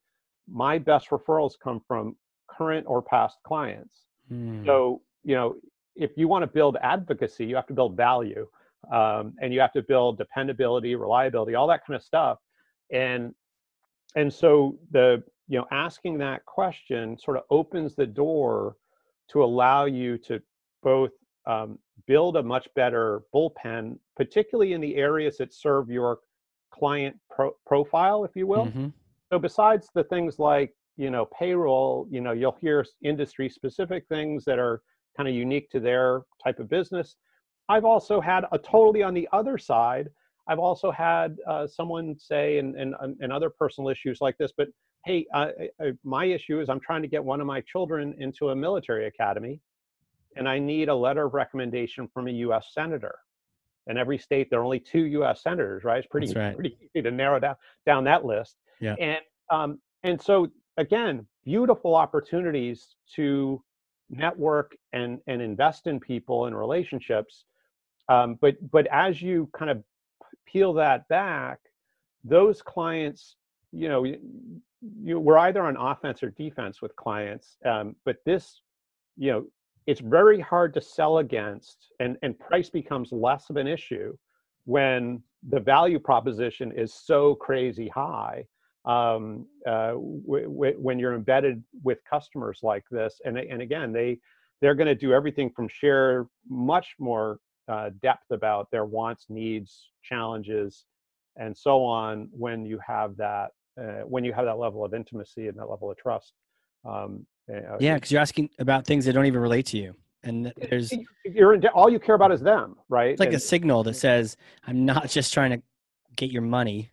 my 0.50 0.78
best 0.78 1.10
referrals 1.10 1.52
come 1.62 1.82
from 1.86 2.16
current 2.48 2.86
or 2.88 3.02
past 3.02 3.38
clients 3.44 4.04
hmm. 4.28 4.64
so 4.64 5.02
you 5.24 5.34
know 5.34 5.56
if 5.96 6.12
you 6.16 6.28
want 6.28 6.42
to 6.42 6.46
build 6.46 6.76
advocacy 6.82 7.44
you 7.44 7.56
have 7.56 7.66
to 7.66 7.74
build 7.74 7.96
value 7.96 8.46
um, 8.92 9.34
and 9.40 9.52
you 9.52 9.60
have 9.60 9.72
to 9.72 9.82
build 9.82 10.16
dependability 10.16 10.94
reliability 10.94 11.54
all 11.54 11.66
that 11.66 11.86
kind 11.86 11.96
of 11.96 12.02
stuff 12.02 12.38
and 12.90 13.34
and 14.16 14.32
so 14.32 14.76
the 14.90 15.22
you 15.48 15.58
know 15.58 15.66
asking 15.70 16.18
that 16.18 16.44
question 16.46 17.18
sort 17.18 17.36
of 17.36 17.42
opens 17.50 17.94
the 17.94 18.06
door 18.06 18.76
to 19.30 19.42
allow 19.42 19.84
you 19.84 20.16
to 20.18 20.40
both 20.82 21.10
um, 21.46 21.78
build 22.06 22.36
a 22.36 22.42
much 22.42 22.68
better 22.74 23.22
bullpen 23.34 23.98
particularly 24.16 24.72
in 24.72 24.80
the 24.80 24.96
areas 24.96 25.36
that 25.38 25.52
serve 25.52 25.90
your 25.90 26.18
client 26.72 27.16
pro- 27.30 27.56
profile 27.66 28.24
if 28.24 28.36
you 28.36 28.46
will 28.46 28.66
mm-hmm. 28.66 28.88
so 29.32 29.38
besides 29.38 29.88
the 29.94 30.04
things 30.04 30.38
like 30.38 30.74
you 30.96 31.10
know 31.10 31.26
payroll 31.26 32.06
you 32.10 32.20
know 32.20 32.32
you'll 32.32 32.56
hear 32.60 32.84
industry 33.02 33.48
specific 33.48 34.04
things 34.08 34.44
that 34.44 34.58
are 34.58 34.82
kind 35.16 35.28
of 35.28 35.34
unique 35.34 35.70
to 35.70 35.80
their 35.80 36.22
type 36.42 36.58
of 36.58 36.68
business 36.68 37.16
i've 37.68 37.84
also 37.84 38.20
had 38.20 38.44
a 38.52 38.58
totally 38.58 39.02
on 39.02 39.14
the 39.14 39.28
other 39.32 39.56
side 39.58 40.08
I've 40.48 40.58
also 40.58 40.90
had 40.90 41.36
uh, 41.46 41.66
someone 41.66 42.16
say, 42.18 42.58
and, 42.58 42.74
and, 42.74 42.94
and 43.20 43.32
other 43.32 43.50
personal 43.50 43.90
issues 43.90 44.20
like 44.20 44.38
this, 44.38 44.52
but 44.56 44.68
hey, 45.04 45.26
uh, 45.32 45.50
uh, 45.80 45.90
my 46.04 46.24
issue 46.24 46.60
is 46.60 46.68
I'm 46.68 46.80
trying 46.80 47.02
to 47.02 47.08
get 47.08 47.22
one 47.22 47.40
of 47.40 47.46
my 47.46 47.60
children 47.62 48.14
into 48.18 48.50
a 48.50 48.56
military 48.56 49.06
academy, 49.06 49.60
and 50.36 50.48
I 50.48 50.58
need 50.58 50.88
a 50.88 50.94
letter 50.94 51.26
of 51.26 51.34
recommendation 51.34 52.08
from 52.12 52.28
a 52.28 52.30
U.S. 52.30 52.68
senator. 52.72 53.14
In 53.86 53.96
every 53.96 54.18
state, 54.18 54.50
there 54.50 54.60
are 54.60 54.64
only 54.64 54.80
two 54.80 55.04
U.S. 55.06 55.42
senators, 55.42 55.82
right? 55.84 55.98
It's 55.98 56.06
pretty 56.06 56.32
right. 56.34 56.54
pretty 56.54 56.76
easy 56.82 57.02
to 57.02 57.10
narrow 57.10 57.40
down 57.40 57.56
down 57.86 58.04
that 58.04 58.24
list. 58.24 58.56
Yeah. 58.80 58.96
And 59.00 59.20
um, 59.50 59.78
and 60.02 60.20
so 60.20 60.48
again, 60.76 61.26
beautiful 61.44 61.94
opportunities 61.94 62.96
to 63.16 63.62
network 64.10 64.76
and 64.92 65.20
and 65.26 65.40
invest 65.40 65.86
in 65.86 66.00
people 66.00 66.46
and 66.46 66.56
relationships. 66.56 67.44
Um, 68.10 68.38
but 68.42 68.56
but 68.70 68.86
as 68.88 69.22
you 69.22 69.48
kind 69.56 69.70
of 69.70 69.82
peel 70.46 70.72
that 70.74 71.08
back, 71.08 71.60
those 72.24 72.62
clients, 72.62 73.36
you 73.72 73.88
know, 73.88 74.04
you, 74.04 74.18
you 75.02 75.18
we're 75.18 75.38
either 75.38 75.62
on 75.62 75.76
offense 75.76 76.22
or 76.22 76.30
defense 76.30 76.80
with 76.80 76.94
clients. 76.96 77.56
Um, 77.64 77.96
but 78.04 78.16
this, 78.24 78.62
you 79.16 79.30
know, 79.30 79.44
it's 79.86 80.00
very 80.00 80.40
hard 80.40 80.74
to 80.74 80.80
sell 80.80 81.18
against, 81.18 81.92
and 82.00 82.16
and 82.22 82.38
price 82.38 82.70
becomes 82.70 83.12
less 83.12 83.50
of 83.50 83.56
an 83.56 83.66
issue 83.66 84.16
when 84.64 85.22
the 85.48 85.60
value 85.60 85.98
proposition 85.98 86.72
is 86.72 86.92
so 86.92 87.34
crazy 87.34 87.88
high. 87.88 88.44
Um, 88.84 89.46
uh, 89.66 89.92
w- 89.92 90.48
w- 90.48 90.76
when 90.78 90.98
you're 90.98 91.14
embedded 91.14 91.62
with 91.82 91.98
customers 92.08 92.60
like 92.62 92.84
this, 92.90 93.20
and 93.24 93.38
and 93.38 93.62
again, 93.62 93.92
they 93.92 94.18
they're 94.60 94.74
going 94.74 94.88
to 94.88 94.94
do 94.94 95.12
everything 95.12 95.50
from 95.50 95.68
share 95.68 96.26
much 96.48 96.94
more 96.98 97.38
uh, 97.68 97.90
depth 98.02 98.30
about 98.30 98.70
their 98.70 98.84
wants, 98.84 99.26
needs, 99.28 99.90
challenges, 100.02 100.84
and 101.36 101.56
so 101.56 101.84
on 101.84 102.28
when 102.32 102.66
you 102.66 102.78
have 102.84 103.16
that 103.16 103.50
uh, 103.78 104.02
when 104.04 104.24
you 104.24 104.32
have 104.32 104.44
that 104.44 104.58
level 104.58 104.84
of 104.84 104.94
intimacy 104.94 105.48
and 105.48 105.56
that 105.56 105.70
level 105.70 105.90
of 105.90 105.96
trust. 105.96 106.32
Um, 106.84 107.26
uh, 107.52 107.76
yeah, 107.78 107.94
because 107.94 108.10
you're 108.10 108.20
asking 108.20 108.50
about 108.58 108.86
things 108.86 109.04
that 109.04 109.12
don't 109.12 109.26
even 109.26 109.40
relate 109.40 109.66
to 109.66 109.78
you, 109.78 109.94
and 110.22 110.52
there's 110.68 110.92
you're 111.24 111.54
in, 111.54 111.66
all 111.68 111.90
you 111.90 111.98
care 111.98 112.14
about 112.14 112.32
is 112.32 112.40
them, 112.40 112.76
right? 112.88 113.10
It's 113.10 113.20
like 113.20 113.28
and, 113.28 113.36
a 113.36 113.40
signal 113.40 113.82
that 113.84 113.94
says, 113.94 114.36
"I'm 114.66 114.84
not 114.84 115.08
just 115.08 115.32
trying 115.32 115.50
to 115.50 115.62
get 116.16 116.30
your 116.30 116.42
money." 116.42 116.90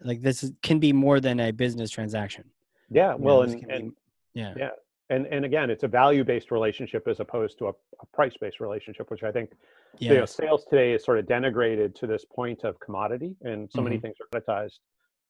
Like 0.00 0.22
this 0.22 0.42
is, 0.42 0.52
can 0.62 0.78
be 0.78 0.92
more 0.92 1.20
than 1.20 1.40
a 1.40 1.50
business 1.50 1.90
transaction. 1.90 2.44
Yeah, 2.90 3.14
well, 3.14 3.42
know, 3.42 3.52
and, 3.52 3.70
and 3.70 3.90
be, 3.90 3.96
yeah, 4.34 4.54
yeah, 4.56 4.70
and 5.10 5.26
and 5.26 5.44
again 5.44 5.70
it's 5.70 5.84
a 5.84 5.88
value 5.88 6.24
based 6.24 6.50
relationship 6.50 7.06
as 7.08 7.20
opposed 7.20 7.58
to 7.58 7.66
a, 7.66 7.70
a 7.70 8.06
price 8.12 8.34
based 8.40 8.60
relationship 8.60 9.10
which 9.10 9.22
i 9.22 9.32
think 9.32 9.50
yeah. 9.98 10.12
you 10.12 10.18
know 10.18 10.24
sales 10.26 10.64
today 10.68 10.92
is 10.92 11.04
sort 11.04 11.18
of 11.18 11.26
denigrated 11.26 11.94
to 11.94 12.06
this 12.06 12.24
point 12.24 12.64
of 12.64 12.78
commodity 12.80 13.36
and 13.42 13.70
so 13.70 13.78
mm-hmm. 13.78 13.84
many 13.84 13.98
things 13.98 14.16
are 14.20 14.40
monetized 14.40 14.78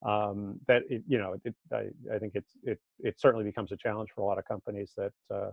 um, 0.07 0.61
that 0.69 0.83
it, 0.89 1.03
you 1.09 1.19
know 1.19 1.37
it, 1.45 1.55
I, 1.73 1.89
I 2.15 2.19
think 2.19 2.33
it's 2.35 2.53
it 2.63 2.79
it 3.01 3.21
certainly 3.21 3.45
becomes 3.45 3.73
a 3.73 3.77
challenge 3.77 4.11
for 4.15 4.23
a 4.23 4.25
lot 4.25 4.39
of 4.39 4.45
companies 4.45 4.93
that 4.97 5.13
uh, 5.33 5.51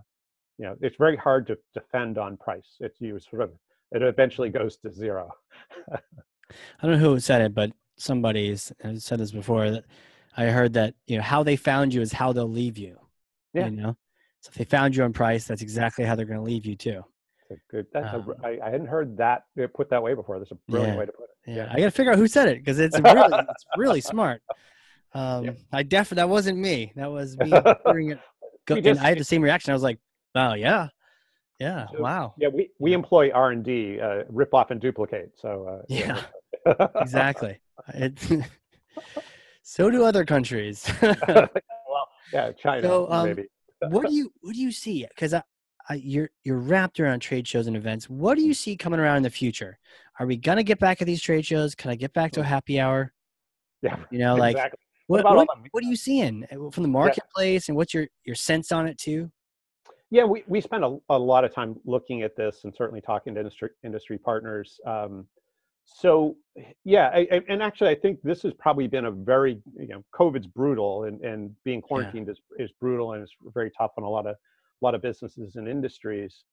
you 0.58 0.64
know 0.64 0.76
it's 0.80 0.96
very 0.96 1.16
hard 1.16 1.46
to 1.48 1.58
defend 1.74 2.18
on 2.18 2.36
price 2.36 2.76
it's 2.80 3.00
you 3.00 3.18
sort 3.18 3.42
of 3.42 3.50
it 3.92 4.02
eventually 4.02 4.48
goes 4.48 4.76
to 4.78 4.92
zero 4.92 5.30
i 5.92 5.98
don't 6.82 6.92
know 6.92 6.98
who 6.98 7.18
said 7.18 7.42
it 7.42 7.54
but 7.54 7.72
somebody's 7.96 8.72
said 8.98 9.18
this 9.18 9.32
before 9.32 9.70
that 9.70 9.84
i 10.36 10.44
heard 10.46 10.74
that 10.74 10.94
you 11.06 11.16
know 11.16 11.22
how 11.22 11.42
they 11.42 11.56
found 11.56 11.92
you 11.92 12.00
is 12.00 12.12
how 12.12 12.32
they'll 12.32 12.48
leave 12.48 12.78
you 12.78 12.96
yeah. 13.52 13.66
you 13.66 13.72
know 13.72 13.96
so 14.46 14.50
if 14.52 14.54
they 14.58 14.64
found 14.64 14.94
you 14.94 15.02
on 15.04 15.12
price, 15.12 15.44
that's 15.46 15.62
exactly 15.62 16.04
how 16.04 16.14
they're 16.14 16.24
going 16.26 16.38
to 16.38 16.44
leave 16.44 16.64
you 16.66 16.76
too. 16.76 17.02
That's 17.50 17.60
a 17.60 17.70
good. 17.72 17.86
That's 17.92 18.14
Um, 18.14 18.32
a. 18.42 18.46
I, 18.46 18.58
I 18.66 18.70
hadn't 18.70 18.86
heard 18.86 19.16
that 19.16 19.44
uh, 19.62 19.66
put 19.74 19.90
that 19.90 20.02
way 20.02 20.14
before. 20.14 20.38
That's 20.38 20.50
a 20.52 20.58
brilliant 20.68 20.94
Yeah. 20.94 20.98
way 21.00 21.06
to 21.06 21.12
put 21.12 21.24
it. 21.24 21.30
Yeah, 21.56 21.68
I 21.72 21.76
got 21.78 21.84
to 21.84 21.90
figure 21.90 22.12
out 22.12 22.18
who 22.18 22.26
said 22.28 22.48
it 22.48 22.58
because 22.58 22.78
it's 22.78 22.98
really, 22.98 23.20
it's 23.48 23.64
really 23.76 24.00
smart. 24.00 24.42
Um, 25.14 25.56
I 25.72 25.82
definitely 25.82 26.16
that 26.22 26.28
wasn't 26.28 26.58
me. 26.58 26.92
That 26.94 27.10
was 27.10 27.38
me 27.38 27.50
hearing 27.86 28.10
it. 28.10 28.18
Go, 28.66 28.78
just- 28.80 29.00
I 29.00 29.08
had 29.08 29.18
the 29.18 29.24
same 29.24 29.40
reaction. 29.40 29.70
I 29.70 29.74
was 29.74 29.82
like, 29.82 29.98
"Oh 30.34 30.52
yeah, 30.52 30.88
yeah, 31.58 31.86
So- 31.90 32.02
wow, 32.02 32.34
Yeah, 32.36 32.48
we, 32.48 32.68
we 32.78 32.92
employ 32.92 33.30
R 33.30 33.50
and 33.52 33.64
D, 33.64 33.98
uh, 33.98 34.24
rip 34.28 34.52
off 34.52 34.70
and 34.72 34.78
duplicate. 34.80 35.30
So 35.40 35.80
uh, 35.80 35.82
yeah, 35.88 36.20
exactly." 37.00 37.58
It, 37.94 38.18
so 39.62 39.88
do 39.90 40.04
other 40.04 40.24
countries. 40.26 40.84
well, 41.00 41.48
yeah, 42.32 42.52
China 42.52 42.82
So, 42.86 43.10
um, 43.10 43.28
maybe. 43.28 43.44
What 43.80 44.06
do 44.08 44.14
you 44.14 44.32
what 44.40 44.54
do 44.54 44.60
you 44.60 44.72
see? 44.72 45.06
Because 45.08 45.34
I, 45.34 45.42
I, 45.88 45.94
you're 45.94 46.30
you're 46.44 46.58
wrapped 46.58 47.00
around 47.00 47.20
trade 47.20 47.46
shows 47.46 47.66
and 47.66 47.76
events. 47.76 48.08
What 48.08 48.36
do 48.36 48.42
you 48.42 48.54
see 48.54 48.76
coming 48.76 49.00
around 49.00 49.18
in 49.18 49.22
the 49.22 49.30
future? 49.30 49.78
Are 50.18 50.26
we 50.26 50.36
gonna 50.36 50.62
get 50.62 50.78
back 50.78 51.00
at 51.00 51.06
these 51.06 51.22
trade 51.22 51.46
shows? 51.46 51.74
Can 51.74 51.90
I 51.90 51.94
get 51.94 52.12
back 52.12 52.32
to 52.32 52.40
a 52.40 52.44
happy 52.44 52.80
hour? 52.80 53.12
Yeah, 53.82 53.96
You 54.10 54.18
know, 54.18 54.34
like 54.34 54.56
exactly. 54.56 54.78
what 55.06 55.20
about 55.20 55.36
what, 55.36 55.48
all 55.48 55.62
what 55.70 55.84
are 55.84 55.86
you 55.86 55.96
seeing 55.96 56.44
uh, 56.50 56.70
from 56.70 56.82
the 56.82 56.88
marketplace, 56.88 57.68
and 57.68 57.76
what's 57.76 57.92
your 57.92 58.06
your 58.24 58.34
sense 58.34 58.72
on 58.72 58.86
it 58.86 58.98
too? 58.98 59.30
Yeah, 60.10 60.24
we, 60.24 60.44
we 60.46 60.60
spend 60.60 60.84
a, 60.84 60.96
a 61.10 61.18
lot 61.18 61.44
of 61.44 61.52
time 61.52 61.76
looking 61.84 62.22
at 62.22 62.36
this 62.36 62.60
and 62.62 62.72
certainly 62.74 63.00
talking 63.00 63.34
to 63.34 63.40
industry 63.40 63.70
industry 63.84 64.18
partners. 64.18 64.80
Um, 64.86 65.26
so 65.86 66.36
yeah, 66.84 67.10
I, 67.14 67.26
I- 67.32 67.44
and 67.48 67.62
actually, 67.62 67.90
I 67.90 67.94
think 67.94 68.20
this 68.22 68.42
has 68.42 68.52
probably 68.54 68.86
been 68.86 69.06
a 69.06 69.10
very 69.10 69.60
you 69.78 69.88
know 69.88 70.04
COVID's 70.14 70.46
brutal 70.46 71.04
and, 71.04 71.20
and 71.22 71.54
being 71.64 71.80
quarantined 71.80 72.28
is, 72.28 72.40
is 72.58 72.70
brutal 72.80 73.12
and 73.12 73.22
it's 73.22 73.32
very 73.54 73.70
tough 73.70 73.92
on 73.96 74.04
a 74.04 74.08
lot 74.08 74.26
of 74.26 74.34
a 74.36 74.84
lot 74.84 74.94
of 74.94 75.02
businesses 75.02 75.56
and 75.56 75.68
industries. 75.68 76.44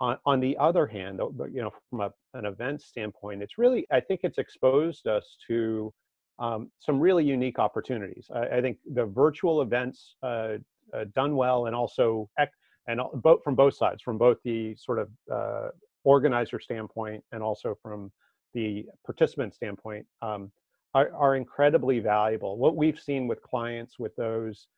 On, 0.00 0.16
on 0.26 0.38
the 0.38 0.56
other 0.58 0.86
hand, 0.86 1.20
but, 1.32 1.52
you 1.52 1.60
know, 1.60 1.72
from 1.90 2.02
a, 2.02 2.12
an 2.34 2.44
event 2.46 2.80
standpoint, 2.80 3.42
it's 3.42 3.58
really 3.58 3.84
I 3.90 3.98
think 4.00 4.20
it's 4.22 4.38
exposed 4.38 5.08
us 5.08 5.36
to 5.48 5.92
um, 6.38 6.70
some 6.78 7.00
really 7.00 7.24
unique 7.24 7.58
opportunities. 7.58 8.28
I, 8.32 8.58
I 8.58 8.60
think 8.60 8.78
the 8.94 9.06
virtual 9.06 9.60
events 9.60 10.14
uh, 10.22 10.58
uh, 10.94 11.04
done 11.16 11.34
well 11.34 11.66
and 11.66 11.74
also 11.74 12.30
ec- 12.38 12.52
and 12.86 13.00
both 13.16 13.42
from 13.42 13.56
both 13.56 13.74
sides, 13.74 14.00
from 14.02 14.18
both 14.18 14.38
the 14.44 14.76
sort 14.76 15.00
of 15.00 15.08
uh, 15.32 15.68
organizer 16.04 16.60
standpoint 16.60 17.24
and 17.32 17.42
also 17.42 17.76
from 17.82 18.12
the 18.54 18.86
participant 19.04 19.54
standpoint, 19.54 20.06
um, 20.22 20.50
are, 20.94 21.10
are 21.14 21.36
incredibly 21.36 22.00
valuable. 22.00 22.56
What 22.56 22.76
we've 22.76 22.98
seen 22.98 23.28
with 23.28 23.42
clients 23.42 23.98
with 23.98 24.14
those, 24.16 24.68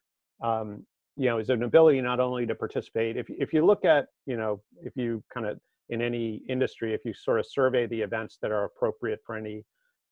um, 0.43 0.85
you 1.17 1.27
know, 1.27 1.39
is 1.39 1.51
an 1.51 1.63
ability 1.63 2.01
not 2.01 2.21
only 2.21 2.47
to 2.47 2.55
participate. 2.55 3.17
If 3.17 3.27
if 3.29 3.53
you 3.53 3.65
look 3.65 3.85
at, 3.85 4.07
you 4.27 4.37
know, 4.37 4.61
if 4.83 4.97
you 4.97 5.23
kind 5.33 5.47
of 5.47 5.59
in 5.89 6.01
any 6.01 6.43
industry, 6.49 6.95
if 6.95 7.05
you 7.05 7.13
sort 7.13 7.41
of 7.41 7.47
survey 7.47 7.87
the 7.87 8.01
events 8.01 8.39
that 8.43 8.51
are 8.51 8.65
appropriate 8.65 9.21
for 9.25 9.37
any 9.37 9.65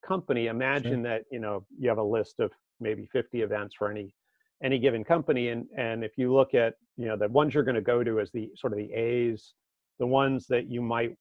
company, 0.06 0.46
imagine 0.46 1.02
that 1.02 1.22
you 1.30 1.40
know 1.40 1.64
you 1.78 1.88
have 1.88 1.98
a 1.98 2.02
list 2.02 2.40
of 2.40 2.52
maybe 2.80 3.08
50 3.12 3.42
events 3.42 3.74
for 3.76 3.90
any 3.90 4.14
any 4.62 4.78
given 4.78 5.04
company 5.04 5.48
and 5.48 5.66
and 5.76 6.02
if 6.04 6.12
you 6.16 6.32
look 6.32 6.54
at 6.54 6.74
you 6.96 7.06
know 7.06 7.16
the 7.16 7.28
ones 7.28 7.54
you're 7.54 7.62
going 7.62 7.74
to 7.76 7.80
go 7.80 8.02
to 8.02 8.18
as 8.20 8.30
the 8.32 8.50
sort 8.56 8.72
of 8.72 8.78
the 8.78 8.92
a's 8.92 9.54
the 10.00 10.06
ones 10.06 10.46
that 10.48 10.68
you 10.68 10.82
might 10.82 11.16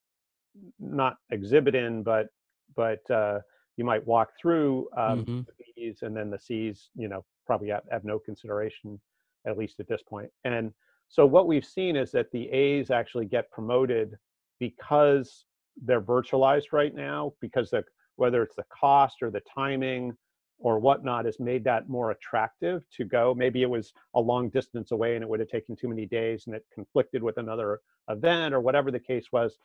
not 0.79 1.17
exhibit 1.31 1.75
in 1.75 2.03
but 2.03 2.27
but 2.75 3.09
uh, 3.09 3.39
you 3.77 3.85
might 3.85 4.05
walk 4.05 4.29
through 4.39 4.87
um, 4.97 5.23
Mhm. 5.25 5.45
the 5.45 5.53
b's 5.75 6.01
and 6.01 6.15
then 6.15 6.29
the 6.29 6.39
c's 6.39 6.89
you 6.95 7.07
know 7.07 7.23
probably 7.45 7.69
have, 7.69 7.83
have 7.91 8.03
no 8.03 8.19
consideration 8.19 8.99
at 9.45 9.57
least 9.57 9.79
at 9.79 9.87
this 9.87 10.01
point. 10.03 10.29
point 10.43 10.55
and 10.55 10.73
so 11.09 11.25
what 11.25 11.47
we've 11.47 11.65
seen 11.65 11.95
is 11.95 12.11
that 12.11 12.29
the 12.31 12.49
a's 12.49 12.91
actually 12.91 13.25
get 13.25 13.49
promoted 13.51 14.17
because 14.59 15.45
they're 15.85 16.01
virtualized 16.01 16.71
right 16.73 16.93
now 16.95 17.31
because 17.39 17.69
the 17.69 17.83
whether 18.17 18.41
it's 18.41 18.55
the 18.55 18.65
cost 18.69 19.17
or 19.21 19.29
the 19.29 19.41
timing 19.53 20.11
or 20.59 20.79
whatnot 20.79 21.25
has 21.25 21.39
made 21.39 21.63
that 21.63 21.87
more 21.87 22.11
attractive 22.11 22.83
to 22.91 23.05
go. 23.05 23.33
Maybe 23.35 23.61
it 23.61 23.69
was 23.69 23.93
a 24.15 24.19
long 24.19 24.49
distance 24.49 24.91
away 24.91 25.15
and 25.15 25.23
it 25.23 25.29
would 25.29 25.39
have 25.39 25.49
taken 25.49 25.75
too 25.75 25.87
many 25.87 26.05
days 26.05 26.47
and 26.47 26.55
it 26.55 26.65
conflicted 26.73 27.21
with 27.21 27.37
another 27.37 27.81
event 28.09 28.53
or 28.53 28.61
whatever 28.61 28.89
the 28.91 28.99
case 28.99 29.27
was. 29.31 29.57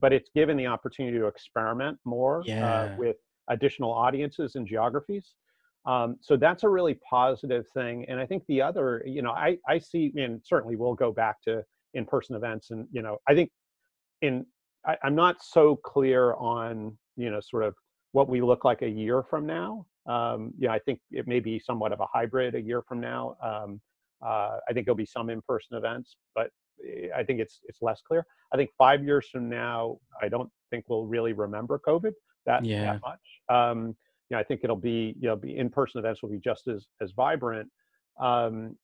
But 0.00 0.12
it's 0.12 0.30
given 0.34 0.56
the 0.56 0.66
opportunity 0.66 1.18
to 1.18 1.26
experiment 1.26 1.98
more 2.04 2.42
Yeah. 2.46 2.64
uh, 2.64 2.88
with 2.96 3.16
additional 3.48 3.92
audiences 3.92 4.54
and 4.54 4.66
geographies. 4.66 5.34
Um, 5.86 6.16
so 6.20 6.36
that's 6.36 6.64
a 6.64 6.68
really 6.68 6.94
positive 7.08 7.66
thing. 7.74 8.04
And 8.08 8.20
I 8.20 8.26
think 8.26 8.44
the 8.46 8.60
other, 8.60 9.02
you 9.06 9.22
know, 9.22 9.30
I, 9.32 9.58
I 9.66 9.78
see, 9.78 10.12
and 10.16 10.40
certainly 10.44 10.76
we'll 10.76 10.94
go 10.94 11.12
back 11.12 11.40
to 11.42 11.64
in-person 11.94 12.36
events. 12.36 12.70
And, 12.70 12.86
you 12.92 13.00
know, 13.02 13.18
I 13.26 13.34
think 13.34 13.50
in, 14.22 14.44
I, 14.86 14.96
I'm 15.02 15.14
not 15.14 15.42
so 15.42 15.76
clear 15.76 16.34
on, 16.34 16.96
you 17.16 17.30
know, 17.30 17.40
sort 17.40 17.64
of 17.64 17.74
what 18.12 18.28
we 18.28 18.40
look 18.42 18.64
like 18.64 18.82
a 18.82 18.88
year 18.88 19.22
from 19.22 19.46
now. 19.46 19.86
Um, 20.08 20.52
you 20.58 20.66
know, 20.68 20.74
I 20.74 20.78
think 20.78 21.00
it 21.12 21.26
may 21.28 21.38
be 21.40 21.58
somewhat 21.58 21.92
of 21.92 22.00
a 22.00 22.06
hybrid 22.06 22.54
a 22.54 22.60
year 22.60 22.82
from 22.82 23.00
now. 23.00 23.36
Um, 23.42 23.80
uh, 24.24 24.58
I 24.68 24.72
think 24.72 24.86
there'll 24.86 24.96
be 24.96 25.06
some 25.06 25.30
in-person 25.30 25.76
events, 25.76 26.16
but 26.34 26.50
eh, 26.84 27.08
I 27.14 27.22
think 27.22 27.40
it's 27.40 27.60
it's 27.68 27.82
less 27.82 28.00
clear. 28.00 28.26
I 28.52 28.56
think 28.56 28.70
five 28.76 29.04
years 29.04 29.28
from 29.28 29.48
now, 29.48 29.98
I 30.22 30.28
don't 30.28 30.50
think 30.70 30.86
we'll 30.88 31.06
really 31.06 31.34
remember 31.34 31.78
COVID 31.86 32.12
that, 32.46 32.64
Yeah. 32.64 32.84
that 32.84 33.00
much. 33.04 33.20
Um, 33.48 33.88
you 34.30 34.34
know, 34.34 34.38
I 34.38 34.44
think 34.44 34.60
it'll 34.64 34.76
be 34.76 35.14
you 35.20 35.28
know, 35.28 35.36
be 35.36 35.56
in-person 35.56 35.98
events 35.98 36.22
will 36.22 36.30
be 36.30 36.38
just 36.38 36.66
as 36.68 36.86
as 37.00 37.12
vibrant. 37.12 37.70
Um, 38.20 38.76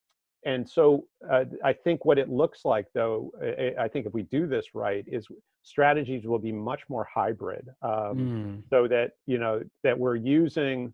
and 0.46 0.68
so 0.68 1.06
uh, 1.30 1.46
I 1.64 1.72
think 1.72 2.04
what 2.04 2.18
it 2.18 2.28
looks 2.28 2.66
like, 2.66 2.86
though, 2.94 3.32
I, 3.42 3.84
I 3.84 3.88
think 3.88 4.04
if 4.06 4.12
we 4.12 4.24
do 4.24 4.46
this 4.46 4.74
right, 4.74 5.04
is 5.08 5.26
strategies 5.62 6.26
will 6.26 6.38
be 6.38 6.52
much 6.52 6.82
more 6.90 7.08
hybrid. 7.12 7.66
Um, 7.80 8.18
Mm. 8.18 8.62
so 8.70 8.86
that 8.88 9.12
you 9.26 9.38
know 9.38 9.62
that 9.82 9.98
we're 9.98 10.16
using 10.16 10.92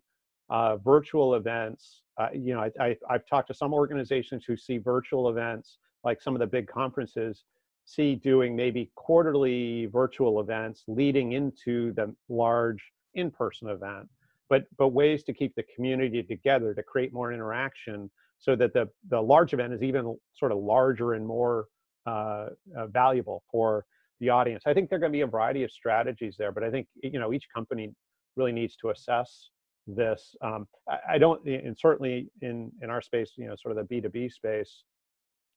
uh, 0.51 0.75
virtual 0.77 1.35
events. 1.35 2.01
Uh, 2.17 2.27
you 2.33 2.53
know, 2.53 2.59
I, 2.59 2.71
I, 2.79 2.97
I've 3.09 3.25
talked 3.25 3.47
to 3.47 3.53
some 3.53 3.73
organizations 3.73 4.43
who 4.45 4.55
see 4.57 4.77
virtual 4.77 5.29
events, 5.29 5.77
like 6.03 6.21
some 6.21 6.35
of 6.35 6.39
the 6.39 6.45
big 6.47 6.67
conferences, 6.67 7.45
see 7.85 8.15
doing 8.15 8.55
maybe 8.55 8.91
quarterly 8.95 9.87
virtual 9.87 10.39
events 10.41 10.83
leading 10.87 11.31
into 11.31 11.93
the 11.93 12.13
large 12.29 12.83
in-person 13.15 13.69
event. 13.69 14.07
But 14.49 14.65
but 14.77 14.89
ways 14.89 15.23
to 15.23 15.33
keep 15.33 15.55
the 15.55 15.63
community 15.73 16.21
together 16.21 16.73
to 16.73 16.83
create 16.83 17.13
more 17.13 17.31
interaction, 17.31 18.11
so 18.37 18.55
that 18.57 18.73
the 18.73 18.89
the 19.09 19.21
large 19.21 19.53
event 19.53 19.71
is 19.73 19.81
even 19.81 20.17
sort 20.33 20.51
of 20.51 20.57
larger 20.57 21.13
and 21.13 21.25
more 21.25 21.67
uh, 22.05 22.47
uh, 22.77 22.87
valuable 22.87 23.43
for 23.49 23.85
the 24.19 24.29
audience. 24.29 24.63
I 24.65 24.73
think 24.73 24.89
there 24.89 24.97
are 24.97 24.99
going 24.99 25.13
to 25.13 25.17
be 25.17 25.21
a 25.21 25.27
variety 25.27 25.63
of 25.63 25.71
strategies 25.71 26.35
there, 26.37 26.51
but 26.51 26.63
I 26.65 26.69
think 26.69 26.87
you 27.01 27.17
know 27.17 27.31
each 27.31 27.47
company 27.55 27.93
really 28.35 28.51
needs 28.51 28.75
to 28.77 28.89
assess 28.89 29.49
this. 29.95 30.35
Um, 30.41 30.67
I, 30.89 30.97
I 31.13 31.17
don't, 31.17 31.45
and 31.45 31.77
certainly 31.77 32.29
in 32.41 32.71
in 32.81 32.89
our 32.89 33.01
space, 33.01 33.33
you 33.37 33.47
know, 33.47 33.55
sort 33.55 33.77
of 33.77 33.77
the 33.77 33.87
B 33.87 34.01
two 34.01 34.09
B 34.09 34.29
space, 34.29 34.83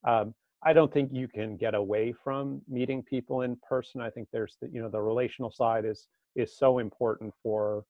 um, 0.07 0.33
I 0.63 0.73
don't 0.73 0.91
think 0.91 1.11
you 1.13 1.27
can 1.27 1.57
get 1.57 1.75
away 1.75 2.13
from 2.23 2.61
meeting 2.67 3.03
people 3.03 3.41
in 3.41 3.57
person. 3.67 4.01
I 4.01 4.09
think 4.09 4.27
there's 4.31 4.57
the 4.61 4.69
you 4.69 4.81
know 4.81 4.89
the 4.89 5.01
relational 5.01 5.51
side 5.51 5.85
is 5.85 6.07
is 6.35 6.57
so 6.57 6.79
important 6.79 7.33
for 7.41 7.85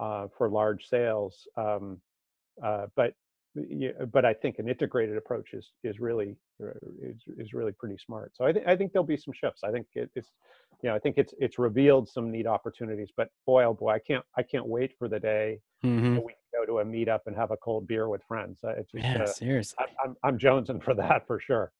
uh, 0.00 0.28
for 0.36 0.48
large 0.48 0.86
sales, 0.86 1.46
um, 1.56 2.00
uh, 2.62 2.86
but 2.96 3.14
but 4.12 4.24
I 4.24 4.34
think 4.34 4.58
an 4.58 4.68
integrated 4.68 5.16
approach 5.16 5.52
is 5.52 5.66
is 5.84 6.00
really 6.00 6.36
uh, 6.62 6.70
is, 7.02 7.16
is 7.38 7.52
really 7.52 7.72
pretty 7.72 7.96
smart. 8.04 8.32
So 8.34 8.44
I 8.44 8.52
think 8.52 8.66
I 8.66 8.76
think 8.76 8.92
there'll 8.92 9.06
be 9.06 9.16
some 9.16 9.32
shifts. 9.34 9.62
I 9.64 9.70
think 9.70 9.86
it, 9.94 10.10
it's 10.14 10.30
you 10.82 10.88
know 10.88 10.96
I 10.96 10.98
think 10.98 11.18
it's 11.18 11.34
it's 11.38 11.58
revealed 11.58 12.08
some 12.08 12.30
neat 12.30 12.46
opportunities. 12.46 13.08
But 13.16 13.28
boy 13.46 13.64
oh 13.64 13.74
boy, 13.74 13.90
I 13.90 13.98
can't 13.98 14.24
I 14.36 14.42
can't 14.42 14.66
wait 14.66 14.92
for 14.98 15.08
the 15.08 15.20
day 15.20 15.60
Mhm. 15.84 16.14
that 16.16 16.24
we 16.24 16.32
can 16.32 16.60
go 16.60 16.66
to 16.66 16.78
a 16.80 16.84
meetup 16.84 17.20
and 17.26 17.36
have 17.36 17.52
a 17.52 17.56
cold 17.58 17.86
beer 17.86 18.08
with 18.08 18.22
friends. 18.26 18.58
Uh, 18.64 18.70
It's 18.70 18.90
just, 18.90 19.04
Yeah, 19.04 19.22
uh, 19.22 19.26
seriously. 19.26 19.76
I'm, 19.78 19.88
I'm 20.04 20.16
I'm 20.24 20.38
jonesing 20.38 20.82
for 20.82 20.94
that 21.02 21.26
for 21.26 21.38
sure. 21.40 21.72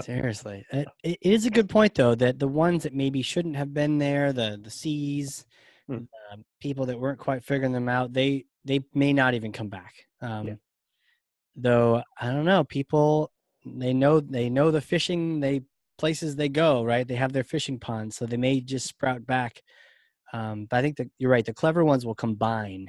Seriously, 0.00 0.64
it, 0.72 0.86
it 1.02 1.18
is 1.22 1.44
a 1.44 1.50
good 1.50 1.68
point 1.68 1.94
though 1.94 2.14
that 2.14 2.38
the 2.38 2.46
ones 2.48 2.84
that 2.84 2.94
maybe 2.94 3.20
shouldn't 3.20 3.56
have 3.56 3.74
been 3.74 3.98
there, 3.98 4.32
the 4.32 4.58
the 4.62 4.70
C's, 4.70 5.44
Mm. 5.90 6.06
um, 6.30 6.44
people 6.60 6.84
that 6.84 7.00
weren't 7.00 7.18
quite 7.18 7.42
figuring 7.42 7.72
them 7.72 7.88
out, 7.88 8.12
they 8.12 8.44
they 8.66 8.80
may 8.92 9.14
not 9.14 9.32
even 9.32 9.52
come 9.52 9.68
back. 9.68 9.94
Um, 10.20 10.58
Though 11.60 12.02
I 12.20 12.30
don't 12.30 12.44
know, 12.44 12.62
people 12.64 13.32
they 13.66 13.92
know 13.92 14.20
they 14.20 14.48
know 14.48 14.70
the 14.70 14.80
fishing 14.80 15.40
they 15.40 15.62
places 15.98 16.36
they 16.36 16.48
go 16.48 16.84
right. 16.84 17.06
They 17.06 17.16
have 17.16 17.32
their 17.32 17.44
fishing 17.44 17.78
ponds, 17.80 18.16
so 18.16 18.24
they 18.26 18.36
may 18.36 18.60
just 18.60 18.86
sprout 18.86 19.26
back. 19.26 19.62
Um, 20.32 20.66
but 20.70 20.76
I 20.76 20.82
think 20.82 20.96
that 20.98 21.08
you're 21.18 21.30
right. 21.30 21.44
The 21.44 21.52
clever 21.52 21.84
ones 21.84 22.06
will 22.06 22.14
combine 22.14 22.88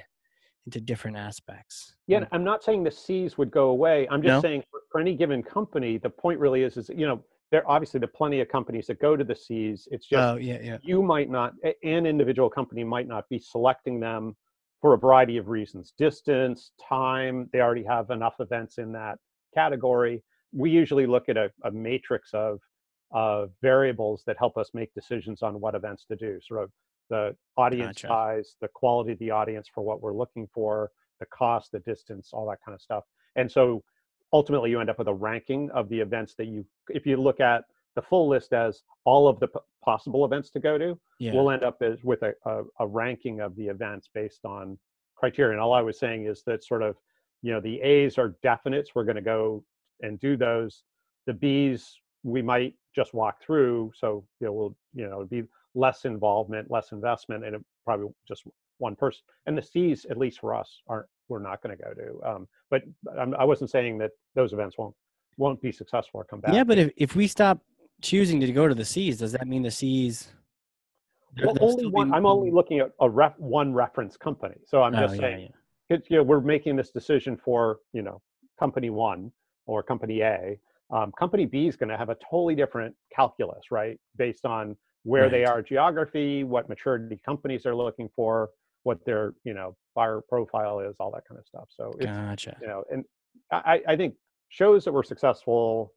into 0.68 0.80
different 0.80 1.18
aspects. 1.18 1.96
Yeah, 2.06 2.26
I'm 2.32 2.44
not 2.44 2.64
saying 2.64 2.84
the 2.84 2.92
C's 2.92 3.38
would 3.40 3.50
go 3.50 3.70
away. 3.70 4.08
I'm 4.12 4.22
just 4.22 4.36
No. 4.36 4.42
saying 4.42 4.64
for, 4.70 4.82
for 4.92 5.02
any 5.02 5.16
given 5.16 5.42
company, 5.42 5.98
the 5.98 6.10
point 6.10 6.40
really 6.40 6.62
is, 6.64 6.78
is 6.78 6.90
you 6.90 7.08
know, 7.08 7.24
there 7.52 7.68
obviously 7.68 8.00
there 8.00 8.10
are 8.10 8.18
plenty 8.18 8.42
of 8.42 8.50
companies 8.50 8.86
that 8.88 9.00
go 9.00 9.16
to 9.16 9.24
the 9.24 9.36
C's. 9.36 9.88
It's 9.90 10.06
just 10.06 10.28
Oh 10.28 10.36
yeah, 10.38 10.60
yeah. 10.62 10.78
you 10.84 11.02
might 11.02 11.30
not, 11.32 11.54
an 11.64 12.06
individual 12.06 12.50
company 12.50 12.84
might 12.84 13.08
not 13.08 13.28
be 13.30 13.40
selecting 13.40 14.00
them 14.00 14.36
for 14.82 14.94
a 14.94 14.98
variety 14.98 15.38
of 15.38 15.48
reasons: 15.48 15.94
distance, 15.98 16.72
time. 16.88 17.50
They 17.52 17.62
already 17.62 17.84
have 17.84 18.10
enough 18.10 18.36
events 18.40 18.78
in 18.78 18.92
that 18.94 19.18
category. 19.54 20.24
We 20.52 20.72
usually 20.72 21.06
look 21.06 21.30
at 21.30 21.38
a, 21.38 21.52
a 21.64 21.72
matrix 21.72 22.34
of 22.34 22.60
of 23.12 23.52
variables 23.62 24.24
that 24.28 24.38
help 24.38 24.58
us 24.58 24.70
make 24.74 24.94
decisions 24.94 25.42
on 25.42 25.60
what 25.60 25.76
events 25.76 26.06
to 26.06 26.16
do. 26.16 26.40
Sort 26.42 26.64
of 26.64 26.72
the 27.10 27.36
audience 27.58 28.02
Gotcha. 28.02 28.08
size, 28.08 28.56
the 28.62 28.68
quality 28.68 29.14
of 29.14 29.20
the 29.20 29.32
audience 29.32 29.68
for 29.74 29.82
what 29.84 30.02
we're 30.02 30.14
looking 30.14 30.48
for, 30.54 30.92
the 31.20 31.26
cost, 31.26 31.72
the 31.72 31.80
distance, 31.80 32.30
all 32.34 32.48
that 32.50 32.60
kind 32.64 32.76
of 32.76 32.82
stuff. 32.82 33.04
And 33.36 33.52
so 33.52 33.84
ultimately 34.32 34.70
you 34.70 34.80
end 34.80 34.90
up 34.90 35.00
with 35.00 35.08
a 35.08 35.14
ranking 35.14 35.72
of 35.72 35.90
the 35.90 36.00
events 36.00 36.36
that 36.36 36.46
you 36.46 36.66
if 36.90 37.06
you 37.06 37.18
look 37.18 37.40
at 37.40 37.64
the 37.96 38.02
full 38.02 38.28
list 38.28 38.54
as 38.54 38.84
all 39.06 39.28
of 39.28 39.40
the 39.40 39.48
p- 39.48 39.60
possible 39.84 40.26
events 40.26 40.50
to 40.52 40.60
go 40.60 40.78
to 40.78 41.00
Yeah. 41.20 41.34
we'll 41.34 41.52
end 41.52 41.64
up 41.64 41.82
as, 41.82 42.04
with 42.04 42.22
a, 42.24 42.34
a, 42.46 42.64
a 42.80 42.88
ranking 42.88 43.40
of 43.42 43.56
the 43.56 43.68
events 43.68 44.10
based 44.14 44.46
on 44.46 44.78
criteria. 45.16 45.52
And 45.54 45.62
all 45.62 45.74
i 45.74 45.82
was 45.82 46.00
saying 46.00 46.26
is 46.26 46.44
that 46.46 46.64
sort 46.64 46.82
of 46.82 46.96
you 47.42 47.52
know 47.52 47.60
the 47.62 47.82
a's 47.82 48.18
are 48.18 48.36
definites 48.44 48.88
we're 48.96 49.06
going 49.06 49.16
to 49.16 49.22
go 49.22 49.64
and 50.02 50.20
do 50.20 50.38
those. 50.38 50.84
The 51.28 51.34
b's 51.34 52.00
we 52.24 52.42
might 52.42 52.74
just 52.96 53.14
walk 53.14 53.42
through 53.42 53.92
so 53.96 54.26
you 54.40 54.48
know 54.48 54.54
we'll 54.54 54.76
you 54.94 55.08
know 55.08 55.18
it'd 55.18 55.30
be 55.30 55.44
less 55.76 56.06
involvement 56.06 56.70
less 56.70 56.92
investment 56.92 57.46
and 57.46 57.56
it 57.56 57.62
probably 57.86 58.08
just 58.28 58.44
one 58.78 58.96
person. 58.96 59.22
And 59.46 59.58
the 59.58 59.62
c's 59.62 60.06
at 60.10 60.18
least 60.18 60.40
for 60.40 60.54
us 60.56 60.82
aren't 60.88 61.08
we're 61.28 61.40
not 61.40 61.62
going 61.62 61.78
to 61.78 61.84
go 61.84 61.94
to 61.94 62.30
um, 62.30 62.48
but 62.72 62.84
I'm, 63.20 63.36
i 63.36 63.44
wasn't 63.44 63.70
saying 63.70 63.98
that 64.00 64.12
those 64.36 64.52
events 64.54 64.78
won't 64.78 64.96
won't 65.38 65.62
be 65.62 65.72
successful 65.72 66.20
or 66.20 66.26
come 66.26 66.42
back. 66.42 66.54
Yeah, 66.54 66.66
but 66.66 66.78
if, 66.78 66.92
if 66.98 67.16
we 67.16 67.26
stop 67.26 67.60
choosing 68.02 68.40
to 68.40 68.52
go 68.52 68.68
to 68.68 68.76
the 68.76 68.86
C's, 68.86 69.18
does 69.18 69.32
that 69.34 69.48
mean 69.48 69.64
the 69.64 69.72
C's? 69.72 70.30
there- 71.36 71.48
Well, 71.48 71.58
only 71.62 71.84
be 71.86 71.90
one, 71.92 72.14
I'm 72.14 72.26
only 72.26 72.52
looking 72.52 72.80
at 72.80 72.92
a 73.00 73.10
ref, 73.10 73.38
one 73.38 73.74
reference 73.74 74.18
company. 74.18 74.56
So 74.66 74.82
I'm 74.82 74.96
Oh, 74.96 75.02
just 75.02 75.16
yeah, 75.16 75.22
saying, 75.22 75.54
yeah. 75.90 75.98
you 76.10 76.18
know, 76.18 76.24
we're 76.24 76.42
making 76.42 76.76
this 76.76 76.92
decision 76.92 77.38
for, 77.38 77.80
you 77.94 78.02
know, 78.02 78.22
company 78.60 78.90
one 78.90 79.32
or 79.66 79.84
company 79.84 80.22
A. 80.22 80.60
Um, 80.92 81.12
company 81.12 81.46
B 81.46 81.68
is 81.68 81.76
going 81.76 81.90
to 81.90 81.98
have 81.98 82.10
a 82.10 82.16
totally 82.16 82.56
different 82.56 82.96
calculus, 83.16 83.70
right? 83.72 84.00
Based 84.18 84.44
on 84.46 84.76
where 85.04 85.30
they 85.30 85.46
are 85.46 85.62
geography, 85.62 86.44
what 86.44 86.68
maturity 86.68 87.20
companies 87.24 87.66
are 87.68 87.76
looking 87.76 88.10
for, 88.16 88.50
what 88.84 89.04
their, 89.06 89.34
you 89.44 89.54
know, 89.54 89.76
buyer 89.94 90.22
profile 90.28 90.80
is, 90.80 90.96
all 91.00 91.12
that 91.12 91.24
kind 91.28 91.38
of 91.40 91.46
stuff. 91.46 91.68
So 91.70 91.92
it's, 92.00 92.06
Gotcha. 92.08 92.58
you 92.62 92.68
know, 92.68 92.84
and 92.92 93.06
I, 93.52 93.82
I 93.88 93.96
think 93.96 94.16
shows 94.50 94.84
that 94.86 94.92
were 94.92 95.04
successful, 95.04 95.94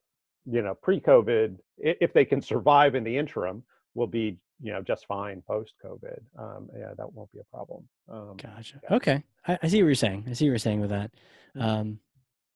you 0.50 0.62
know, 0.62 0.74
pre-COVID, 0.74 1.56
if 1.78 2.12
they 2.12 2.24
can 2.24 2.40
survive 2.42 2.94
in 2.94 3.04
the 3.04 3.16
interim, 3.16 3.62
will 3.94 4.06
be, 4.06 4.38
you 4.60 4.72
know, 4.72 4.82
just 4.82 5.06
fine 5.06 5.42
post-COVID. 5.46 6.20
Um, 6.38 6.68
yeah, 6.78 6.92
that 6.96 7.12
won't 7.12 7.30
be 7.32 7.38
a 7.40 7.44
problem. 7.44 7.84
Um, 8.08 8.36
Gotcha. 8.36 8.80
yeah. 8.82 8.96
Okay. 8.96 9.24
I, 9.46 9.58
I 9.62 9.68
see 9.68 9.82
what 9.82 9.86
you're 9.88 9.94
saying. 9.94 10.24
I 10.28 10.32
see 10.32 10.44
what 10.46 10.50
you're 10.50 10.58
saying 10.58 10.80
with 10.80 10.90
that. 10.90 11.10
Um, 11.58 11.98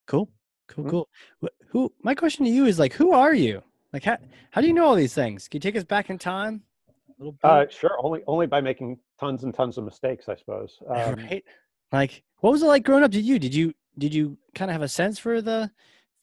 cool. 0.07 0.29
Cool. 0.69 0.85
Mhm. 0.85 0.91
Cool. 0.91 1.09
Wh- 1.43 1.65
Who? 1.69 1.93
My 2.03 2.15
question 2.15 2.45
to 2.45 2.51
you 2.51 2.67
is 2.67 2.79
like, 2.79 2.93
who 2.93 3.13
are 3.13 3.35
you? 3.35 3.63
Like, 3.93 4.03
how 4.05 4.19
how 4.51 4.61
do 4.61 4.67
you 4.67 4.73
know 4.73 4.85
all 4.85 4.95
these 4.97 5.15
things? 5.15 5.47
Can 5.49 5.59
you 5.59 5.61
take 5.61 5.77
us 5.77 5.85
back 5.85 6.11
in 6.11 6.19
time? 6.19 6.63
A 6.89 7.13
little 7.19 7.33
bit, 7.33 7.45
Uh, 7.45 7.67
sure, 7.71 7.97
only 8.03 8.23
only 8.27 8.47
by 8.47 8.61
making 8.61 8.99
tons 9.21 9.45
and 9.45 9.55
tons 9.55 9.79
of 9.79 9.85
mistakes, 9.85 10.29
I 10.29 10.35
suppose. 10.37 10.79
Um, 10.89 11.15
right? 11.15 11.45
Like, 11.93 12.23
what 12.41 12.51
was 12.51 12.63
it 12.63 12.67
like 12.67 12.83
growing 12.85 13.05
up? 13.05 13.11
Did 13.13 13.25
you 13.25 13.39
did 13.39 13.55
you 13.55 13.73
did 13.97 14.13
you 14.13 14.37
kind 14.55 14.71
of 14.71 14.73
have 14.73 14.83
a 14.83 14.89
sense 14.89 15.19
for 15.21 15.41
the 15.41 15.71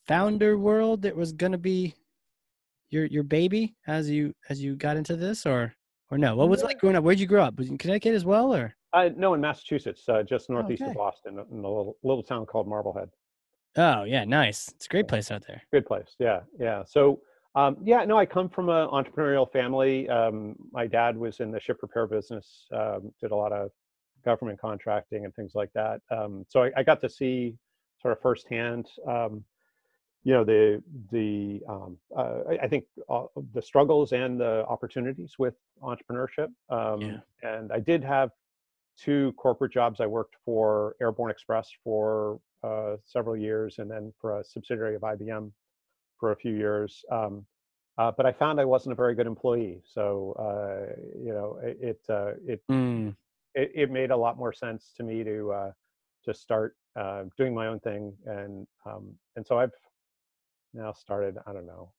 founder 0.08 0.58
world 0.58 1.01
that 1.04 1.16
was 1.16 1.32
gonna 1.32 1.58
be 1.58 1.93
your 2.89 3.06
your 3.06 3.24
baby 3.24 3.76
as 3.88 4.10
you 4.10 4.34
as 4.49 4.64
you 4.64 4.76
got 4.76 4.97
into 4.97 5.16
this, 5.16 5.45
or 5.45 5.74
or 6.12 6.18
no? 6.18 6.36
What 6.36 6.49
was 6.49 6.62
it 6.62 6.66
like 6.66 6.80
growing 6.80 6.95
up? 6.95 7.04
Where'd 7.04 7.20
you 7.20 7.28
grow 7.28 7.43
up? 7.43 7.58
Was 7.58 7.68
it 7.68 7.72
in 7.72 7.78
Connecticut 7.78 8.14
as 8.14 8.26
well, 8.26 8.54
or? 8.54 8.76
I, 8.93 9.10
no, 9.10 9.34
in 9.34 9.41
Massachusetts, 9.41 10.08
uh, 10.08 10.22
just 10.22 10.51
northeast 10.51 10.84
okay. 10.84 10.91
of 10.91 10.97
Boston, 10.97 11.34
in 11.34 11.39
a 11.39 11.68
little, 11.68 11.97
little 12.04 12.22
town 12.22 12.45
called 12.45 12.68
Marblehead. 12.68 13.10
Oh 13.76 14.04
yeah, 14.04 14.24
nice. 14.24 14.70
It's 14.70 14.86
a 14.86 14.89
great 14.89 15.08
place 15.08 15.32
out 15.32 15.43
there. 15.47 15.64
Good 15.72 15.88
place. 15.88 16.16
Yeah, 16.20 16.41
yeah. 16.60 16.84
So, 16.86 17.22
um, 17.56 17.78
yeah, 17.84 18.06
no, 18.06 18.20
I 18.20 18.28
come 18.28 18.49
from 18.49 18.70
an 18.70 18.88
entrepreneurial 18.89 19.51
family. 19.51 20.08
Um, 20.10 20.56
my 20.72 20.86
dad 20.86 21.18
was 21.18 21.39
in 21.39 21.49
the 21.51 21.60
ship 21.60 21.80
repair 21.82 22.06
business, 22.06 22.68
um, 22.72 23.12
did 23.20 23.32
a 23.32 23.36
lot 23.36 23.51
of 23.51 23.72
government 24.24 24.60
contracting 24.60 25.26
and 25.26 25.34
things 25.34 25.54
like 25.56 25.72
that. 25.74 25.99
Um, 26.12 26.45
so 26.47 26.64
I, 26.64 26.72
I 26.78 26.84
got 26.84 27.01
to 27.01 27.10
see 27.10 27.56
sort 27.99 28.12
of 28.12 28.22
firsthand, 28.22 28.88
um, 29.08 29.43
you 30.24 30.34
know, 30.34 30.43
the 30.43 30.82
the 31.11 31.61
um, 31.67 31.97
uh, 32.15 32.39
I, 32.61 32.67
think 32.67 32.86
uh, 33.09 33.26
the 33.53 33.61
struggles 33.61 34.13
and 34.13 34.39
the 34.39 34.65
opportunities 34.67 35.36
with 35.38 35.55
entrepreneurship. 35.82 36.49
Um, 36.69 37.01
Yeah. 37.01 37.19
And 37.41 37.71
I 37.74 37.80
did 37.80 38.03
have 38.03 38.32
two 38.97 39.34
corporate 39.34 39.74
jobs. 39.74 39.99
I 39.99 40.05
worked 40.05 40.36
for 40.45 40.95
Airborne 41.01 41.32
Express 41.32 41.69
for 41.84 42.39
uh, 42.63 42.95
several 43.05 43.36
years, 43.36 43.80
and 43.80 43.91
then 43.91 44.13
for 44.19 44.39
a 44.39 44.43
subsidiary 44.43 44.95
of 44.95 45.01
IBM 45.01 45.51
for 46.19 46.32
a 46.32 46.36
few 46.36 46.53
years. 46.53 47.03
Um, 47.11 47.45
uh, 47.97 48.11
but 48.15 48.26
I 48.26 48.32
found 48.32 48.59
I 48.59 48.65
wasn't 48.65 48.93
a 48.93 48.95
very 48.95 49.13
good 49.13 49.28
employee. 49.28 49.82
So 49.86 50.34
uh, 50.39 50.93
you 51.21 51.34
know, 51.34 51.59
it 51.61 51.78
it, 51.82 51.99
uh, 52.09 52.32
it 52.47 52.61
Mm, 52.71 53.15
it 53.55 53.71
it 53.76 53.91
made 53.91 54.11
a 54.11 54.17
lot 54.17 54.38
more 54.38 54.53
sense 54.53 54.93
to 54.97 55.03
me 55.03 55.24
to 55.24 55.51
uh, 55.51 55.71
to 56.26 56.34
start 56.34 56.78
uh, 56.95 57.24
doing 57.38 57.53
my 57.53 57.67
own 57.67 57.80
thing, 57.82 58.13
and 58.26 58.65
um, 58.86 59.13
and 59.36 59.45
so 59.45 59.59
I've 59.59 59.74
now 60.74 60.93
started. 60.93 61.38
I 61.45 61.53
don't 61.53 61.65
know. 61.65 61.91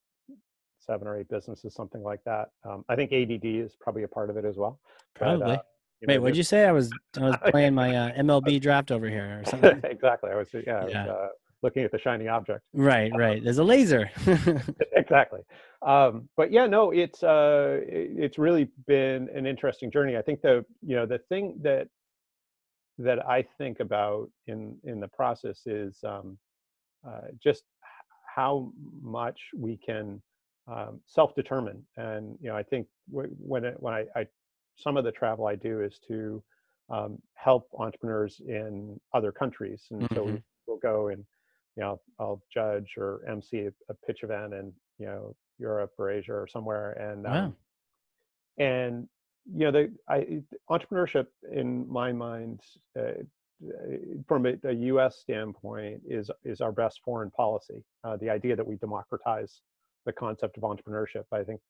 Seven 0.81 1.09
or 1.09 1.19
eight 1.19 1.29
businesses, 1.29 1.75
something 1.75 2.03
like 2.03 2.21
that. 2.25 2.51
Um, 2.65 2.85
I 2.89 2.97
think 2.97 3.13
ADD 3.13 3.45
is 3.45 3.77
probably 3.81 4.03
a 4.03 4.09
part 4.09 4.29
of 4.29 4.37
it 4.37 4.45
as 4.45 4.57
well. 4.57 4.81
but, 5.19 5.25
uh, 5.25 5.37
probably. 5.39 5.59
Wait, 6.07 6.17
know, 6.17 6.21
what'd 6.21 6.37
you 6.37 6.43
say? 6.43 6.67
I 6.67 6.73
was 6.73 6.91
I 7.17 7.21
was 7.21 7.37
playing 7.51 7.75
my 7.75 7.95
uh, 7.97 8.13
MLB 8.21 8.61
draft 8.61 8.91
over 8.91 9.09
here 9.09 9.41
or 9.41 9.51
something. 9.51 9.81
exactly. 9.85 10.31
I 10.31 10.35
was 10.37 10.49
yeah, 10.53 10.81
I 10.81 10.85
was, 10.85 10.95
uh, 10.95 11.29
looking 11.63 11.83
at 11.83 11.93
the 11.93 11.99
shiny 11.99 12.29
object. 12.29 12.61
right, 12.75 13.11
right. 13.17 13.43
There's 13.43 13.57
a 13.57 13.65
laser. 13.65 14.11
exactly. 14.93 15.41
Um, 15.81 16.29
but 16.37 16.53
yeah, 16.53 16.67
no, 16.67 16.91
it's 16.91 17.23
uh, 17.23 17.81
it- 17.87 18.11
it's 18.19 18.39
really 18.39 18.69
been 18.87 19.31
an 19.35 19.47
interesting 19.47 19.91
journey. 19.91 20.17
I 20.19 20.23
think 20.23 20.43
the 20.43 20.65
you 20.83 20.97
know 20.97 21.07
the 21.07 21.19
thing 21.31 21.59
that 21.63 21.89
that 22.99 23.27
I 23.27 23.43
think 23.57 23.81
about 23.81 24.31
in 24.47 24.77
in 24.85 25.01
the 25.01 25.09
process 25.09 25.67
is 25.67 25.99
um, 26.05 26.37
uh, 27.07 27.29
just 27.43 27.65
how 28.35 28.73
much 29.03 29.41
we 29.57 29.77
can 29.77 30.21
um, 30.67 31.01
self-determine. 31.07 31.83
And 31.97 32.37
you 32.41 32.49
know, 32.49 32.57
I 32.57 32.63
think 32.63 32.87
when 33.11 33.65
it, 33.65 33.77
when 33.79 33.95
I, 33.95 34.05
I 34.17 34.27
some 34.77 34.97
of 34.97 35.05
the 35.05 35.13
travel 35.13 35.47
I 35.47 35.55
do 35.57 35.83
is 35.83 36.01
to 36.09 36.43
um, 36.91 37.19
help 37.35 37.69
entrepreneurs 37.79 38.41
in 38.47 38.99
other 39.13 39.33
countries, 39.33 39.87
and 39.91 40.07
so 40.15 40.25
we, 40.25 40.33
Mhm. 40.33 40.43
we'll 40.67 40.79
go 40.79 41.09
and 41.09 41.25
you 41.77 41.83
know 41.83 42.01
I'll 42.19 42.43
judge 42.53 42.95
or 42.97 43.21
MC 43.29 43.67
a, 43.67 43.73
a 43.89 43.95
pitch 44.07 44.23
event 44.23 44.55
in 44.55 44.73
you 44.99 45.07
know 45.07 45.35
Europe 45.59 45.93
or 45.99 46.11
Asia 46.11 46.33
or 46.33 46.49
somewhere, 46.49 46.93
and 46.93 47.27
um, 47.27 47.33
wow. 47.33 47.53
and 48.59 49.09
you 49.53 49.65
know 49.65 49.71
the 49.71 49.93
I, 50.09 50.43
entrepreneurship 50.71 51.27
in 51.53 51.89
my 51.89 52.13
mind 52.13 52.61
uh, 52.99 53.23
from 54.27 54.47
a, 54.47 54.55
a 54.65 54.75
us 54.75 55.19
standpoint 55.21 56.01
is 56.09 56.31
is 56.45 56.61
our 56.61 56.73
best 56.73 57.01
foreign 57.05 57.31
policy 57.31 57.83
uh, 58.05 58.17
the 58.17 58.29
idea 58.29 58.55
that 58.57 58.67
we 58.67 58.77
democratize 58.77 59.63
the 60.07 60.13
concept 60.13 60.57
of 60.57 60.63
entrepreneurship 60.65 61.25
i 61.33 61.43
think 61.43 61.61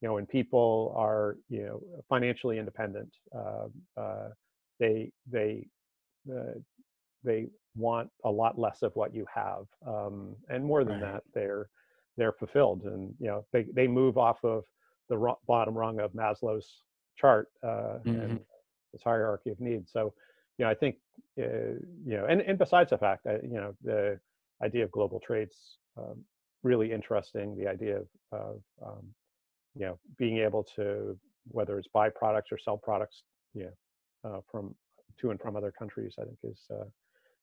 you 0.00 0.08
know 0.08 0.14
when 0.14 0.26
people 0.26 0.92
are 0.96 1.36
you 1.48 1.62
know 1.64 1.80
financially 2.08 2.58
independent 2.58 3.08
uh, 3.34 3.66
uh, 4.00 4.28
they 4.78 5.10
they 5.30 5.66
uh, 6.30 6.54
they 7.22 7.46
want 7.76 8.10
a 8.24 8.30
lot 8.30 8.58
less 8.58 8.82
of 8.82 8.94
what 8.96 9.14
you 9.14 9.24
have 9.32 9.66
um, 9.86 10.34
and 10.48 10.64
more 10.64 10.84
than 10.84 11.00
Right. 11.00 11.12
that 11.14 11.22
they're 11.34 11.68
they're 12.16 12.32
fulfilled 12.32 12.82
and 12.84 13.14
you 13.20 13.28
know 13.28 13.44
they 13.52 13.64
they 13.72 13.86
move 13.86 14.18
off 14.18 14.38
of 14.44 14.64
the 15.08 15.16
ro- 15.16 15.38
bottom 15.46 15.76
rung 15.76 16.00
of 16.00 16.12
maslow's 16.12 16.82
chart 17.16 17.48
uh, 17.62 17.98
Mhm. 18.04 18.24
and 18.24 18.40
this 18.92 19.02
hierarchy 19.02 19.50
of 19.50 19.60
needs 19.60 19.92
so 19.92 20.12
you 20.60 20.66
know 20.66 20.70
i 20.70 20.74
think 20.74 20.96
uh, 21.40 21.72
you 22.04 22.16
know 22.16 22.26
and, 22.26 22.42
and 22.42 22.58
besides 22.58 22.90
the 22.90 22.98
fact 22.98 23.24
that 23.24 23.42
you 23.42 23.54
know 23.54 23.74
the 23.82 24.20
idea 24.62 24.84
of 24.84 24.90
global 24.92 25.18
trade's 25.18 25.78
um, 25.96 26.22
really 26.62 26.92
interesting 26.92 27.56
the 27.56 27.66
idea 27.66 27.96
of, 27.96 28.06
of 28.32 28.60
um, 28.86 29.06
you 29.74 29.86
know 29.86 29.98
being 30.18 30.38
able 30.38 30.62
to 30.76 31.18
whether 31.48 31.78
it's 31.78 31.88
buy 31.94 32.10
products 32.10 32.52
or 32.52 32.58
sell 32.58 32.76
products 32.76 33.22
you 33.54 33.64
know 33.64 34.30
uh, 34.30 34.40
from 34.50 34.74
to 35.18 35.30
and 35.30 35.40
from 35.40 35.56
other 35.56 35.72
countries 35.72 36.14
i 36.20 36.24
think 36.24 36.36
is 36.44 36.60
uh, 36.70 36.84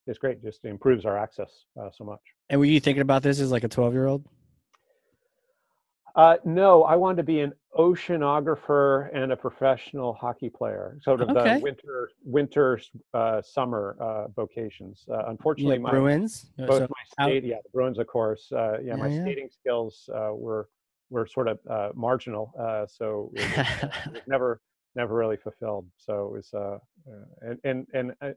is 0.05 0.19
great 0.19 0.41
just 0.43 0.63
improves 0.63 1.03
our 1.03 1.17
access 1.17 1.51
uh, 1.81 1.89
so 1.97 2.03
much 2.03 2.21
And 2.51 2.59
were 2.59 2.65
you 2.65 2.79
thinking 2.79 3.01
about 3.01 3.23
this 3.23 3.39
as 3.39 3.51
like 3.51 3.63
a 3.63 3.67
12 3.67 3.93
year 3.93 4.05
old? 4.05 4.23
Uh, 6.17 6.35
no 6.45 6.83
i 6.83 6.95
wanted 6.95 7.17
to 7.17 7.23
be 7.23 7.39
an 7.39 7.53
oceanographer 7.77 9.09
and 9.15 9.31
a 9.31 9.35
professional 9.37 10.13
hockey 10.13 10.49
player 10.49 10.97
sort 11.01 11.21
of 11.21 11.29
Okay. 11.29 11.55
the 11.55 11.59
winter 11.61 12.09
winter 12.25 12.79
uh, 13.13 13.41
summer 13.41 13.95
uh, 14.01 14.27
vocations 14.29 15.05
uh, 15.09 15.17
Yeah, 15.17 15.29
unfortunately 15.29 15.79
my 15.79 15.91
Bruins. 15.91 16.45
Both 16.57 16.83
so- 16.83 16.87
my 16.89 17.23
out- 17.25 17.43
yeah, 17.43 17.57
the 17.63 17.69
Bruins, 17.71 17.99
of 17.99 18.07
course. 18.07 18.51
Uh, 18.51 18.79
yeah, 18.83 18.95
my 18.95 19.07
Yeah, 19.09 19.13
yeah. 19.15 19.21
skating 19.21 19.49
skills 19.59 20.09
uh, 20.13 20.31
were 20.33 20.69
were 21.09 21.25
sort 21.27 21.47
of 21.47 21.57
uh, 21.69 21.89
marginal, 21.95 22.51
uh, 22.59 22.85
so 22.87 23.31
it 23.35 23.39
was, 23.57 23.67
it 24.07 24.13
was 24.13 24.21
never 24.27 24.59
never 24.95 25.13
really 25.15 25.37
fulfilled. 25.37 25.85
So 25.97 26.25
it 26.25 26.31
was, 26.37 26.47
uh, 26.53 26.77
uh, 27.09 27.25
and 27.47 27.59
and 27.63 27.87
and 27.93 28.07
uh, 28.21 28.31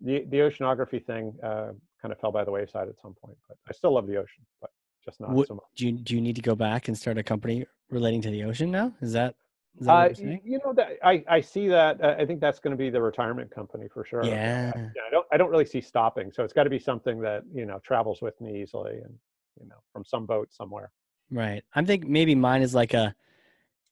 the 0.00 0.24
the 0.32 0.38
oceanography 0.38 1.04
thing 1.04 1.24
uh, 1.42 1.72
kind 2.00 2.10
of 2.12 2.18
fell 2.20 2.32
by 2.32 2.42
the 2.44 2.50
wayside 2.50 2.88
at 2.88 2.98
some 3.02 3.14
point. 3.22 3.36
But 3.46 3.56
I 3.68 3.72
still 3.72 3.92
love 3.92 4.06
the 4.06 4.16
ocean, 4.16 4.44
but 4.62 4.70
just 5.08 5.20
not 5.20 5.30
What- 5.30 5.48
so 5.48 5.54
much. 5.54 5.64
Do 5.76 5.86
you 5.86 5.92
do 5.92 6.14
you 6.14 6.20
need 6.20 6.36
to 6.36 6.42
go 6.42 6.54
back 6.54 6.88
and 6.88 6.96
start 6.96 7.16
a 7.18 7.22
company 7.22 7.66
relating 7.90 8.20
to 8.22 8.30
the 8.30 8.44
ocean 8.44 8.70
now? 8.70 8.92
Is 9.00 9.12
that 9.14 9.34
Uh, 9.80 9.84
what 9.84 10.18
you're 10.18 10.28
saying? 10.28 10.40
you 10.44 10.58
know 10.64 10.72
that 10.74 10.88
I, 11.02 11.24
I 11.28 11.40
see 11.40 11.68
that 11.68 12.00
uh, 12.02 12.16
I 12.18 12.26
think 12.26 12.40
that's 12.40 12.58
going 12.58 12.72
to 12.72 12.76
be 12.76 12.90
the 12.90 13.00
retirement 13.00 13.50
company 13.50 13.86
for 13.88 14.04
sure. 14.04 14.24
Yeah. 14.24 14.72
yeah, 14.76 15.02
I 15.06 15.10
don't 15.10 15.26
I 15.32 15.36
don't 15.38 15.50
really 15.50 15.64
see 15.74 15.80
stopping. 15.80 16.30
So 16.32 16.44
it's 16.44 16.52
got 16.52 16.64
to 16.64 16.70
be 16.70 16.78
something 16.78 17.20
that 17.20 17.42
you 17.54 17.64
know 17.64 17.78
travels 17.90 18.20
with 18.20 18.38
me 18.40 18.60
easily 18.62 18.96
and 19.04 19.14
you 19.60 19.66
know 19.66 19.80
from 19.92 20.04
some 20.04 20.26
boat 20.26 20.52
somewhere. 20.52 20.90
Right. 21.30 21.62
I'm 21.74 21.86
thinking 21.86 22.10
maybe 22.12 22.34
mine 22.34 22.62
is 22.62 22.74
like 22.74 22.94
a, 22.94 23.14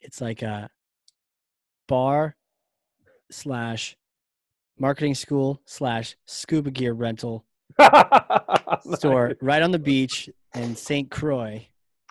it's 0.01 0.21
like 0.23 0.43
a 0.43 0.71
bar 1.87 2.37
slash 3.31 3.97
marketing 4.79 5.15
school 5.15 5.61
slash 5.67 6.17
scuba 6.27 6.71
gear 6.71 6.93
rental 6.95 7.45
store 8.95 9.29
Nice. 9.29 9.37
right 9.41 9.63
on 9.63 9.71
the 9.71 9.79
beach 9.79 10.29
in 10.55 10.77
St. 10.77 11.11
Croix. 11.11 11.67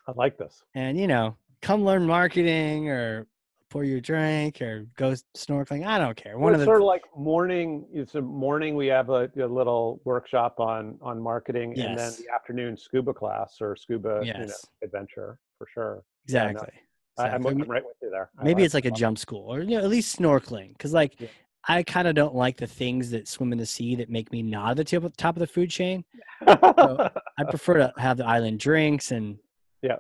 I 0.08 0.12
like 0.16 0.38
this. 0.38 0.64
And, 0.76 0.98
you 1.00 1.08
know, 1.08 1.36
come 1.62 1.84
learn 1.84 2.06
marketing 2.06 2.90
or 2.90 3.28
pour 3.72 3.84
your 3.84 4.00
drink 4.00 4.62
or 4.62 4.86
go 4.98 5.14
snorkeling. 5.36 5.86
I 5.86 5.98
don't 5.98 6.16
care. 6.16 6.38
One 6.38 6.44
Well, 6.46 6.54
of 6.54 6.60
the, 6.60 6.66
sort 6.66 6.82
of 6.82 6.86
like 6.88 7.02
morning. 7.18 7.86
It's 7.92 8.16
a 8.16 8.22
morning. 8.22 8.76
We 8.76 8.88
have 8.88 9.10
a, 9.10 9.30
a 9.38 9.46
little 9.48 10.00
workshop 10.06 10.60
on 10.60 10.98
on 11.02 11.20
marketing, 11.20 11.78
and 11.80 11.98
then 11.98 12.14
the 12.20 12.34
afternoon 12.34 12.78
scuba 12.78 13.14
class 13.14 13.58
or 13.60 13.76
scuba 13.76 14.22
you 14.24 14.34
know, 14.34 14.48
adventure 14.84 15.40
for 15.58 15.68
sure. 15.74 16.04
exactly. 16.26 16.70
I, 17.18 17.24
I'm, 17.24 17.36
exactly. 17.42 17.64
I'm 17.64 17.70
right 17.72 17.84
with 17.84 17.96
you 18.02 18.10
there. 18.12 18.30
I 18.38 18.44
maybe 18.44 18.62
like 18.62 18.66
it's 18.66 18.74
like 18.76 18.86
a 18.86 18.92
jump 18.92 19.18
school 19.18 19.54
or 19.54 19.62
you 19.62 19.78
know, 19.78 19.84
at 19.84 19.90
least 19.90 20.18
snorkeling 20.20 20.70
because 20.70 20.94
like 20.94 21.20
Yeah. 21.20 21.28
I 21.68 21.82
kind 21.84 22.08
of 22.08 22.16
don't 22.16 22.36
like 22.36 22.58
the 22.58 22.68
things 22.68 23.10
that 23.12 23.28
swim 23.28 23.52
in 23.52 23.58
the 23.58 23.66
sea 23.66 23.96
that 23.96 24.10
make 24.10 24.32
me 24.32 24.42
not 24.42 24.72
at 24.72 24.78
the 24.78 24.84
top 24.84 25.04
of, 25.04 25.18
top 25.18 25.36
of 25.36 25.40
the 25.40 25.48
food 25.48 25.70
chain 25.70 26.04
i 26.48 27.44
prefer 27.50 27.76
to 27.76 27.94
have 27.98 28.18
the 28.18 28.26
island 28.26 28.60
drinks 28.60 29.12
and 29.12 29.38
Yeah. 29.82 29.98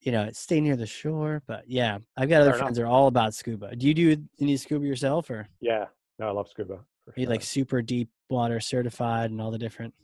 you 0.00 0.12
know 0.12 0.28
stay 0.32 0.60
near 0.60 0.76
the 0.76 0.86
shore 0.86 1.42
but 1.46 1.64
yeah 1.66 1.98
i've 2.16 2.28
got 2.28 2.40
other 2.42 2.50
Fair 2.50 2.56
enough. 2.56 2.58
friends 2.66 2.76
that 2.78 2.84
are 2.84 2.86
all 2.88 3.06
about 3.08 3.34
scuba 3.34 3.74
do 3.76 3.86
you 3.86 3.94
do 3.94 4.16
any 4.40 4.56
scuba 4.56 4.86
yourself 4.86 5.30
or 5.30 5.48
yeah. 5.60 5.86
No, 6.18 6.28
I 6.28 6.32
love 6.32 6.48
scuba. 6.50 6.80
For 7.06 7.14
you 7.16 7.24
sure. 7.24 7.30
like 7.32 7.42
super 7.42 7.80
deep 7.80 8.10
water 8.28 8.60
certified 8.60 9.30
and 9.30 9.40
all 9.40 9.50
the 9.50 9.56
different 9.56 9.94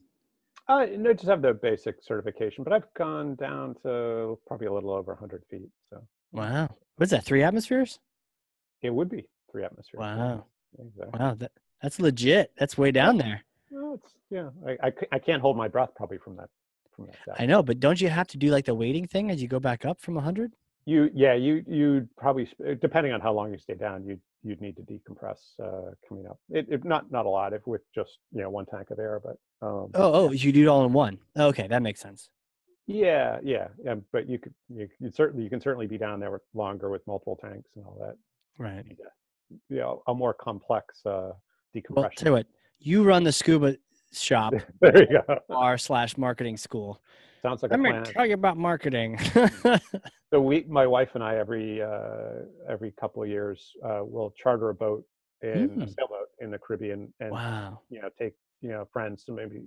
Uh, 0.66 0.86
no, 0.96 1.12
just 1.12 1.28
have 1.28 1.42
the 1.42 1.52
basic 1.52 1.96
certification, 2.02 2.64
but 2.64 2.72
I've 2.72 2.92
gone 2.94 3.34
down 3.36 3.74
to 3.84 4.38
probably 4.46 4.66
a 4.66 4.72
little 4.72 4.92
over 4.92 5.12
100 5.12 5.42
feet. 5.50 5.68
So 5.90 6.02
wow 6.32 6.68
what's 6.96 7.12
that 7.12 7.24
three 7.24 7.42
atmospheres 7.42 7.98
it 8.82 8.88
would 8.90 9.08
be 9.10 9.28
three 9.52 9.62
atmospheres. 9.64 10.00
wow 10.00 10.46
Exactly. 10.78 11.18
wow 11.18 11.34
that, 11.34 11.52
that's 11.82 11.98
legit 12.00 12.52
that's 12.58 12.76
way 12.78 12.90
down 12.90 13.16
there 13.18 13.42
it's, 13.70 14.14
yeah, 14.30 14.50
I, 14.66 14.88
I, 14.88 14.92
I 15.12 15.18
can't 15.18 15.40
hold 15.40 15.56
my 15.56 15.68
breath 15.68 15.90
probably 15.96 16.18
from 16.18 16.36
that. 16.36 16.48
From 16.94 17.06
that 17.26 17.40
i 17.40 17.46
know 17.46 17.62
but 17.62 17.80
don't 17.80 18.00
you 18.00 18.08
have 18.08 18.26
to 18.28 18.36
do 18.38 18.50
like 18.50 18.64
the 18.66 18.74
waiting 18.74 19.06
thing 19.06 19.30
as 19.30 19.40
you 19.40 19.48
go 19.48 19.60
back 19.60 19.84
up 19.84 20.00
from 20.00 20.14
100 20.14 20.52
You, 20.86 21.10
yeah, 21.14 21.34
you, 21.34 21.64
you'd 21.66 22.08
probably, 22.16 22.48
depending 22.80 23.12
on 23.12 23.20
how 23.20 23.32
long 23.32 23.50
you 23.52 23.58
stay 23.58 23.74
down, 23.74 24.04
you'd, 24.06 24.20
you'd 24.44 24.60
need 24.60 24.76
to 24.76 24.82
decompress 24.82 25.40
uh, 25.60 25.90
coming 26.08 26.26
up. 26.28 26.38
It, 26.48 26.66
it, 26.70 26.84
not, 26.84 27.10
not 27.10 27.26
a 27.26 27.28
lot 27.28 27.52
if 27.52 27.66
with 27.66 27.82
just, 27.92 28.18
you 28.32 28.40
know, 28.42 28.50
one 28.50 28.66
tank 28.66 28.90
of 28.92 28.98
air, 29.00 29.20
but 29.20 29.36
um, 29.66 29.90
Oh, 29.94 30.12
oh, 30.18 30.30
you 30.30 30.52
do 30.52 30.62
it 30.62 30.68
all 30.68 30.84
in 30.86 30.92
one. 30.92 31.18
Okay, 31.36 31.66
that 31.66 31.82
makes 31.82 32.00
sense. 32.00 32.28
yeah, 32.86 33.38
yeah, 33.42 33.66
yeah. 33.84 33.96
But 34.12 34.28
you 34.28 34.38
could, 34.38 34.54
you, 34.68 34.86
you 35.00 35.10
certainly, 35.10 35.42
you 35.42 35.50
can 35.50 35.60
certainly 35.60 35.88
be 35.88 35.98
down 35.98 36.20
there 36.20 36.30
with 36.30 36.42
longer 36.54 36.88
with 36.88 37.04
multiple 37.08 37.36
tanks 37.42 37.68
and 37.74 37.84
all 37.84 37.98
that. 38.00 38.14
Right. 38.56 38.84
You 38.88 38.96
know, 39.70 40.02
a 40.06 40.14
more 40.14 40.34
complex 40.34 41.04
uh, 41.06 41.10
Well, 41.10 41.34
decompression. 41.74 42.14
tell 42.16 42.28
you 42.30 42.32
what, 42.34 42.46
you 42.78 43.04
run 43.04 43.24
the 43.24 43.32
scuba 43.32 43.76
shop 44.12 44.54
there 44.80 45.02
you 45.02 45.08
go. 45.26 45.38
r 45.50 45.78
slash 45.78 46.16
marketing 46.16 46.56
school. 46.56 47.00
Sounds 47.42 47.62
like 47.62 47.72
a 47.72 47.74
Let 47.74 47.80
me 47.82 47.90
plan. 47.90 48.04
tell 48.04 48.26
you 48.26 48.34
about 48.34 48.56
marketing. 48.56 49.18
So 50.32 50.40
we, 50.40 50.64
my 50.68 50.88
wife 50.88 51.10
and 51.14 51.22
I, 51.22 51.36
every 51.36 51.80
uh, 51.80 52.42
every 52.68 52.90
couple 53.00 53.22
of 53.22 53.28
years, 53.28 53.70
uh, 53.84 54.00
will 54.02 54.32
charter 54.32 54.70
a 54.70 54.74
boat 54.74 55.04
in 55.42 55.48
a 55.80 55.86
Mm. 55.86 55.94
sailboat 55.94 56.28
in 56.40 56.50
the 56.50 56.58
Caribbean, 56.58 57.14
and 57.20 57.30
wow. 57.30 57.80
you 57.90 58.02
know, 58.02 58.08
take 58.18 58.34
you 58.60 58.70
know 58.70 58.88
friends 58.92 59.22
to 59.26 59.32
maybe 59.32 59.62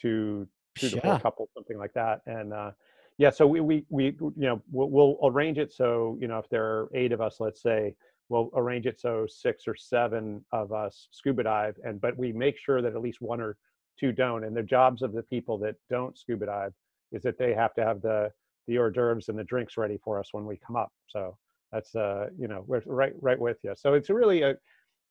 two 0.00 0.48
two 0.80 0.90
to 0.90 0.96
Yeah. 0.96 1.18
couples, 1.20 1.50
something 1.54 1.78
like 1.78 1.92
that. 1.94 2.20
And 2.26 2.52
uh, 2.52 2.72
yeah, 3.18 3.30
so 3.30 3.46
we 3.46 3.60
we 3.60 3.86
we 3.90 4.06
you 4.06 4.32
know 4.36 4.60
we'll, 4.72 4.90
we'll 4.90 5.18
arrange 5.22 5.58
it 5.58 5.72
so 5.72 6.18
you 6.20 6.26
know 6.26 6.38
if 6.40 6.48
there 6.48 6.64
are 6.64 6.90
eight 6.94 7.12
of 7.12 7.20
us, 7.20 7.36
let's 7.38 7.62
say, 7.62 7.94
we'll 8.32 8.50
arrange 8.54 8.86
it 8.86 8.98
so 8.98 9.26
six 9.28 9.68
or 9.68 9.76
seven 9.76 10.42
of 10.52 10.72
us 10.72 11.08
scuba 11.10 11.42
dive, 11.42 11.76
and 11.84 12.00
but 12.00 12.16
we 12.16 12.32
make 12.32 12.56
sure 12.58 12.80
that 12.80 12.94
at 12.94 13.02
least 13.02 13.20
one 13.20 13.42
or 13.42 13.58
two 14.00 14.10
don't. 14.10 14.44
And 14.44 14.56
the 14.56 14.62
jobs 14.62 15.02
of 15.02 15.12
the 15.12 15.22
people 15.24 15.58
that 15.58 15.76
don't 15.90 16.18
scuba 16.18 16.46
dive 16.46 16.72
is 17.12 17.22
that 17.22 17.36
they 17.38 17.52
have 17.52 17.74
to 17.74 17.84
have 17.84 18.00
the 18.00 18.30
the 18.66 18.78
hors 18.78 18.90
d'oeuvres 18.90 19.28
and 19.28 19.38
the 19.38 19.44
drinks 19.44 19.76
ready 19.76 19.98
for 20.02 20.18
us 20.18 20.30
when 20.32 20.46
we 20.46 20.58
come 20.66 20.76
up. 20.76 20.90
So 21.08 21.36
that's 21.70 21.94
uh 21.94 22.28
you 22.38 22.48
know 22.48 22.64
we're 22.66 22.80
right 22.86 23.12
right 23.20 23.38
with 23.38 23.58
you. 23.62 23.74
So 23.76 23.92
it's 23.92 24.08
really 24.08 24.42
a 24.42 24.54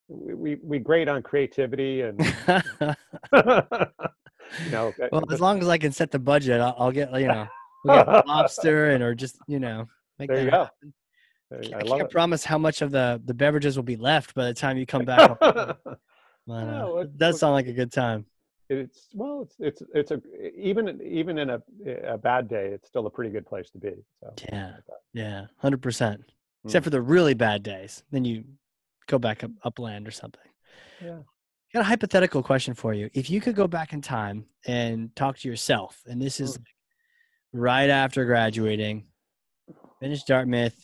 we 0.07 0.57
we, 0.63 0.79
grade 0.79 1.07
on 1.07 1.21
creativity 1.21 2.01
and 2.01 2.19
you 2.49 2.61
know 4.71 4.93
well, 5.11 5.23
as 5.31 5.39
long 5.39 5.61
as 5.61 5.69
I 5.69 5.77
can 5.77 5.91
set 5.91 6.09
the 6.09 6.19
budget, 6.19 6.59
I'll, 6.59 6.75
I'll 6.77 6.91
get 6.91 7.13
you 7.13 7.27
know 7.27 7.47
we'll 7.85 8.03
get 8.03 8.07
lobster 8.27 8.89
and 8.89 9.03
or 9.03 9.13
just 9.13 9.37
you 9.47 9.59
know 9.59 9.87
make 10.17 10.29
There 10.29 10.37
that 10.37 10.45
you 10.45 10.51
go. 10.51 10.63
happen. 10.63 10.93
I 11.51 11.57
I 11.77 11.81
can't 11.83 12.01
it. 12.01 12.09
promise 12.11 12.43
how 12.45 12.57
much 12.57 12.81
of 12.81 12.91
the 12.91 13.21
the 13.25 13.33
beverages 13.33 13.75
will 13.75 13.83
be 13.83 13.97
left 13.97 14.33
by 14.33 14.45
the 14.45 14.53
time 14.53 14.77
you 14.77 14.85
come 14.85 15.05
back. 15.05 15.37
uh, 15.41 15.73
No, 16.47 16.99
it- 16.99 17.05
it 17.05 17.17
does 17.17 17.39
sound 17.39 17.53
like 17.53 17.67
a 17.67 17.73
good 17.73 17.91
time. 17.91 18.25
it's 18.69 19.09
well 19.13 19.41
it's 19.41 19.55
it's 19.59 19.81
it's 19.93 20.11
a 20.11 20.21
even 20.55 20.99
even 21.01 21.37
in 21.37 21.49
a 21.49 21.61
a 22.07 22.17
bad 22.17 22.47
day 22.47 22.67
it's 22.75 22.87
still 22.87 23.05
a 23.05 23.09
pretty 23.09 23.29
good 23.31 23.45
place 23.45 23.69
to 23.71 23.77
be 23.77 23.93
so 24.21 24.33
Yeah. 24.51 24.77
Yeah, 25.13 25.45
hundred 25.57 25.81
percent. 25.81 26.21
Mm. 26.21 26.65
Except 26.65 26.83
for 26.85 26.89
the 26.89 27.01
really 27.01 27.33
bad 27.33 27.63
days, 27.63 28.03
then 28.11 28.23
you 28.23 28.45
go 29.07 29.19
back 29.19 29.43
up 29.43 29.51
upland 29.63 30.07
or 30.07 30.11
something. 30.11 30.49
yeah 31.03 31.19
got 31.73 31.81
a 31.81 31.83
hypothetical 31.85 32.43
question 32.43 32.73
for 32.73 32.93
you. 32.93 33.09
If 33.13 33.29
you 33.29 33.39
could 33.39 33.55
go 33.55 33.65
back 33.65 33.93
in 33.93 34.01
time 34.01 34.45
and 34.67 35.15
talk 35.15 35.37
to 35.39 35.47
yourself, 35.47 36.01
and 36.05 36.21
this 36.21 36.39
is 36.41 36.51
Mm. 36.51 36.57
like 36.59 36.75
right 37.53 37.89
after 37.89 38.25
graduating, 38.25 39.05
finish 40.01 40.23
Dartmouth, 40.23 40.75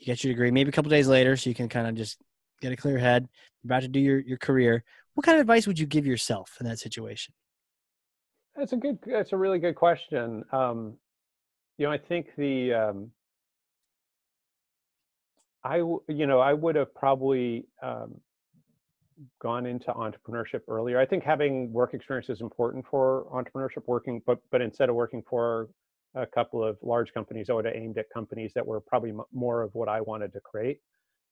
you 0.00 0.06
get 0.06 0.24
your 0.24 0.32
degree, 0.32 0.50
maybe 0.50 0.68
a 0.68 0.72
couple 0.72 0.90
days 0.90 1.08
later, 1.08 1.36
so 1.36 1.50
you 1.50 1.54
can 1.54 1.68
kind 1.68 1.86
of 1.86 1.94
just 1.94 2.18
get 2.60 2.72
a 2.72 2.76
clear 2.76 2.98
head, 2.98 3.28
you're 3.62 3.68
about 3.68 3.82
to 3.82 3.88
do 3.88 4.00
your, 4.00 4.20
your 4.20 4.38
career. 4.38 4.84
What 5.14 5.24
kind 5.24 5.36
of 5.36 5.40
advice 5.40 5.66
would 5.66 5.78
you 5.78 5.86
give 5.86 6.06
yourself 6.06 6.56
in 6.60 6.66
that 6.66 6.78
situation? 6.78 7.34
that's 8.56 8.72
a 8.72 8.76
good 8.76 8.98
that's 9.06 9.32
a 9.32 9.36
really 9.36 9.58
good 9.58 9.74
question 9.74 10.44
um 10.52 10.94
you 11.78 11.86
know 11.86 11.92
i 11.92 11.98
think 11.98 12.28
the 12.36 12.72
um 12.72 13.10
i 15.64 15.76
you 15.76 16.26
know 16.26 16.40
i 16.40 16.52
would 16.52 16.76
have 16.76 16.94
probably 16.94 17.66
um 17.82 18.20
gone 19.40 19.66
into 19.66 19.86
entrepreneurship 19.92 20.60
earlier 20.68 20.98
i 20.98 21.06
think 21.06 21.22
having 21.22 21.72
work 21.72 21.94
experience 21.94 22.28
is 22.28 22.40
important 22.40 22.84
for 22.90 23.26
entrepreneurship 23.32 23.86
working 23.86 24.20
but 24.26 24.38
but 24.50 24.60
instead 24.60 24.88
of 24.88 24.94
working 24.94 25.22
for 25.28 25.68
a 26.14 26.26
couple 26.26 26.62
of 26.64 26.76
large 26.82 27.12
companies 27.14 27.48
i 27.50 27.52
would 27.52 27.64
have 27.64 27.74
aimed 27.74 27.96
at 27.98 28.06
companies 28.10 28.52
that 28.54 28.66
were 28.66 28.80
probably 28.80 29.10
m- 29.10 29.22
more 29.32 29.62
of 29.62 29.74
what 29.74 29.88
i 29.88 30.00
wanted 30.00 30.32
to 30.32 30.40
create 30.40 30.80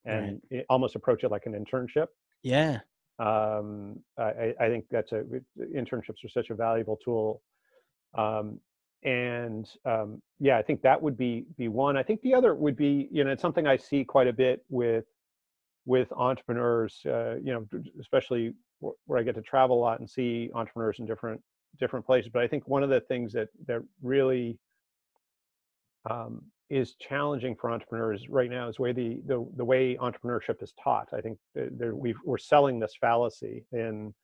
and 0.04 0.40
it- 0.50 0.64
almost 0.70 0.94
approach 0.94 1.24
it 1.24 1.30
like 1.30 1.46
an 1.46 1.52
internship. 1.52 2.06
Yeah. 2.42 2.78
um, 3.18 3.98
I, 4.16 4.54
I 4.60 4.68
think 4.68 4.86
that's 4.90 5.12
a 5.12 5.24
internships 5.76 6.24
are 6.24 6.28
such 6.28 6.50
a 6.50 6.54
valuable 6.54 6.96
tool. 7.04 7.42
Um, 8.14 8.60
and 9.04 9.68
um, 9.84 10.20
yeah 10.40 10.58
i 10.58 10.62
think 10.62 10.82
that 10.82 11.00
would 11.00 11.16
be 11.16 11.44
be 11.56 11.68
one. 11.68 11.96
I 11.96 12.02
think 12.02 12.20
the 12.22 12.34
other 12.34 12.54
would 12.54 12.76
be 12.76 13.08
you 13.12 13.22
know 13.22 13.30
it's 13.30 13.42
something 13.42 13.66
i 13.66 13.76
see 13.76 14.04
quite 14.04 14.26
a 14.26 14.32
bit 14.32 14.64
with 14.70 15.04
with 15.86 16.10
entrepreneurs 16.12 17.00
uh, 17.06 17.36
you 17.36 17.52
know 17.52 17.66
especially 18.00 18.54
where 18.80 19.18
i 19.18 19.22
get 19.22 19.34
to 19.36 19.42
travel 19.42 19.76
a 19.78 19.80
lot 19.80 20.00
and 20.00 20.08
see 20.08 20.50
entrepreneurs 20.54 20.98
in 20.98 21.06
different 21.06 21.40
different 21.78 22.04
places. 22.06 22.30
But 22.32 22.42
i 22.42 22.48
think 22.48 22.66
one 22.66 22.82
of 22.82 22.90
the 22.90 23.00
things 23.02 23.32
that 23.34 23.48
that 23.66 23.82
really 24.02 24.58
um, 26.10 26.42
is 26.70 26.94
challenging 26.96 27.56
for 27.56 27.70
entrepreneurs 27.70 28.28
right 28.28 28.50
now 28.50 28.68
is 28.68 28.78
way 28.78 28.92
the, 28.92 29.20
the 29.26 29.46
the 29.56 29.64
way 29.64 29.96
entrepreneurship 29.96 30.62
is 30.62 30.72
taught. 30.82 31.08
I 31.14 31.20
think 31.20 31.38
we've, 31.94 32.18
we're 32.24 32.38
selling 32.38 32.78
this 32.78 32.94
fallacy 33.00 33.64
in 33.72 34.14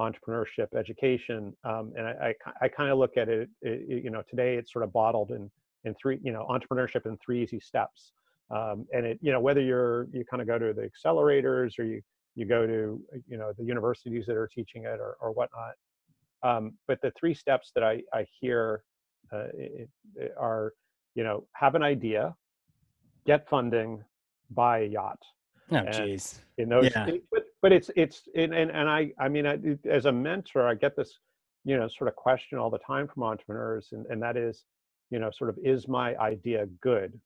entrepreneurship 0.00 0.68
education, 0.76 1.54
um, 1.64 1.92
and 1.96 2.06
I, 2.06 2.34
I, 2.46 2.52
I 2.62 2.68
kind 2.68 2.90
of 2.90 2.98
look 2.98 3.16
at 3.16 3.28
it, 3.28 3.48
it- 3.60 4.04
You 4.04 4.10
know, 4.10 4.22
today 4.28 4.56
it's 4.56 4.72
sort 4.72 4.84
of 4.84 4.92
bottled 4.92 5.30
in 5.32 5.50
in 5.84 5.94
three. 6.00 6.18
You 6.22 6.32
know, 6.32 6.46
entrepreneurship 6.48 7.06
in 7.06 7.18
three 7.18 7.42
easy 7.42 7.60
steps. 7.60 8.12
Um, 8.50 8.86
and 8.92 9.06
it, 9.06 9.18
you 9.22 9.32
know, 9.32 9.40
whether 9.40 9.60
you're 9.60 10.08
you 10.12 10.24
kind 10.24 10.40
of 10.42 10.46
go 10.48 10.58
to 10.58 10.72
the 10.72 10.90
accelerators 10.90 11.78
or 11.78 11.84
you 11.84 12.00
you 12.34 12.46
go 12.46 12.66
to 12.66 13.00
you 13.28 13.36
know 13.36 13.52
the 13.58 13.64
universities 13.64 14.24
that 14.26 14.36
are 14.36 14.46
teaching 14.48 14.84
it 14.84 14.98
or, 15.00 15.16
or 15.20 15.32
whatnot. 15.32 15.74
Um, 16.42 16.72
but 16.88 17.00
the 17.02 17.12
three 17.18 17.34
steps 17.34 17.70
that 17.74 17.84
I 17.84 18.02
I 18.12 18.26
hear 18.40 18.82
uh, 19.32 19.48
it, 19.54 19.88
it 20.16 20.32
are 20.38 20.72
you 21.14 21.24
know 21.24 21.44
have 21.54 21.74
an 21.74 21.82
idea 21.82 22.34
get 23.26 23.48
funding 23.48 24.02
buy 24.50 24.80
a 24.80 24.86
yacht 24.86 25.18
Oh, 25.70 25.76
And- 25.76 25.88
jeez. 25.88 26.40
in 26.58 26.68
those 26.68 26.90
Yeah. 26.94 27.06
it- 27.08 27.24
but, 27.30 27.44
but 27.62 27.72
it's 27.72 27.90
it's 27.96 28.28
and, 28.34 28.52
and 28.54 28.70
and 28.70 28.88
i 28.88 29.12
i 29.18 29.28
mean 29.28 29.46
I, 29.46 29.58
as 29.88 30.06
a 30.06 30.12
mentor 30.12 30.66
i 30.66 30.74
get 30.74 30.96
this 30.96 31.18
you 31.64 31.76
know 31.76 31.88
sort 31.88 32.08
of 32.08 32.16
question 32.16 32.58
all 32.58 32.68
the 32.70 32.78
time 32.80 33.06
from 33.08 33.22
entrepreneurs 33.22 33.88
and, 33.92 34.04
and 34.06 34.20
that 34.22 34.36
is 34.36 34.64
you 35.10 35.18
know 35.18 35.30
sort 35.30 35.48
of 35.50 35.58
is 35.62 35.88
my 35.88 36.16
idea 36.16 36.66
good 36.80 37.18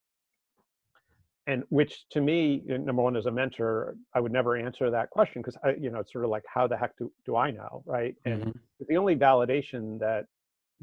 and 1.48 1.62
which 1.70 2.08
to 2.10 2.20
me 2.20 2.62
number 2.66 3.02
one 3.02 3.16
as 3.16 3.26
a 3.26 3.30
mentor 3.30 3.96
i 4.14 4.20
would 4.20 4.32
never 4.32 4.56
answer 4.56 4.90
that 4.90 5.10
question 5.10 5.40
because 5.42 5.56
i 5.64 5.70
you 5.70 5.90
know 5.90 5.98
it's 6.00 6.12
sort 6.12 6.24
of 6.24 6.30
like 6.30 6.44
how 6.52 6.66
the 6.66 6.76
heck 6.76 6.96
do, 6.98 7.10
do 7.24 7.36
i 7.36 7.50
know 7.50 7.82
right 7.86 8.14
and 8.26 8.44
Mhm. 8.44 8.58
the 8.88 8.96
only 8.96 9.16
validation 9.16 9.98
that 9.98 10.26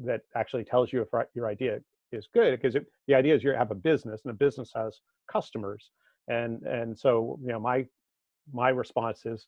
that 0.00 0.22
actually 0.34 0.64
tells 0.64 0.92
you 0.92 1.00
if 1.02 1.08
your 1.34 1.46
idea 1.46 1.80
is 2.14 2.28
good 2.32 2.50
because 2.60 2.76
the 3.08 3.14
idea 3.14 3.34
is 3.34 3.42
you 3.44 3.50
have 3.50 3.70
a 3.70 3.74
business 3.74 4.22
and 4.24 4.30
a 4.30 4.34
business 4.36 4.70
has 4.74 5.00
customers 5.30 5.90
and 6.28 6.62
and 6.64 6.98
so 6.98 7.38
you 7.42 7.48
know 7.48 7.60
my 7.60 7.84
my 8.52 8.68
response 8.70 9.24
is 9.26 9.46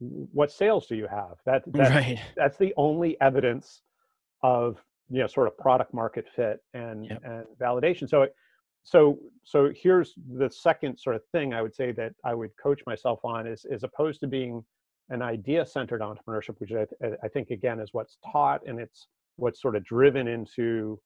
what 0.00 0.50
sales 0.52 0.86
do 0.86 0.94
you 0.96 1.06
have 1.08 1.36
that 1.44 1.62
that 1.72 1.90
right. 1.90 2.18
that's 2.36 2.56
the 2.58 2.72
only 2.76 3.20
evidence 3.20 3.82
of 4.42 4.78
you 5.10 5.20
know 5.20 5.26
sort 5.26 5.46
of 5.48 5.56
product 5.58 5.92
market 5.92 6.26
fit 6.34 6.60
and 6.74 7.06
Yep. 7.06 7.22
and 7.24 7.44
validation 7.60 8.08
so 8.08 8.22
it- 8.22 8.34
so 8.84 9.18
so 9.42 9.70
here's 9.74 10.14
the 10.38 10.48
second 10.48 10.96
sort 10.98 11.16
of 11.16 11.22
thing 11.32 11.52
i 11.52 11.60
would 11.60 11.74
say 11.74 11.90
that 11.92 12.12
i 12.24 12.32
would 12.32 12.50
coach 12.62 12.80
myself 12.86 13.18
on 13.24 13.46
is 13.46 13.66
as 13.70 13.82
opposed 13.82 14.20
to 14.20 14.28
being 14.28 14.64
an 15.10 15.20
idea 15.20 15.66
centered 15.66 16.00
entrepreneurship 16.00 16.54
which 16.58 16.72
I, 16.72 16.86
I 17.22 17.28
think 17.28 17.50
again 17.50 17.80
is 17.80 17.88
what's 17.92 18.18
taught 18.32 18.60
and 18.66 18.78
it's 18.78 19.08
what's 19.36 19.60
sort 19.60 19.74
of 19.74 19.84
driven 19.84 20.28
into 20.28 20.98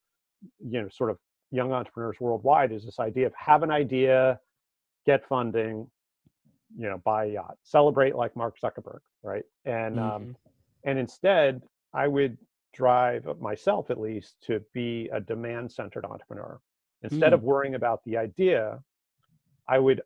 you 0.61 0.81
know 0.83 0.89
sort 0.89 1.11
of 1.11 1.19
young 1.51 1.73
entrepreneurs 1.73 2.17
worldwide 2.21 2.73
is 2.73 2.85
this 2.85 2.99
idea 2.99 3.27
of 3.27 3.35
have 3.35 3.63
an 3.63 3.71
idea 3.71 4.39
get 5.07 5.27
funding 5.29 5.87
you 6.77 6.89
know 6.89 6.99
buy 7.05 7.27
a 7.27 7.33
yacht 7.33 7.57
celebrate 7.63 8.15
like 8.17 8.35
mark 8.37 8.55
zuckerberg 8.63 9.01
right 9.23 9.45
and 9.65 9.99
um, 10.01 10.23
Mhm. 10.27 10.35
and 10.85 10.99
instead 10.99 11.63
i 11.93 12.07
would 12.09 12.37
drive 12.73 13.27
myself 13.41 13.91
at 13.91 14.01
least 14.01 14.37
to 14.43 14.61
be 14.73 15.09
a 15.13 15.21
demand 15.21 15.71
centered 15.71 16.05
entrepreneur 16.07 16.59
instead 17.03 17.33
Mm. 17.33 17.35
of 17.35 17.43
worrying 17.43 17.75
about 17.75 18.03
the 18.05 18.17
idea 18.17 18.83
i 19.69 19.79
would 19.79 20.01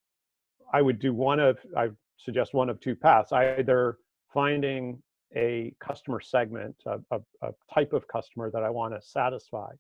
i 0.73 0.83
would 0.83 0.99
do 0.99 1.15
one 1.15 1.39
of 1.39 1.59
i 1.77 1.89
suggest 2.17 2.55
one 2.55 2.69
of 2.69 2.81
two 2.81 2.97
paths 2.97 3.33
either 3.33 3.99
finding 4.33 5.01
a 5.37 5.73
customer 5.79 6.21
segment 6.21 6.75
a, 6.87 6.99
a, 7.13 7.21
a 7.43 7.55
type 7.73 7.93
of 7.93 8.07
customer 8.09 8.51
that 8.51 8.65
i 8.65 8.71
want 8.71 8.93
to 8.95 9.01
satisfy 9.01 9.71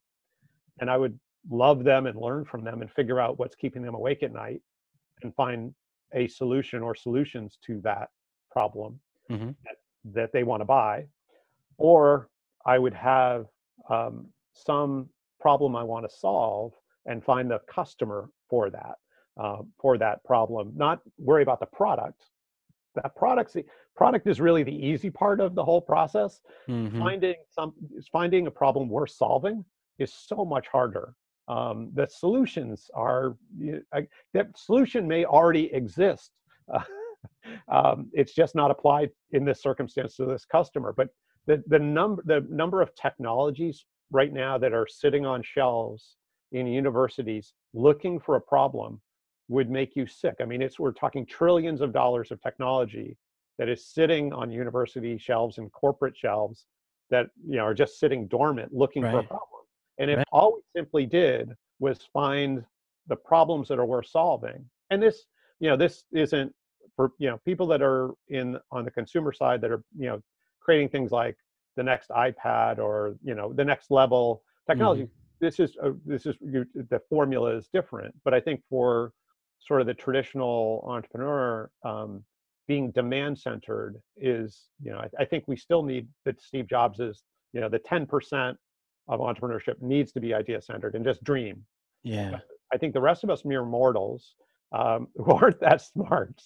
and 0.80 0.90
i 0.90 0.96
would 0.96 1.18
love 1.50 1.84
them 1.84 2.06
and 2.06 2.18
learn 2.20 2.44
from 2.44 2.64
them 2.64 2.82
and 2.82 2.90
figure 2.90 3.20
out 3.20 3.38
what's 3.38 3.54
keeping 3.54 3.82
them 3.82 3.94
awake 3.94 4.22
at 4.22 4.32
night 4.32 4.60
and 5.22 5.34
find 5.34 5.74
a 6.12 6.26
solution 6.28 6.82
or 6.82 6.94
solutions 6.94 7.58
to 7.64 7.80
that 7.82 8.08
problem 8.50 9.00
Mhm. 9.30 9.54
that, 9.64 9.76
that 10.04 10.32
they 10.32 10.44
want 10.44 10.60
to 10.60 10.64
buy 10.64 11.06
or 11.78 12.28
i 12.64 12.78
would 12.78 12.94
have 12.94 13.46
um, 13.90 14.28
some 14.52 15.08
problem 15.40 15.76
i 15.76 15.82
want 15.82 16.08
to 16.08 16.16
solve 16.16 16.72
and 17.06 17.22
find 17.24 17.50
the 17.50 17.60
customer 17.68 18.30
for 18.48 18.70
that 18.70 18.96
uh, 19.38 19.62
for 19.80 19.98
that 19.98 20.22
problem 20.24 20.72
not 20.76 21.00
worry 21.18 21.42
about 21.42 21.60
the 21.60 21.66
product 21.66 22.30
that 22.94 23.14
product's 23.14 23.52
the 23.52 23.64
product 23.94 24.26
is 24.26 24.40
really 24.40 24.62
the 24.62 24.74
easy 24.86 25.10
part 25.10 25.40
of 25.40 25.54
the 25.54 25.64
whole 25.64 25.80
process 25.80 26.40
Mhm. 26.68 26.98
finding 26.98 27.36
some 27.50 27.74
finding 28.10 28.46
a 28.46 28.50
problem 28.50 28.88
worth 28.88 29.10
solving 29.10 29.64
is 29.98 30.12
so 30.12 30.44
much 30.44 30.66
harder 30.68 31.14
um, 31.48 31.90
the 31.94 32.06
solutions 32.10 32.90
are 32.94 33.36
I- 33.94 34.08
that 34.34 34.56
solution 34.56 35.06
may 35.06 35.24
already 35.24 35.72
exist 35.72 36.30
uh, 36.72 36.80
um, 37.72 38.10
it's 38.12 38.34
just 38.34 38.54
not 38.54 38.70
applied 38.70 39.10
in 39.32 39.44
this 39.44 39.62
circumstance 39.62 40.16
to 40.16 40.26
this 40.26 40.44
customer 40.44 40.92
but 40.96 41.08
the, 41.46 41.62
the 41.68 41.78
number 41.78 42.22
the 42.26 42.46
number 42.50 42.82
of 42.82 42.94
technologies 42.94 43.84
right 44.10 44.32
now 44.32 44.58
that 44.58 44.72
are 44.72 44.86
sitting 44.86 45.24
on 45.26 45.42
shelves 45.42 46.16
in 46.52 46.66
universities 46.66 47.54
looking 47.74 48.20
for 48.20 48.36
a 48.36 48.40
problem 48.40 49.00
would 49.48 49.70
make 49.70 49.94
you 49.96 50.06
sick. 50.06 50.34
I 50.40 50.44
mean 50.44 50.62
it's 50.62 50.78
we're 50.78 50.92
talking 50.92 51.24
trillions 51.26 51.80
of 51.80 51.92
dollars 51.92 52.30
of 52.30 52.40
technology 52.42 53.16
that 53.58 53.68
is 53.68 53.86
sitting 53.86 54.32
on 54.32 54.50
university 54.50 55.16
shelves 55.18 55.58
and 55.58 55.70
corporate 55.72 56.16
shelves 56.16 56.66
that 57.10 57.28
you 57.46 57.56
know 57.56 57.64
are 57.64 57.74
just 57.74 57.98
sitting 57.98 58.26
dormant 58.26 58.72
looking 58.72 59.02
for 59.02 59.20
a 59.20 59.22
problem 59.22 59.55
and 59.98 60.10
if 60.10 60.18
Right. 60.18 60.26
all 60.32 60.54
we 60.54 60.62
simply 60.74 61.06
did 61.06 61.52
was 61.78 62.08
find 62.12 62.64
the 63.06 63.16
problems 63.16 63.68
that 63.68 63.78
are 63.78 63.86
worth 63.86 64.06
solving 64.08 64.64
and 64.90 65.02
this 65.02 65.26
you 65.60 65.68
know 65.68 65.76
this 65.76 66.04
isn't 66.12 66.54
for 66.94 67.12
you 67.18 67.28
know 67.28 67.38
people 67.44 67.66
that 67.66 67.82
are 67.82 68.12
in 68.28 68.58
on 68.70 68.84
the 68.84 68.90
consumer 68.90 69.32
side 69.32 69.60
that 69.60 69.70
are 69.70 69.82
you 69.96 70.06
know 70.06 70.20
creating 70.60 70.88
things 70.88 71.12
like 71.12 71.36
the 71.76 71.82
next 71.82 72.10
ipad 72.10 72.78
or 72.78 73.16
you 73.22 73.34
know 73.34 73.52
the 73.52 73.64
next 73.64 73.90
level 73.90 74.42
technology 74.66 75.08
this 75.40 75.60
is 75.60 75.76
a, 75.82 75.92
this 76.06 76.24
is 76.26 76.36
you, 76.40 76.64
the 76.90 77.00
formula 77.08 77.54
is 77.54 77.68
different 77.72 78.14
but 78.24 78.32
i 78.34 78.40
think 78.40 78.62
for 78.68 79.12
sort 79.58 79.80
of 79.80 79.86
the 79.86 79.94
traditional 79.94 80.84
entrepreneur 80.86 81.70
um, 81.84 82.22
being 82.66 82.90
demand 82.90 83.38
centered 83.38 83.96
is 84.16 84.68
you 84.82 84.90
know 84.90 84.98
I, 84.98 85.22
I 85.22 85.24
think 85.24 85.44
we 85.46 85.56
still 85.56 85.82
need 85.82 86.08
that 86.24 86.40
steve 86.40 86.66
jobs 86.68 87.00
is 87.00 87.22
you 87.52 87.60
know 87.60 87.68
the 87.68 87.78
10% 87.78 88.56
of 89.08 89.20
entrepreneurship 89.20 89.80
needs 89.80 90.12
to 90.12 90.20
be 90.20 90.34
idea 90.34 90.60
centered 90.60 90.94
and 90.94 91.04
just 91.04 91.22
dream 91.24 91.64
Yeah. 92.32 92.38
I 92.72 92.78
think 92.78 92.94
the 92.94 93.00
rest 93.00 93.24
of 93.24 93.30
us 93.30 93.44
mere 93.44 93.64
mortals 93.64 94.34
um, 94.72 95.08
who 95.16 95.32
aren't 95.32 95.60
that 95.60 95.80
smart 95.80 96.42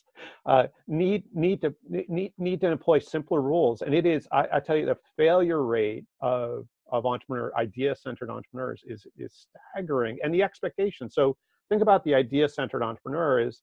uh, 0.47 0.67
need 0.87 1.25
need 1.35 1.61
to 1.63 1.75
need 1.89 2.33
need 2.39 2.61
to 2.61 2.69
employ 2.69 2.99
simpler 2.99 3.41
rules. 3.41 3.83
And 3.83 3.95
it 3.95 4.07
is, 4.07 4.29
I, 4.33 4.47
I 4.55 4.61
tell 4.61 4.77
you, 4.77 4.87
the 4.87 4.99
failure 5.17 5.65
rate 5.65 6.05
of 6.21 6.67
of 6.93 7.07
entrepreneur 7.07 7.53
idea 7.57 7.95
centered 7.95 8.31
entrepreneurs 8.31 8.83
is 8.87 9.07
is 9.17 9.47
staggering, 9.75 10.19
and 10.23 10.35
the 10.35 10.43
expectation. 10.43 11.11
So 11.11 11.37
think 11.69 11.83
about 11.83 12.05
the 12.05 12.15
idea 12.15 12.49
centered 12.49 12.83
entrepreneur 12.83 13.41
is, 13.41 13.63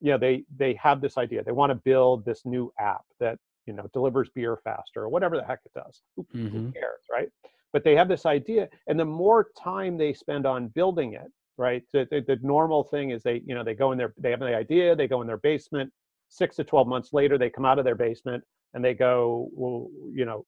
you 0.00 0.10
know, 0.10 0.18
they 0.18 0.44
they 0.56 0.74
have 0.74 1.00
this 1.00 1.16
idea, 1.16 1.42
they 1.42 1.52
want 1.52 1.70
to 1.70 1.76
build 1.76 2.24
this 2.24 2.42
new 2.44 2.72
app 2.78 3.04
that 3.20 3.38
you 3.66 3.72
know 3.72 3.88
delivers 3.92 4.28
beer 4.34 4.58
faster 4.62 5.02
or 5.02 5.08
whatever 5.08 5.36
the 5.36 5.44
heck 5.44 5.60
it 5.64 5.72
does. 5.74 6.02
Who, 6.16 6.26
who 6.32 6.72
cares, 6.72 7.00
right? 7.10 7.28
But 7.74 7.82
they 7.82 7.96
have 7.96 8.08
this 8.08 8.24
idea, 8.24 8.68
and 8.86 8.98
the 8.98 9.04
more 9.04 9.48
time 9.62 9.98
they 9.98 10.12
spend 10.14 10.46
on 10.46 10.68
building 10.68 11.14
it, 11.14 11.30
right? 11.58 11.82
The, 11.92 12.06
the, 12.10 12.20
the 12.26 12.38
normal 12.40 12.84
thing 12.84 13.10
is 13.10 13.22
they, 13.24 13.42
you 13.44 13.54
know, 13.54 13.64
they 13.64 13.74
go 13.74 13.90
in 13.90 13.98
their, 13.98 14.14
they 14.16 14.30
have 14.30 14.38
the 14.38 14.54
idea, 14.54 14.94
they 14.94 15.08
go 15.08 15.20
in 15.20 15.26
their 15.26 15.38
basement. 15.38 15.92
Six 16.28 16.54
to 16.56 16.64
twelve 16.64 16.86
months 16.86 17.12
later, 17.12 17.36
they 17.36 17.50
come 17.50 17.64
out 17.64 17.80
of 17.80 17.84
their 17.84 17.96
basement 17.96 18.44
and 18.72 18.84
they 18.84 18.94
go, 18.94 19.48
well, 19.52 19.88
you 20.12 20.24
know, 20.24 20.46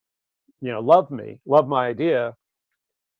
you 0.61 0.71
know, 0.71 0.79
love 0.79 1.11
me, 1.11 1.39
love 1.45 1.67
my 1.67 1.87
idea. 1.87 2.33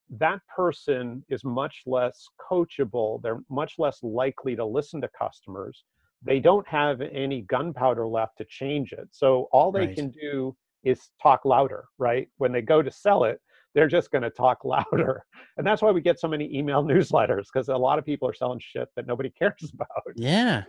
That 0.09 0.39
person 0.55 1.23
is 1.27 1.43
much 1.43 1.83
less 1.85 2.27
coachable. 2.49 3.21
They're 3.21 3.41
much 3.49 3.73
less 3.77 3.99
likely 4.03 4.55
to 4.55 4.65
listen 4.65 5.01
to 5.01 5.09
customers. 5.19 5.83
They 6.23 6.39
don't 6.39 6.67
have 6.67 7.01
any 7.01 7.41
gunpowder 7.41 8.07
left 8.07 8.37
to 8.37 8.45
change 8.45 8.93
it. 8.93 9.09
So 9.11 9.49
all 9.51 9.71
they 9.71 9.87
Right. 9.87 9.95
can 9.95 10.11
do 10.11 10.55
is 10.83 11.09
talk 11.21 11.43
louder, 11.43 11.85
right? 11.97 12.29
When 12.37 12.53
they 12.53 12.61
go 12.61 12.81
to 12.81 12.89
sell 12.89 13.25
it, 13.25 13.41
they're 13.77 13.87
just 13.87 14.09
going 14.09 14.23
to 14.23 14.31
talk 14.31 14.65
louder. 14.65 15.23
And 15.57 15.65
that's 15.67 15.83
why 15.83 15.91
we 15.91 16.01
get 16.01 16.19
so 16.19 16.27
many 16.27 16.51
email 16.57 16.83
newsletters 16.93 17.45
because 17.53 17.69
a 17.69 17.77
lot 17.77 17.99
of 17.99 18.05
people 18.05 18.27
are 18.27 18.33
selling 18.33 18.59
shit 18.59 18.89
that 18.95 19.05
nobody 19.05 19.29
cares 19.39 19.71
about. 19.71 19.87
Yeah. 20.15 20.63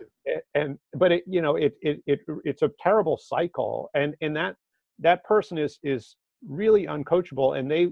And 0.53 0.77
but 0.93 1.11
it 1.11 1.23
you 1.25 1.41
know 1.41 1.55
it 1.55 1.73
it, 1.81 2.03
it 2.05 2.19
it's 2.45 2.61
a 2.61 2.69
terrible 2.79 3.17
cycle 3.17 3.89
and 3.95 4.15
and 4.21 4.35
that 4.35 4.55
that 4.99 5.23
person 5.23 5.57
is 5.57 5.79
is 5.83 6.17
really 6.47 6.85
uncoachable 6.85 7.57
and 7.57 7.69
they 7.69 7.87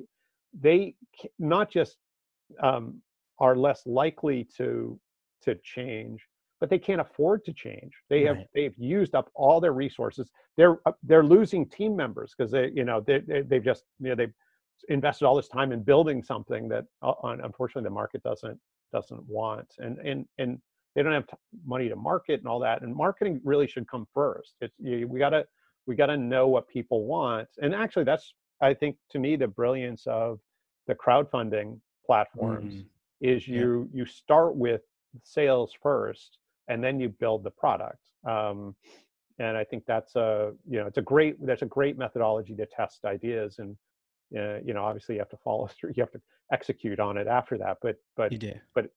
they 0.53 0.93
not 1.39 1.71
just 1.71 1.97
um, 2.61 3.01
are 3.39 3.55
less 3.55 3.81
likely 3.87 4.47
to 4.57 4.99
to 5.41 5.55
change 5.63 6.21
but 6.61 6.69
they 6.69 6.79
can't 6.79 7.01
afford 7.01 7.43
to 7.45 7.53
change 7.53 7.91
they 8.09 8.23
have 8.23 8.37
Right. 8.37 8.47
they've 8.55 8.77
used 8.77 9.13
up 9.15 9.29
all 9.35 9.59
their 9.59 9.73
resources 9.73 10.29
they're 10.57 10.77
uh, 10.85 10.93
they're 11.03 11.23
losing 11.23 11.67
team 11.67 11.95
members 11.95 12.33
because 12.35 12.51
they 12.51 12.69
you 12.73 12.83
know 12.83 13.01
they, 13.07 13.19
they 13.19 13.41
they've 13.41 13.63
just 13.71 13.83
you 13.99 14.09
know 14.09 14.15
they've 14.15 14.33
invested 14.89 15.25
all 15.25 15.35
this 15.35 15.47
time 15.47 15.71
in 15.71 15.81
building 15.83 16.23
something 16.23 16.67
that 16.69 16.85
uh, 17.01 17.13
unfortunately 17.43 17.83
the 17.87 17.93
market 17.93 18.21
doesn't 18.23 18.59
doesn't 18.93 19.21
want 19.27 19.67
and 19.79 19.97
and 19.99 20.25
and 20.37 20.59
they 20.95 21.03
don't 21.03 21.13
have 21.13 21.27
t- 21.27 21.35
money 21.65 21.89
to 21.89 21.95
market 21.95 22.39
and 22.39 22.47
all 22.47 22.59
that 22.59 22.81
and 22.81 22.95
marketing 22.95 23.39
really 23.43 23.67
should 23.67 23.87
come 23.87 24.07
first 24.13 24.55
it's 24.61 24.75
you, 24.79 25.07
we 25.07 25.19
got 25.19 25.29
to 25.31 25.45
we 25.87 25.95
got 25.95 26.07
to 26.07 26.17
know 26.17 26.47
what 26.47 26.67
people 26.67 27.05
want 27.05 27.47
and 27.61 27.73
actually 27.75 28.03
that's 28.03 28.33
i 28.61 28.73
think 28.73 28.95
to 29.09 29.19
me 29.19 29.35
the 29.35 29.47
brilliance 29.47 30.03
of 30.07 30.39
the 30.87 30.95
crowdfunding 30.95 31.79
platforms 32.05 32.73
Mhm. 32.73 32.85
is 33.21 33.47
Yeah. 33.47 33.59
you 33.61 33.89
you 33.93 34.05
start 34.05 34.55
with 34.55 34.81
sales 35.23 35.73
first 35.81 36.37
and 36.69 36.83
then 36.83 36.99
you 36.99 37.09
build 37.09 37.43
the 37.43 37.51
product 37.51 38.03
um, 38.25 38.75
and 39.39 39.57
i 39.57 39.63
think 39.63 39.83
that's 39.85 40.15
a 40.15 40.53
you 40.69 40.79
know 40.79 40.87
it's 40.87 40.97
a 40.97 41.01
great 41.01 41.35
that's 41.45 41.61
a 41.61 41.65
great 41.77 41.97
methodology 41.97 42.55
to 42.55 42.65
test 42.65 43.05
ideas 43.05 43.59
and 43.59 43.75
uh, 44.35 44.57
you 44.65 44.73
know 44.73 44.83
obviously 44.83 45.15
you 45.15 45.19
have 45.21 45.29
to 45.29 45.37
follow 45.37 45.67
through 45.79 45.91
you 45.95 46.01
have 46.01 46.11
to 46.11 46.21
execute 46.51 46.99
on 46.99 47.17
it 47.17 47.27
after 47.27 47.57
that 47.57 47.77
but 47.81 47.95
but 48.15 48.31
You 48.31 48.37
do. 48.37 48.53
but 48.73 48.89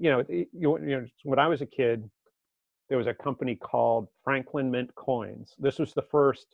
you 0.00 0.10
know, 0.10 0.20
it- 0.28 0.48
you, 0.52 0.78
you 0.80 0.86
know, 1.00 1.06
when 1.24 1.38
I 1.38 1.46
was 1.48 1.60
a 1.60 1.66
kid, 1.66 2.08
there 2.88 2.96
was 2.98 3.06
a 3.06 3.14
company 3.14 3.54
called 3.56 4.08
Franklin 4.24 4.70
Mint 4.70 4.94
Coins. 4.94 5.54
This 5.58 5.78
was 5.78 5.92
the 5.92 6.02
first 6.02 6.46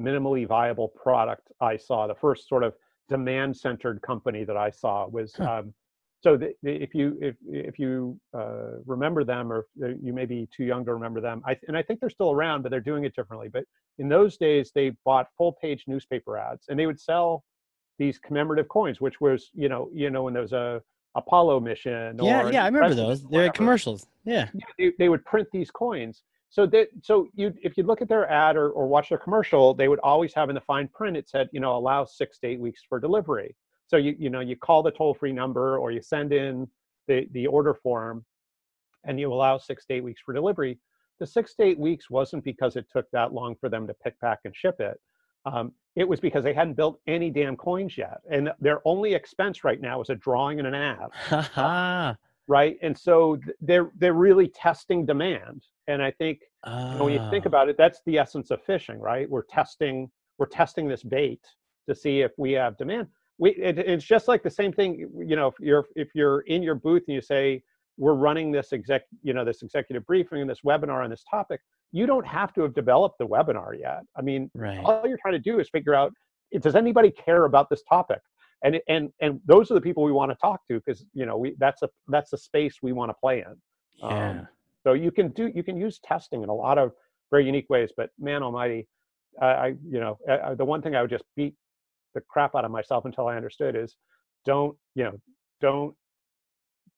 minimally 0.00 0.46
viable 0.46 0.88
product 0.88 1.48
I 1.60 1.76
saw. 1.78 2.06
The 2.06 2.14
first 2.14 2.48
sort 2.48 2.62
of 2.64 2.74
demand-centered 3.08 4.02
company 4.02 4.44
that 4.44 4.56
I 4.56 4.70
saw 4.70 5.06
was 5.08 5.32
Huh. 5.36 5.50
um, 5.60 5.74
so 6.22 6.36
the, 6.36 6.52
the, 6.62 6.72
if 6.82 6.94
you 6.94 7.16
if 7.20 7.36
if 7.48 7.78
you 7.78 8.18
uh, 8.34 8.72
remember 8.84 9.22
them 9.24 9.50
or 9.52 9.66
you 10.06 10.12
may 10.12 10.26
be 10.26 10.48
too 10.54 10.64
young 10.64 10.84
to 10.84 10.92
remember 10.94 11.20
them 11.20 11.42
I, 11.46 11.56
and 11.68 11.76
i 11.76 11.82
think 11.82 12.00
they're 12.00 12.10
still 12.18 12.32
around 12.32 12.62
but 12.62 12.70
they're 12.70 12.80
doing 12.92 13.04
it 13.04 13.14
differently 13.14 13.48
but 13.48 13.64
in 13.98 14.08
those 14.08 14.36
days 14.36 14.72
they 14.74 14.90
bought 15.04 15.26
full 15.38 15.52
page 15.62 15.84
newspaper 15.86 16.36
ads 16.38 16.64
and 16.68 16.78
they 16.78 16.86
would 16.86 16.98
sell 17.00 17.44
these 17.98 18.18
commemorative 18.18 18.68
coins 18.68 19.00
which 19.00 19.20
was 19.20 19.50
you 19.54 19.68
know 19.68 19.88
you 19.92 20.10
know 20.10 20.24
when 20.24 20.32
there 20.32 20.42
was 20.42 20.52
a 20.52 20.82
apollo 21.14 21.58
mission 21.58 22.18
yeah 22.22 22.48
yeah 22.50 22.64
i 22.64 22.66
remember 22.66 22.94
those. 22.94 23.24
they're 23.24 23.50
commercials. 23.50 24.06
Yeah, 24.26 24.48
yeah 24.52 24.66
they, 24.78 24.92
they 24.98 25.08
would 25.08 25.24
print 25.24 25.48
these 25.52 25.70
coins. 25.70 26.22
So 26.50 26.66
that 26.66 26.88
so 27.02 27.28
you 27.34 27.54
if 27.62 27.76
you 27.76 27.84
look 27.84 28.02
at 28.02 28.08
their 28.08 28.30
ad 28.30 28.56
or, 28.56 28.70
or 28.70 28.86
watch 28.86 29.08
their 29.08 29.18
commercial 29.18 29.72
they 29.72 29.88
would 29.88 30.00
always 30.00 30.34
have 30.34 30.48
in 30.48 30.54
the 30.54 30.60
fine 30.60 30.88
print 30.88 31.16
it 31.16 31.28
said 31.28 31.48
you 31.52 31.60
know 31.60 31.76
allow 31.76 32.04
six 32.04 32.38
to 32.40 32.48
eight 32.48 32.60
weeks 32.60 32.82
for 32.88 33.00
delivery. 33.00 33.54
So 33.86 33.96
you 33.96 34.14
you 34.18 34.30
know 34.30 34.40
you 34.40 34.56
call 34.56 34.82
the 34.82 34.90
toll 34.90 35.14
free 35.14 35.32
number 35.32 35.78
or 35.78 35.90
you 35.90 36.02
send 36.02 36.32
in 36.32 36.68
the 37.08 37.28
the 37.32 37.46
order 37.46 37.74
form, 37.74 38.24
and 39.04 39.18
you 39.18 39.32
allow 39.32 39.58
six 39.58 39.86
to 39.86 39.94
eight 39.94 40.04
weeks 40.04 40.20
for 40.24 40.34
delivery. 40.34 40.78
The 41.20 41.26
six 41.26 41.54
to 41.54 41.62
eight 41.62 41.78
weeks 41.78 42.10
wasn't 42.10 42.44
because 42.44 42.76
it 42.76 42.86
took 42.92 43.10
that 43.12 43.32
long 43.32 43.56
for 43.60 43.68
them 43.68 43.86
to 43.86 43.94
pick, 43.94 44.20
pack, 44.20 44.40
and 44.44 44.54
ship 44.54 44.80
it. 44.80 45.00
Um, 45.46 45.72
it 45.94 46.06
was 46.06 46.20
because 46.20 46.44
they 46.44 46.52
hadn't 46.52 46.74
built 46.74 47.00
any 47.06 47.30
damn 47.30 47.56
coins 47.56 47.96
yet, 47.96 48.18
and 48.30 48.50
their 48.60 48.80
only 48.84 49.14
expense 49.14 49.64
right 49.64 49.80
now 49.80 50.02
is 50.02 50.10
a 50.10 50.14
drawing 50.14 50.58
and 50.58 50.68
an 50.68 50.74
ad. 50.74 52.16
right, 52.48 52.76
and 52.82 52.96
so 52.96 53.38
they're 53.60 53.90
they're 53.96 54.12
really 54.12 54.48
testing 54.48 55.06
demand. 55.06 55.62
And 55.88 56.02
I 56.02 56.10
think 56.10 56.40
you 56.66 56.72
know, 56.72 57.04
when 57.04 57.12
you 57.14 57.30
think 57.30 57.46
ah. 57.46 57.48
about 57.48 57.68
it, 57.68 57.76
that's 57.78 58.02
the 58.04 58.18
essence 58.18 58.50
of 58.50 58.62
fishing, 58.62 59.00
right? 59.00 59.30
We're 59.30 59.44
testing 59.44 60.10
we're 60.38 60.46
testing 60.46 60.86
this 60.86 61.02
bait 61.02 61.40
to 61.88 61.94
see 61.94 62.20
if 62.20 62.32
we 62.36 62.52
have 62.52 62.76
demand 62.76 63.06
we 63.38 63.50
it, 63.50 63.78
it's 63.78 64.04
just 64.04 64.28
like 64.28 64.42
the 64.42 64.50
same 64.50 64.72
thing 64.72 65.08
you 65.18 65.36
know 65.36 65.48
if 65.48 65.54
you're 65.60 65.86
if 65.94 66.08
you're 66.14 66.40
in 66.42 66.62
your 66.62 66.74
booth 66.74 67.02
and 67.08 67.14
you 67.14 67.20
say 67.20 67.62
we're 67.98 68.14
running 68.14 68.50
this 68.50 68.72
exec 68.72 69.02
you 69.22 69.32
know 69.32 69.44
this 69.44 69.62
executive 69.62 70.06
briefing 70.06 70.40
and 70.40 70.50
this 70.50 70.60
webinar 70.64 71.04
on 71.04 71.10
this 71.10 71.24
topic 71.30 71.60
you 71.92 72.06
don't 72.06 72.26
have 72.26 72.52
to 72.52 72.62
have 72.62 72.74
developed 72.74 73.18
the 73.18 73.26
webinar 73.26 73.78
yet 73.78 74.00
i 74.16 74.22
mean 74.22 74.50
right. 74.54 74.78
all 74.84 75.02
you're 75.06 75.18
trying 75.18 75.34
to 75.34 75.38
do 75.38 75.58
is 75.60 75.68
figure 75.68 75.94
out 75.94 76.12
does 76.60 76.74
anybody 76.74 77.10
care 77.10 77.44
about 77.44 77.68
this 77.70 77.82
topic 77.88 78.20
and 78.62 78.80
and 78.88 79.10
and 79.20 79.40
those 79.46 79.70
are 79.70 79.74
the 79.74 79.80
people 79.80 80.02
we 80.02 80.12
want 80.12 80.30
to 80.30 80.36
talk 80.36 80.60
to 80.68 80.80
because 80.84 81.04
you 81.12 81.26
know 81.26 81.36
we 81.36 81.54
that's 81.58 81.82
a 81.82 81.88
that's 82.08 82.32
a 82.32 82.38
space 82.38 82.76
we 82.82 82.92
want 82.92 83.10
to 83.10 83.14
play 83.14 83.38
in 83.38 83.56
yeah. 83.96 84.30
Um, 84.30 84.48
so 84.84 84.92
you 84.92 85.10
can 85.10 85.28
do 85.30 85.50
you 85.54 85.62
can 85.62 85.76
use 85.76 85.98
testing 86.04 86.42
in 86.42 86.48
a 86.48 86.54
lot 86.54 86.78
of 86.78 86.92
very 87.30 87.46
unique 87.46 87.68
ways 87.70 87.90
but 87.96 88.10
man 88.18 88.42
almighty 88.42 88.86
I, 89.40 89.46
I 89.46 89.66
you 89.88 90.00
know 90.00 90.18
I, 90.28 90.54
the 90.54 90.64
one 90.64 90.82
thing 90.82 90.94
I 90.94 91.02
would 91.02 91.10
just 91.10 91.24
beat 91.34 91.54
the 92.16 92.22
crap 92.22 92.54
out 92.56 92.64
of 92.64 92.70
myself 92.70 93.04
until 93.04 93.28
I 93.28 93.36
understood 93.36 93.76
is 93.76 93.94
don't, 94.44 94.76
you 94.96 95.04
know, 95.04 95.20
don't 95.60 95.94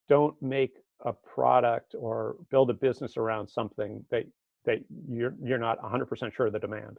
don't 0.08 0.40
make 0.40 0.72
a 1.04 1.12
product 1.12 1.94
or 1.98 2.36
build 2.50 2.70
a 2.70 2.74
business 2.74 3.18
around 3.18 3.46
something 3.46 4.02
that 4.10 4.24
that 4.68 4.84
you're 5.08 5.34
you're 5.42 5.58
not 5.58 5.80
100% 5.82 6.32
sure 6.32 6.46
of 6.46 6.52
the 6.52 6.58
demand. 6.58 6.98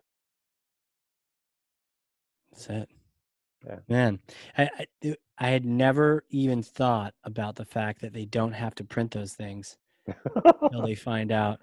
That's 2.51 2.69
it. 2.69 2.89
Yeah. 3.65 3.75
Man, 3.87 4.19
I, 4.57 4.69
I, 5.03 5.15
I 5.37 5.47
had 5.49 5.65
never 5.65 6.23
even 6.29 6.63
thought 6.63 7.13
about 7.23 7.55
the 7.55 7.65
fact 7.65 8.01
that 8.01 8.13
they 8.13 8.25
don't 8.25 8.53
have 8.53 8.75
to 8.75 8.83
print 8.83 9.11
those 9.11 9.33
things 9.33 9.77
until 10.61 10.85
they 10.85 10.95
find 11.09 11.31
out. 11.31 11.59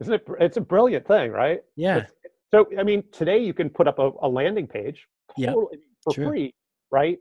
Isn't 0.00 0.14
it? 0.14 0.26
It's 0.38 0.56
a 0.56 0.62
brilliant 0.62 1.06
thing, 1.06 1.30
right? 1.30 1.60
Yeah. 1.76 1.98
It's, 1.98 2.12
so, 2.50 2.66
I 2.78 2.82
mean, 2.82 3.04
today 3.12 3.38
you 3.38 3.54
can 3.54 3.70
put 3.70 3.86
up 3.86 3.98
a, 3.98 4.10
a 4.22 4.28
landing 4.28 4.66
page. 4.66 5.06
Totally, 5.36 5.66
yep 5.72 5.80
for 6.02 6.12
True. 6.12 6.26
free, 6.26 6.54
right? 6.90 7.18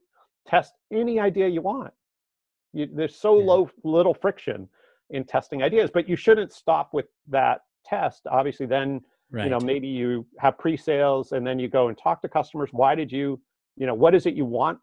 Test 0.47 0.73
any 0.91 1.19
idea 1.19 1.47
you 1.47 1.61
want. 1.61 1.93
You, 2.73 2.87
there's 2.91 3.15
so 3.15 3.39
yeah. 3.39 3.45
low 3.45 3.69
little 3.83 4.13
friction 4.13 4.69
in 5.09 5.23
testing 5.23 5.63
ideas, 5.63 5.89
but 5.93 6.07
you 6.07 6.15
shouldn't 6.15 6.53
stop 6.53 6.93
with 6.93 7.07
that 7.27 7.61
test. 7.89 8.27
Obviously, 8.29 8.65
then 8.65 9.01
right. 9.31 9.45
you 9.45 9.49
know 9.49 9.59
maybe 9.59 9.87
you 9.87 10.25
have 10.39 10.57
pre-sales 10.57 11.31
and 11.31 11.45
then 11.45 11.59
you 11.59 11.67
go 11.67 11.87
and 11.87 11.97
talk 11.97 12.21
to 12.21 12.29
customers. 12.29 12.69
Why 12.71 12.95
did 12.95 13.11
you, 13.11 13.39
you 13.77 13.87
know, 13.87 13.93
what 13.93 14.15
is 14.15 14.25
it 14.25 14.33
you 14.35 14.45
want? 14.45 14.79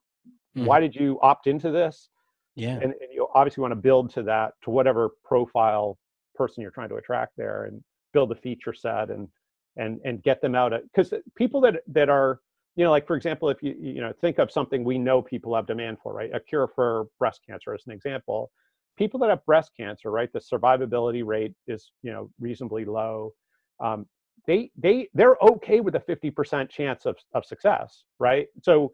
Mm. 0.57 0.65
Why 0.65 0.81
did 0.81 0.95
you 0.95 1.19
opt 1.23 1.47
into 1.47 1.71
this? 1.71 2.09
Yeah, 2.55 2.75
and, 2.75 2.85
and 2.85 3.13
you 3.13 3.29
obviously 3.35 3.61
want 3.61 3.73
to 3.73 3.77
build 3.77 4.13
to 4.15 4.23
that 4.25 4.55
to 4.65 4.71
whatever 4.71 5.11
profile 5.25 5.99
person 6.35 6.63
you're 6.63 6.71
trying 6.71 6.89
to 6.89 6.97
attract 6.97 7.33
there, 7.37 7.65
and 7.65 7.83
build 8.13 8.33
a 8.33 8.37
feature 8.37 8.73
set 8.73 9.11
and 9.11 9.29
and 9.77 10.01
and 10.05 10.23
get 10.23 10.41
them 10.41 10.55
out 10.55 10.73
because 10.95 11.13
people 11.37 11.61
that 11.61 11.83
that 11.87 12.09
are 12.09 12.41
you 12.77 12.85
know, 12.85 12.91
like 12.91 13.07
for 13.07 13.17
example, 13.17 13.49
if 13.49 13.63
you 13.63 13.75
you 13.81 14.01
know 14.01 14.13
think 14.21 14.39
of 14.39 14.53
something 14.53 14.85
we 14.85 14.99
know 14.99 15.23
people 15.23 15.55
have 15.55 15.67
demand 15.67 15.97
for, 16.03 16.13
right? 16.13 16.31
A 16.35 16.41
cure 16.41 16.69
for 16.75 17.07
breast 17.19 17.41
cancer 17.49 17.75
as 17.75 17.83
an 17.87 17.93
example. 17.93 18.51
People 18.97 19.21
that 19.21 19.31
have 19.31 19.45
breast 19.45 19.73
cancer, 19.77 20.11
right? 20.11 20.33
The 20.33 20.41
survivability 20.41 21.25
rate 21.25 21.55
is 21.67 21.91
you 22.03 22.13
know 22.13 22.31
reasonably 22.41 22.85
low. 22.85 23.33
Um, 23.81 24.07
they 24.47 24.71
they 24.77 25.09
they're 25.15 25.37
okay 25.43 25.81
with 25.81 25.95
a 25.97 26.01
50% 26.01 26.69
chance 26.71 27.07
of, 27.07 27.17
of 27.35 27.45
success, 27.45 28.05
right? 28.19 28.47
So 28.63 28.93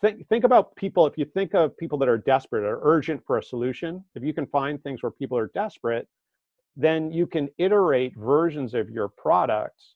think 0.00 0.26
think 0.28 0.44
about 0.44 0.74
people. 0.76 1.06
If 1.06 1.16
you 1.16 1.24
think 1.24 1.54
of 1.54 1.76
people 1.76 1.98
that 1.98 2.08
are 2.08 2.18
desperate 2.18 2.64
or 2.64 2.80
urgent 2.82 3.22
for 3.26 3.38
a 3.38 3.42
solution, 3.42 4.04
if 4.14 4.22
you 4.22 4.32
can 4.32 4.46
find 4.46 4.82
things 4.82 5.02
where 5.02 5.12
people 5.12 5.38
are 5.38 5.50
desperate, 5.54 6.08
then 6.76 7.10
you 7.12 7.26
can 7.26 7.48
iterate 7.58 8.14
versions 8.16 8.74
of 8.74 8.90
your 8.90 9.08
products 9.08 9.94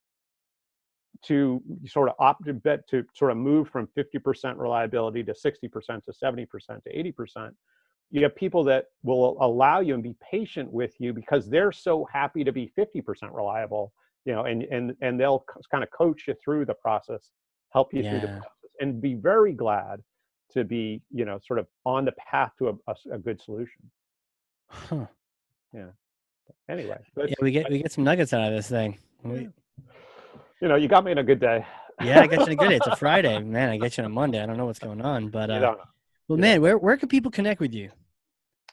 to 1.24 1.60
sort 1.86 2.08
of 2.08 2.14
opt 2.20 2.44
to 2.46 3.04
sort 3.14 3.30
of 3.32 3.36
move 3.36 3.68
from 3.68 3.88
50% 3.96 4.56
reliability 4.56 5.24
to 5.24 5.32
60% 5.32 6.04
to 6.04 6.12
70% 6.12 6.46
to 6.84 7.12
80%, 7.36 7.50
you 8.10 8.22
have 8.22 8.34
people 8.34 8.64
that 8.64 8.86
will 9.02 9.36
allow 9.40 9.80
you 9.80 9.94
and 9.94 10.02
be 10.02 10.14
patient 10.30 10.70
with 10.72 10.94
you 10.98 11.12
because 11.12 11.48
they're 11.48 11.72
so 11.72 12.06
happy 12.12 12.42
to 12.44 12.52
be 12.52 12.72
50% 12.78 13.02
reliable, 13.32 13.92
you 14.24 14.34
know, 14.34 14.44
and 14.44 14.62
and 14.64 14.94
and 15.00 15.20
they'll 15.20 15.44
kind 15.70 15.84
of 15.84 15.90
coach 15.90 16.24
you 16.26 16.34
through 16.42 16.64
the 16.64 16.74
process, 16.74 17.30
help 17.72 17.92
you 17.92 18.02
yeah. 18.02 18.10
through 18.10 18.20
the 18.20 18.28
process, 18.28 18.70
and 18.80 19.00
be 19.00 19.14
very 19.14 19.52
glad 19.52 20.02
to 20.52 20.64
be, 20.64 21.02
you 21.12 21.24
know, 21.24 21.38
sort 21.46 21.58
of 21.58 21.66
on 21.84 22.06
the 22.06 22.12
path 22.12 22.52
to 22.58 22.68
a, 22.68 22.72
a, 22.90 23.14
a 23.16 23.18
good 23.18 23.40
solution. 23.42 23.90
Huh. 24.70 25.06
Yeah. 25.74 25.88
Anyway, 26.70 26.98
yeah, 27.16 27.34
we 27.42 27.50
get 27.50 27.70
we 27.70 27.82
get 27.82 27.92
some 27.92 28.04
nuggets 28.04 28.32
out 28.32 28.48
of 28.48 28.56
this 28.56 28.68
thing. 28.68 28.98
Yeah 29.24 29.48
you 30.60 30.68
know, 30.68 30.76
you 30.76 30.88
got 30.88 31.04
me 31.04 31.12
in 31.12 31.18
a 31.18 31.22
good 31.22 31.40
day. 31.40 31.64
yeah, 32.02 32.20
I 32.20 32.26
got 32.26 32.40
you 32.40 32.46
in 32.46 32.52
a 32.52 32.56
good 32.56 32.68
day. 32.68 32.76
It's 32.76 32.86
a 32.86 32.96
Friday, 32.96 33.38
man. 33.40 33.70
I 33.70 33.76
get 33.76 33.96
you 33.96 34.04
on 34.04 34.10
a 34.10 34.14
Monday. 34.14 34.42
I 34.42 34.46
don't 34.46 34.56
know 34.56 34.66
what's 34.66 34.78
going 34.78 35.00
on, 35.00 35.28
but 35.28 35.50
uh, 35.50 35.76
well, 36.28 36.38
man, 36.38 36.60
where 36.60 36.78
where 36.78 36.96
can 36.96 37.08
people 37.08 37.30
connect 37.30 37.60
with 37.60 37.74
you? 37.74 37.90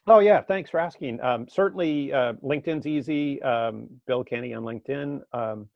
Oh 0.07 0.19
yeah, 0.19 0.41
thanks 0.41 0.69
for 0.69 0.79
asking. 0.79 1.19
Um, 1.21 1.47
certainly, 1.49 2.13
uh, 2.13 2.33
LinkedIn's 2.43 2.85
easy. 2.85 3.41
Um, 3.41 3.87
Bill 4.05 4.23
Kenney 4.23 4.53
on 4.53 4.63
LinkedIn, 4.63 5.21
um, 5.33 5.67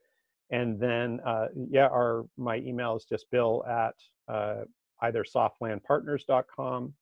and 0.52 0.80
then 0.80 1.20
uh, 1.26 1.48
yeah, 1.56 1.88
our 1.88 2.26
my 2.38 2.58
email 2.58 2.96
is 2.96 3.06
just 3.06 3.26
bill 3.32 3.66
at 3.66 3.96
uh, 4.28 4.66
either 5.02 5.24
softlandpartners.com 5.24 6.94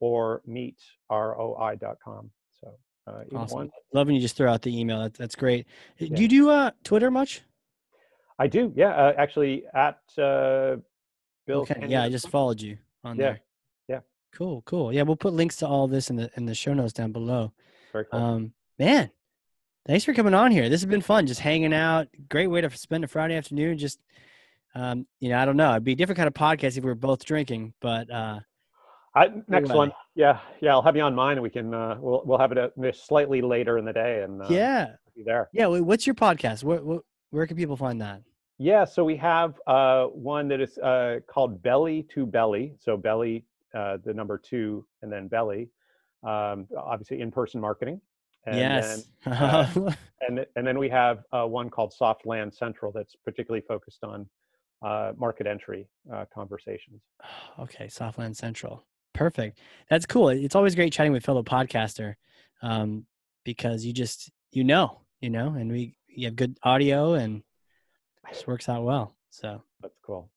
or 0.00 0.42
meetroi.com. 0.48 2.30
So 2.60 2.74
uh, 3.08 3.24
awesome. 3.34 3.56
One. 3.56 3.70
Love 3.92 4.06
when 4.06 4.14
you 4.14 4.22
just 4.22 4.36
throw 4.36 4.52
out 4.52 4.62
the 4.62 4.78
email. 4.78 5.00
That, 5.00 5.14
that's 5.14 5.34
great. 5.34 5.66
Yeah. 5.98 6.14
Do 6.14 6.22
you 6.22 6.28
do 6.28 6.50
uh, 6.50 6.70
Twitter 6.84 7.10
much? 7.10 7.42
I 8.38 8.46
do. 8.46 8.72
Yeah, 8.76 8.90
uh, 8.90 9.14
actually, 9.18 9.64
at 9.74 9.98
uh, 10.16 10.76
Bill. 11.46 11.62
Okay. 11.62 11.86
Yeah, 11.88 12.04
I 12.04 12.08
just 12.08 12.28
followed 12.28 12.60
you 12.60 12.78
on 13.02 13.16
yeah. 13.16 13.22
there. 13.22 13.40
Cool. 14.32 14.62
Cool. 14.66 14.92
Yeah, 14.92 15.02
we'll 15.02 15.16
put 15.16 15.32
links 15.32 15.56
to 15.56 15.66
all 15.66 15.88
this 15.88 16.10
in 16.10 16.16
the 16.16 16.30
in 16.36 16.46
the 16.46 16.54
show 16.54 16.74
notes 16.74 16.92
down 16.92 17.12
below. 17.12 17.52
Very 17.92 18.04
cool. 18.10 18.20
Um, 18.20 18.52
man, 18.78 19.10
thanks 19.86 20.04
for 20.04 20.14
coming 20.14 20.34
on 20.34 20.50
here. 20.52 20.68
This 20.68 20.80
has 20.80 20.90
been 20.90 21.00
fun. 21.00 21.26
Just 21.26 21.40
hanging 21.40 21.72
out. 21.72 22.08
Great 22.28 22.48
way 22.48 22.60
to 22.60 22.70
spend 22.76 23.04
a 23.04 23.08
Friday 23.08 23.36
afternoon. 23.36 23.78
Just, 23.78 23.98
um, 24.74 25.06
you 25.20 25.30
know, 25.30 25.38
I 25.38 25.44
don't 25.44 25.56
know. 25.56 25.72
It'd 25.72 25.84
be 25.84 25.92
a 25.92 25.96
different 25.96 26.18
kind 26.18 26.28
of 26.28 26.34
podcast 26.34 26.76
if 26.76 26.84
we 26.84 26.90
were 26.90 26.94
both 26.94 27.24
drinking, 27.24 27.74
but. 27.80 28.10
uh 28.10 28.40
I, 29.14 29.30
next 29.48 29.70
one, 29.70 29.90
yeah, 30.14 30.38
yeah. 30.60 30.70
I'll 30.72 30.82
have 30.82 30.94
you 30.94 31.02
on 31.02 31.14
mine, 31.14 31.38
and 31.38 31.42
we 31.42 31.50
can 31.50 31.74
uh, 31.74 31.96
we'll 31.98 32.22
we'll 32.24 32.38
have 32.38 32.52
it 32.52 32.72
slightly 32.94 33.40
later 33.40 33.78
in 33.78 33.84
the 33.84 33.92
day, 33.92 34.22
and 34.22 34.42
uh, 34.42 34.46
yeah, 34.48 34.92
be 35.16 35.24
there. 35.24 35.48
Yeah, 35.52 35.66
what's 35.66 36.06
your 36.06 36.14
podcast? 36.14 36.62
Where, 36.62 36.80
what 36.80 37.02
where 37.30 37.46
can 37.46 37.56
people 37.56 37.76
find 37.76 38.00
that? 38.00 38.22
Yeah, 38.58 38.84
so 38.84 39.04
we 39.04 39.16
have 39.16 39.58
uh, 39.66 40.04
one 40.04 40.46
that 40.48 40.60
is 40.60 40.78
uh, 40.78 41.18
called 41.26 41.62
Belly 41.62 42.06
to 42.14 42.26
Belly. 42.26 42.74
So 42.78 42.96
Belly, 42.96 43.44
uh, 43.74 43.98
the 44.04 44.14
number 44.14 44.38
two, 44.38 44.84
and 45.02 45.12
then 45.12 45.28
Belly. 45.28 45.70
Um, 46.24 46.66
obviously, 46.76 47.20
in-person 47.20 47.60
marketing. 47.60 48.00
And 48.46 48.56
yes. 48.56 49.08
Then, 49.24 49.32
uh, 49.34 49.92
and 50.26 50.46
and 50.56 50.66
then 50.66 50.78
we 50.78 50.88
have 50.88 51.24
uh, 51.32 51.46
one 51.46 51.70
called 51.70 51.92
Soft 51.92 52.26
Land 52.26 52.54
Central 52.54 52.92
that's 52.92 53.14
particularly 53.24 53.64
focused 53.66 54.04
on 54.04 54.28
uh, 54.82 55.12
market 55.16 55.46
entry 55.46 55.88
conversations. 56.34 57.02
Okay, 57.58 57.88
Soft 57.88 58.18
Land 58.18 58.36
Central. 58.36 58.84
Perfect. 59.14 59.58
That's 59.90 60.06
cool. 60.06 60.28
It's 60.28 60.54
always 60.54 60.76
great 60.76 60.92
chatting 60.92 61.12
with 61.12 61.24
fellow 61.24 61.42
podcaster 61.42 62.14
um, 62.62 63.04
because 63.44 63.84
you 63.84 63.92
just 63.92 64.30
you 64.52 64.62
know 64.62 65.00
you 65.20 65.30
know, 65.30 65.54
and 65.54 65.70
we 65.70 65.94
you 66.08 66.26
have 66.26 66.36
good 66.36 66.58
audio 66.62 67.14
and 67.14 67.38
it 67.38 68.34
just 68.34 68.46
works 68.46 68.68
out 68.68 68.84
well. 68.84 69.14
So 69.30 69.62
that's 69.80 69.98
cool. 70.04 70.30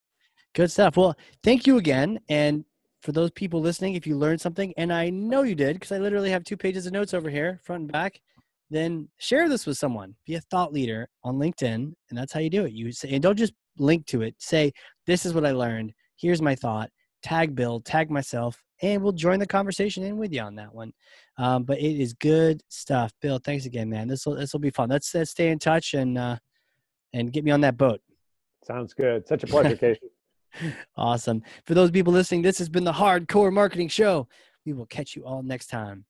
Good 0.54 0.72
stuff. 0.72 0.98
Well, 0.98 1.16
thank 1.44 1.66
you 1.66 1.78
again. 1.78 2.20
And 2.30 2.66
for 3.02 3.12
those 3.12 3.32
people 3.32 3.62
listening, 3.62 3.96
if 3.96 4.06
you 4.06 4.16
learned 4.16 4.42
something, 4.42 4.74
and 4.78 4.94
I 4.94 5.10
know 5.10 5.42
you 5.44 5.56
did, 5.56 5.76
because 5.76 5.92
I 5.92 5.98
literally 5.98 6.30
have 6.30 6.44
two 6.44 6.58
pages 6.58 6.86
of 6.86 6.94
notes 6.94 7.14
over 7.14 7.30
here, 7.30 7.60
front 7.64 7.82
and 7.82 7.92
back, 7.92 8.22
then 8.70 9.10
share 9.18 9.50
this 9.50 9.66
with 9.66 9.78
someone. 9.78 10.16
Be 10.26 10.36
a 10.36 10.42
thought 10.42 10.72
leader 10.72 11.10
on 11.24 11.38
LinkedIn, 11.38 11.94
and 12.10 12.18
that's 12.18 12.32
how 12.32 12.40
you 12.40 12.50
do 12.50 12.66
it. 12.66 12.74
You 12.74 12.92
say, 12.92 13.10
and 13.10 13.22
don't 13.22 13.38
just 13.38 13.54
link 13.78 14.06
to 14.08 14.22
it. 14.22 14.36
Say, 14.40 14.72
"This 15.08 15.26
is 15.26 15.34
what 15.34 15.46
I 15.46 15.52
learned. 15.52 15.94
Here's 16.16 16.42
my 16.42 16.56
thought." 16.56 16.90
Tag 17.24 17.54
Bill, 17.56 17.80
tag 17.80 18.10
myself, 18.10 18.60
and 18.82 19.04
we'll 19.04 19.12
join 19.12 19.40
the 19.40 19.46
conversation 19.46 20.04
in 20.04 20.18
with 20.18 20.34
you 20.34 20.42
on 20.42 20.56
that 20.56 20.74
one. 20.74 20.92
Um, 21.38 21.64
but 21.64 21.80
it 21.80 22.02
is 22.02 22.14
good 22.14 22.64
stuff, 22.70 23.12
Bill. 23.22 23.40
Thanks 23.44 23.66
again, 23.66 23.90
man. 23.90 24.08
This 24.08 24.26
will 24.26 24.36
this 24.36 24.54
will 24.54 24.60
be 24.60 24.72
fun. 24.72 24.90
Let's, 24.90 25.14
let's 25.14 25.32
stay 25.32 25.50
in 25.50 25.60
touch 25.60 25.94
and 25.94 26.18
uh, 26.18 26.38
and 27.14 27.32
get 27.32 27.44
me 27.44 27.52
on 27.52 27.62
that 27.62 27.78
boat. 27.78 28.02
Sounds 28.64 28.94
good. 28.94 29.28
Such 29.28 29.44
a 29.44 29.48
pleasure, 29.48 29.76
Casey. 29.78 30.11
Awesome. 30.98 31.44
For 31.66 31.74
those 31.74 31.92
people 31.92 32.14
listening, 32.14 32.42
this 32.42 32.60
has 32.60 32.70
been 32.70 32.84
the 32.84 32.92
Hard 32.92 33.28
Corps 33.28 33.52
Marketing 33.52 33.88
Show. 33.88 34.28
We 34.66 34.74
will 34.74 34.86
catch 34.86 35.16
you 35.16 35.26
all 35.26 35.44
next 35.44 35.68
time. 35.68 36.06